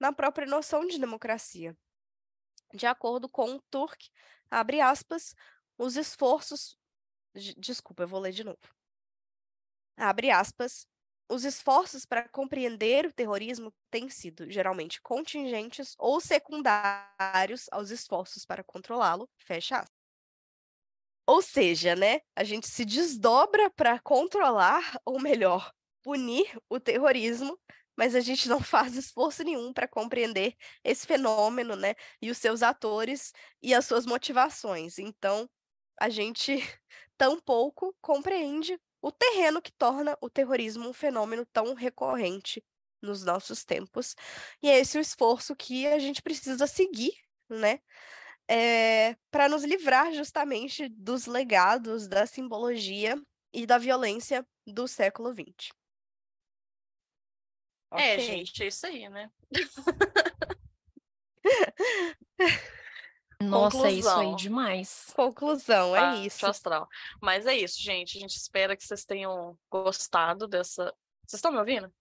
na 0.00 0.12
própria 0.12 0.46
noção 0.46 0.86
de 0.86 0.98
democracia. 0.98 1.76
De 2.74 2.84
acordo 2.84 3.28
com 3.28 3.60
Turk, 3.70 4.10
abre 4.50 4.80
aspas, 4.80 5.36
os 5.78 5.96
esforços. 5.96 6.76
Desculpa, 7.56 8.02
eu 8.02 8.08
vou 8.08 8.18
ler 8.18 8.32
de 8.32 8.42
novo 8.42 8.75
abre 9.96 10.30
aspas, 10.30 10.86
os 11.28 11.44
esforços 11.44 12.06
para 12.06 12.28
compreender 12.28 13.06
o 13.06 13.12
terrorismo 13.12 13.72
têm 13.90 14.08
sido 14.08 14.50
geralmente 14.50 15.00
contingentes 15.02 15.94
ou 15.98 16.20
secundários 16.20 17.66
aos 17.72 17.90
esforços 17.90 18.44
para 18.44 18.62
controlá-lo, 18.62 19.28
fecha 19.38 19.78
aspas. 19.78 19.96
Ou 21.26 21.42
seja, 21.42 21.96
né, 21.96 22.20
a 22.36 22.44
gente 22.44 22.68
se 22.68 22.84
desdobra 22.84 23.68
para 23.70 23.98
controlar, 24.00 24.96
ou 25.04 25.20
melhor, 25.20 25.72
punir 26.02 26.56
o 26.70 26.78
terrorismo, 26.78 27.58
mas 27.96 28.14
a 28.14 28.20
gente 28.20 28.48
não 28.48 28.60
faz 28.62 28.94
esforço 28.96 29.42
nenhum 29.42 29.72
para 29.72 29.88
compreender 29.88 30.54
esse 30.84 31.06
fenômeno, 31.06 31.74
né, 31.74 31.94
e 32.22 32.30
os 32.30 32.38
seus 32.38 32.62
atores 32.62 33.32
e 33.62 33.74
as 33.74 33.84
suas 33.86 34.06
motivações. 34.06 34.98
Então, 34.98 35.48
a 36.00 36.08
gente 36.08 36.52
tampouco 37.18 37.96
compreende 38.00 38.78
o 39.06 39.12
terreno 39.12 39.62
que 39.62 39.70
torna 39.70 40.18
o 40.20 40.28
terrorismo 40.28 40.88
um 40.88 40.92
fenômeno 40.92 41.46
tão 41.46 41.74
recorrente 41.74 42.60
nos 43.00 43.22
nossos 43.22 43.64
tempos. 43.64 44.16
E 44.60 44.68
é 44.68 44.80
esse 44.80 44.98
o 44.98 45.00
esforço 45.00 45.54
que 45.54 45.86
a 45.86 45.96
gente 46.00 46.20
precisa 46.20 46.66
seguir, 46.66 47.12
né? 47.48 47.78
É, 48.50 49.14
para 49.30 49.48
nos 49.48 49.62
livrar 49.62 50.12
justamente 50.12 50.88
dos 50.88 51.26
legados 51.26 52.08
da 52.08 52.26
simbologia 52.26 53.16
e 53.52 53.64
da 53.64 53.78
violência 53.78 54.44
do 54.66 54.88
século 54.88 55.32
XX. 55.32 55.70
É, 57.92 58.14
okay. 58.14 58.20
gente, 58.20 58.64
é 58.64 58.66
isso 58.66 58.86
aí, 58.88 59.08
né? 59.08 59.30
Nossa, 63.42 63.76
Conclusão. 63.76 63.86
é 63.86 63.92
isso 63.92 64.08
aí 64.10 64.36
demais. 64.36 65.12
Conclusão, 65.14 65.94
é 65.94 66.00
ah, 66.00 66.16
isso. 66.16 66.46
Astral. 66.46 66.88
Mas 67.20 67.46
é 67.46 67.56
isso, 67.56 67.80
gente. 67.80 68.16
A 68.16 68.20
gente 68.20 68.36
espera 68.36 68.76
que 68.76 68.84
vocês 68.84 69.04
tenham 69.04 69.58
gostado 69.70 70.48
dessa. 70.48 70.84
Vocês 71.26 71.38
estão 71.38 71.52
me 71.52 71.58
ouvindo? 71.58 71.92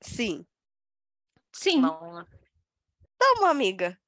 Sim. 0.00 0.46
Sim. 1.52 1.80
Não, 1.80 2.14
né? 2.14 2.26
Tamo, 3.18 3.46
amiga. 3.46 3.98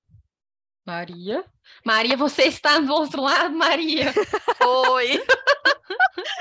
Maria? 0.84 1.44
Maria, 1.84 2.16
você 2.16 2.42
está 2.48 2.78
do 2.78 2.92
outro 2.92 3.22
lado, 3.22 3.54
Maria? 3.54 4.12
Oi. 4.90 5.24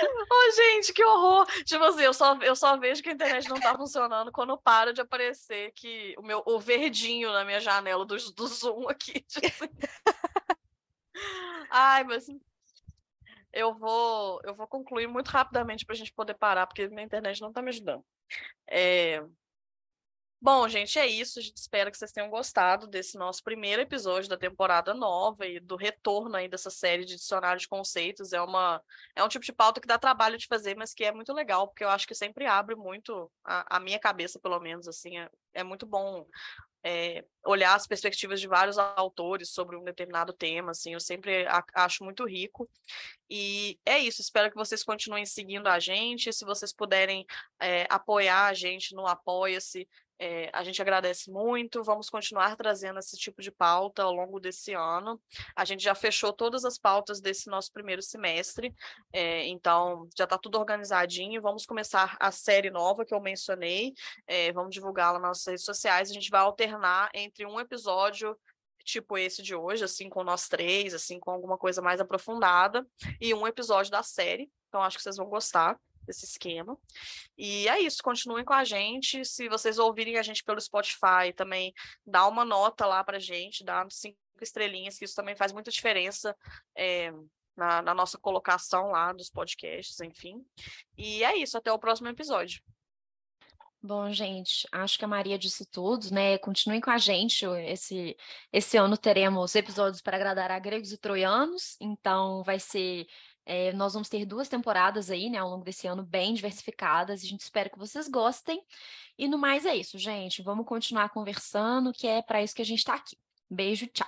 oh, 0.32 0.52
gente, 0.56 0.94
que 0.94 1.04
horror! 1.04 1.46
Tipo 1.64 1.84
assim, 1.84 2.04
eu 2.04 2.14
só, 2.14 2.36
eu 2.38 2.56
só 2.56 2.78
vejo 2.78 3.02
que 3.02 3.10
a 3.10 3.14
internet 3.14 3.50
não 3.50 3.60
tá 3.60 3.76
funcionando 3.76 4.32
quando 4.32 4.58
para 4.58 4.94
de 4.94 5.02
aparecer 5.02 5.72
que 5.74 6.16
o 6.18 6.22
meu 6.22 6.42
o 6.46 6.60
verdinho 6.60 7.32
na 7.32 7.46
minha 7.46 7.60
janela 7.60 8.06
do, 8.06 8.16
do 8.16 8.48
Zoom 8.48 8.90
aqui. 8.90 9.22
Tipo 9.28 9.48
assim. 9.48 9.70
Ai, 11.70 12.04
mas 12.04 12.26
eu 13.54 13.74
vou, 13.74 14.40
eu 14.44 14.56
vou 14.56 14.68
concluir 14.68 15.08
muito 15.08 15.30
rapidamente 15.30 15.86
para 15.86 15.94
a 15.94 15.98
gente 15.98 16.14
poder 16.14 16.34
parar, 16.36 16.66
porque 16.68 16.88
minha 16.88 17.04
internet 17.04 17.42
não 17.42 17.50
está 17.50 17.62
me 17.62 17.70
ajudando. 17.70 18.04
É, 18.68 19.24
Bom, 20.44 20.68
gente, 20.68 20.98
é 20.98 21.06
isso. 21.06 21.38
A 21.38 21.42
gente 21.42 21.58
espera 21.58 21.92
que 21.92 21.98
vocês 21.98 22.12
tenham 22.12 22.28
gostado 22.28 22.88
desse 22.88 23.16
nosso 23.16 23.44
primeiro 23.44 23.80
episódio 23.80 24.28
da 24.28 24.36
temporada 24.36 24.92
nova 24.92 25.46
e 25.46 25.60
do 25.60 25.76
retorno 25.76 26.36
aí 26.36 26.48
dessa 26.48 26.72
série 26.72 27.06
de 27.06 27.16
dicionário 27.16 27.60
de 27.60 27.68
conceitos. 27.68 28.34
É, 28.34 28.42
uma, 28.42 28.82
é 29.16 29.24
um 29.24 29.28
tipo 29.28 29.46
de 29.46 29.54
pauta 29.54 29.80
que 29.80 29.88
dá 29.88 30.00
trabalho 30.00 30.40
de 30.40 30.48
fazer, 30.48 30.76
mas 30.76 30.96
que 30.96 31.04
é 31.04 31.12
muito 31.12 31.32
legal, 31.32 31.68
porque 31.68 31.84
eu 31.84 31.90
acho 31.90 32.08
que 32.08 32.16
sempre 32.16 32.48
abre 32.48 32.76
muito 32.76 33.32
a, 33.46 33.78
a 33.78 33.80
minha 33.80 34.00
cabeça, 34.00 34.40
pelo 34.40 34.60
menos, 34.60 34.88
assim. 34.88 35.20
É, 35.20 35.30
é 35.54 35.64
muito 35.64 35.86
bom 35.86 36.26
é, 36.84 37.24
olhar 37.46 37.76
as 37.76 37.86
perspectivas 37.86 38.42
de 38.42 38.48
vários 38.48 38.78
autores 38.78 39.52
sobre 39.52 39.78
um 39.78 39.84
determinado 39.84 40.34
tema, 40.34 40.72
assim, 40.72 40.94
eu 40.94 41.00
sempre 41.00 41.46
a, 41.48 41.64
acho 41.76 42.04
muito 42.04 42.26
rico. 42.26 42.68
E 43.30 43.80
é 43.86 44.00
isso, 44.00 44.22
espero 44.22 44.50
que 44.50 44.58
vocês 44.58 44.84
continuem 44.84 45.26
seguindo 45.26 45.68
a 45.68 45.80
gente, 45.80 46.34
se 46.34 46.44
vocês 46.44 46.74
puderem 46.74 47.26
é, 47.60 47.86
apoiar 47.90 48.48
a 48.48 48.54
gente 48.54 48.96
no 48.96 49.06
Apoia-se, 49.06 49.88
é, 50.24 50.52
a 50.54 50.64
gente 50.64 50.80
agradece 50.80 51.32
muito, 51.32 51.84
vamos 51.84 52.08
continuar 52.08 52.56
trazendo 52.56 53.00
esse 53.00 53.18
tipo 53.18 53.42
de 53.42 53.50
pauta 53.50 54.04
ao 54.04 54.14
longo 54.14 54.40
desse 54.40 54.72
ano. 54.72 55.20
A 55.56 55.66
gente 55.66 55.84
já 55.84 55.96
fechou 55.96 56.32
todas 56.32 56.64
as 56.64 56.78
pautas 56.78 57.20
desse 57.20 57.50
nosso 57.50 57.72
primeiro 57.74 58.04
semestre, 58.04 58.72
é, 59.12 59.48
então 59.48 60.08
já 60.16 60.26
está 60.26 60.38
tudo 60.38 60.60
organizadinho. 60.60 61.42
Vamos 61.42 61.66
começar 61.66 62.16
a 62.20 62.32
série 62.32 62.70
nova 62.70 63.04
que 63.04 63.16
eu 63.16 63.20
mencionei, 63.20 63.96
é, 64.28 64.52
vamos 64.52 64.76
divulgá-la 64.76 65.18
nas 65.18 65.30
nossas 65.30 65.48
redes 65.48 65.66
sociais. 65.66 66.12
A 66.12 66.14
gente 66.14 66.30
vai 66.30 66.42
alternar 66.42 67.10
entre 67.16 67.44
um 67.48 67.60
episódio 67.60 68.38
tipo 68.84 69.18
esse 69.18 69.42
de 69.42 69.56
hoje, 69.56 69.84
assim, 69.84 70.08
com 70.08 70.24
nós 70.24 70.48
três, 70.48 70.94
assim, 70.94 71.20
com 71.20 71.32
alguma 71.32 71.58
coisa 71.58 71.82
mais 71.82 72.00
aprofundada, 72.00 72.86
e 73.20 73.34
um 73.34 73.48
episódio 73.48 73.92
da 73.92 74.04
série. 74.04 74.52
Então, 74.68 74.84
acho 74.84 74.98
que 74.98 75.04
vocês 75.04 75.18
vão 75.18 75.28
gostar 75.28 75.80
desse 76.12 76.26
esquema. 76.26 76.78
E 77.38 77.68
é 77.68 77.80
isso, 77.80 78.04
continuem 78.04 78.44
com 78.44 78.54
a 78.54 78.64
gente. 78.64 79.24
Se 79.26 79.48
vocês 79.48 79.80
ouvirem 79.80 80.18
a 80.18 80.24
gente 80.24 80.44
pelo 80.44 80.60
Spotify, 80.60 81.34
também 81.36 81.74
dá 82.06 82.28
uma 82.28 82.44
nota 82.44 82.86
lá 82.86 83.04
pra 83.04 83.20
gente, 83.20 83.64
dá 83.64 83.86
cinco 83.90 84.18
estrelinhas, 84.42 84.98
que 84.98 85.06
isso 85.06 85.16
também 85.16 85.36
faz 85.36 85.52
muita 85.52 85.72
diferença. 85.72 86.36
É, 86.76 87.12
na, 87.56 87.82
na 87.82 87.94
nossa 87.94 88.18
colocação 88.18 88.92
lá 88.92 89.12
dos 89.12 89.30
podcasts, 89.30 90.00
enfim. 90.00 90.44
E 90.98 91.24
é 91.24 91.38
isso, 91.38 91.58
até 91.58 91.72
o 91.72 91.78
próximo 91.78 92.08
episódio. 92.08 92.62
Bom, 93.84 94.12
gente, 94.12 94.68
acho 94.72 94.98
que 94.98 95.06
a 95.06 95.08
Maria 95.08 95.40
disse 95.40 95.66
tudo, 95.66 96.14
né? 96.14 96.38
Continuem 96.38 96.80
com 96.80 96.92
a 96.92 97.00
gente. 97.00 97.46
Esse, 97.66 98.16
esse 98.54 98.78
ano 98.78 98.96
teremos 98.96 99.56
episódios 99.56 100.04
para 100.04 100.18
agradar 100.18 100.52
a 100.52 100.60
gregos 100.60 100.92
e 100.92 100.98
troianos, 100.98 101.78
então 101.80 102.44
vai 102.44 102.60
ser. 102.60 103.08
É, 103.54 103.74
nós 103.74 103.92
vamos 103.92 104.08
ter 104.08 104.26
duas 104.26 104.48
temporadas 104.48 105.12
aí, 105.12 105.30
né, 105.30 105.38
ao 105.38 105.50
longo 105.50 105.66
desse 105.66 105.86
ano, 105.86 106.04
bem 106.04 106.34
diversificadas. 106.34 107.22
A 107.22 107.28
gente 107.28 107.42
espera 107.42 107.70
que 107.70 107.78
vocês 107.78 108.08
gostem. 108.08 108.66
E 109.18 109.28
no 109.28 109.38
mais 109.38 109.66
é 109.66 109.76
isso, 109.76 109.98
gente. 109.98 110.42
Vamos 110.42 110.66
continuar 110.66 111.10
conversando, 111.10 111.92
que 111.92 112.08
é 112.08 112.22
para 112.22 112.42
isso 112.42 112.56
que 112.56 112.62
a 112.62 112.66
gente 112.66 112.80
está 112.80 112.94
aqui. 112.94 113.18
Beijo, 113.50 113.88
tchau. 113.88 114.08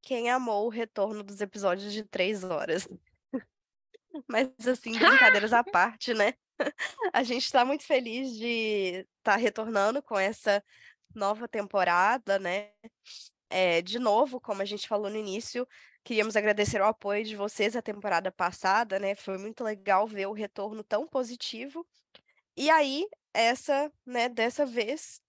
Quem 0.00 0.30
amou 0.30 0.64
o 0.64 0.70
retorno 0.70 1.22
dos 1.22 1.42
episódios 1.42 1.92
de 1.92 2.04
três 2.04 2.42
horas? 2.42 2.88
Mas 4.26 4.48
assim, 4.66 4.92
brincadeiras 4.98 5.52
à 5.52 5.62
parte, 5.62 6.14
né? 6.14 6.32
A 7.12 7.22
gente 7.22 7.44
está 7.44 7.66
muito 7.66 7.84
feliz 7.84 8.34
de 8.34 9.04
estar 9.18 9.32
tá 9.32 9.36
retornando 9.36 10.02
com 10.02 10.18
essa 10.18 10.64
nova 11.14 11.46
temporada, 11.46 12.38
né? 12.38 12.70
É, 13.50 13.82
de 13.82 13.98
novo, 13.98 14.40
como 14.40 14.62
a 14.62 14.64
gente 14.64 14.88
falou 14.88 15.10
no 15.10 15.16
início, 15.16 15.66
queríamos 16.08 16.36
agradecer 16.36 16.80
o 16.80 16.86
apoio 16.86 17.22
de 17.22 17.36
vocês 17.36 17.76
a 17.76 17.82
temporada 17.82 18.32
passada, 18.32 18.98
né? 18.98 19.14
Foi 19.14 19.36
muito 19.36 19.62
legal 19.62 20.06
ver 20.06 20.26
o 20.26 20.32
retorno 20.32 20.82
tão 20.82 21.06
positivo. 21.06 21.86
E 22.56 22.70
aí, 22.70 23.06
essa, 23.34 23.92
né, 24.06 24.26
dessa 24.26 24.64
vez, 24.64 25.20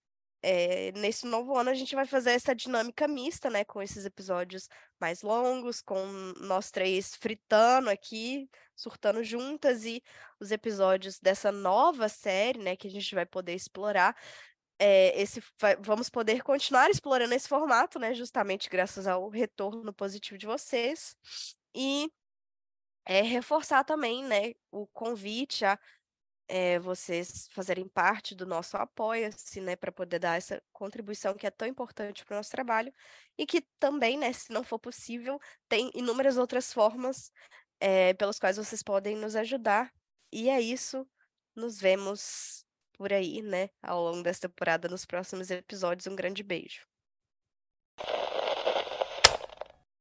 é, 0.42 0.94
nesse 0.94 1.26
novo 1.28 1.54
ano 1.58 1.70
a 1.70 1.74
gente 1.74 1.94
vai 1.96 2.06
fazer 2.06 2.32
essa 2.32 2.56
dinâmica 2.56 3.10
mista, 3.10 3.50
né, 3.50 3.66
com 3.66 3.82
esses 3.82 4.06
episódios 4.06 4.70
mais 5.02 5.22
longos, 5.22 5.82
com 5.82 6.02
nós 6.40 6.72
três 6.72 7.14
fritando 7.14 7.90
aqui, 7.90 8.50
surtando 8.74 9.22
juntas, 9.22 9.84
e 9.84 10.02
os 10.40 10.50
episódios 10.50 11.20
dessa 11.20 11.52
nova 11.52 12.08
série, 12.08 12.60
né, 12.60 12.78
que 12.78 12.88
a 12.88 12.92
gente 12.92 13.14
vai 13.14 13.26
poder 13.26 13.54
explorar. 13.54 14.16
É, 14.80 15.22
esse, 15.22 15.44
vamos 15.82 16.10
poder 16.10 16.42
continuar 16.42 16.90
explorando 16.90 17.34
esse 17.34 17.50
formato, 17.50 18.00
né, 18.00 18.14
justamente 18.14 18.70
graças 18.70 19.06
ao 19.08 19.28
retorno 19.30 19.94
positivo 19.94 20.38
de 20.38 20.46
vocês. 20.46 21.18
E 21.76 22.10
é, 23.06 23.22
reforçar 23.22 23.84
também, 23.84 24.24
né, 24.24 24.54
o 24.72 24.88
convite 24.88 25.66
a 25.66 25.78
é, 26.50 26.80
vocês 26.80 27.48
fazerem 27.52 27.88
parte 27.88 28.34
do 28.34 28.46
nosso 28.46 28.76
Apoia-se, 28.76 29.62
né, 29.62 29.76
para 29.76 29.92
poder 29.92 30.18
dar 30.20 30.36
essa 30.36 30.62
contribuição 30.74 31.36
que 31.36 31.46
é 31.46 31.52
tão 31.52 31.68
importante 31.68 32.26
para 32.26 32.34
o 32.36 32.38
nosso 32.38 32.50
trabalho 32.50 32.92
e 33.38 33.46
que 33.46 33.62
também, 33.80 34.18
né, 34.18 34.34
se 34.34 34.52
não 34.52 34.64
for 34.64 34.80
possível, 34.80 35.40
tem 35.70 35.92
inúmeras 35.94 36.38
outras 36.38 36.74
formas 36.74 37.32
é, 37.80 38.14
pelas 38.16 38.40
quais 38.40 38.58
vocês 38.58 38.82
podem 38.82 39.16
nos 39.16 39.36
ajudar. 39.36 39.94
E 40.32 40.50
é 40.50 40.60
isso. 40.60 41.08
Nos 41.56 41.80
vemos 41.80 42.66
por 43.00 43.14
aí, 43.14 43.42
né, 43.42 43.70
ao 43.84 44.04
longo 44.04 44.24
dessa 44.24 44.42
temporada, 44.50 44.90
nos 44.90 45.06
próximos 45.08 45.52
episódios. 45.52 46.08
Um 46.08 46.16
grande 46.18 46.44
beijo. 46.44 46.82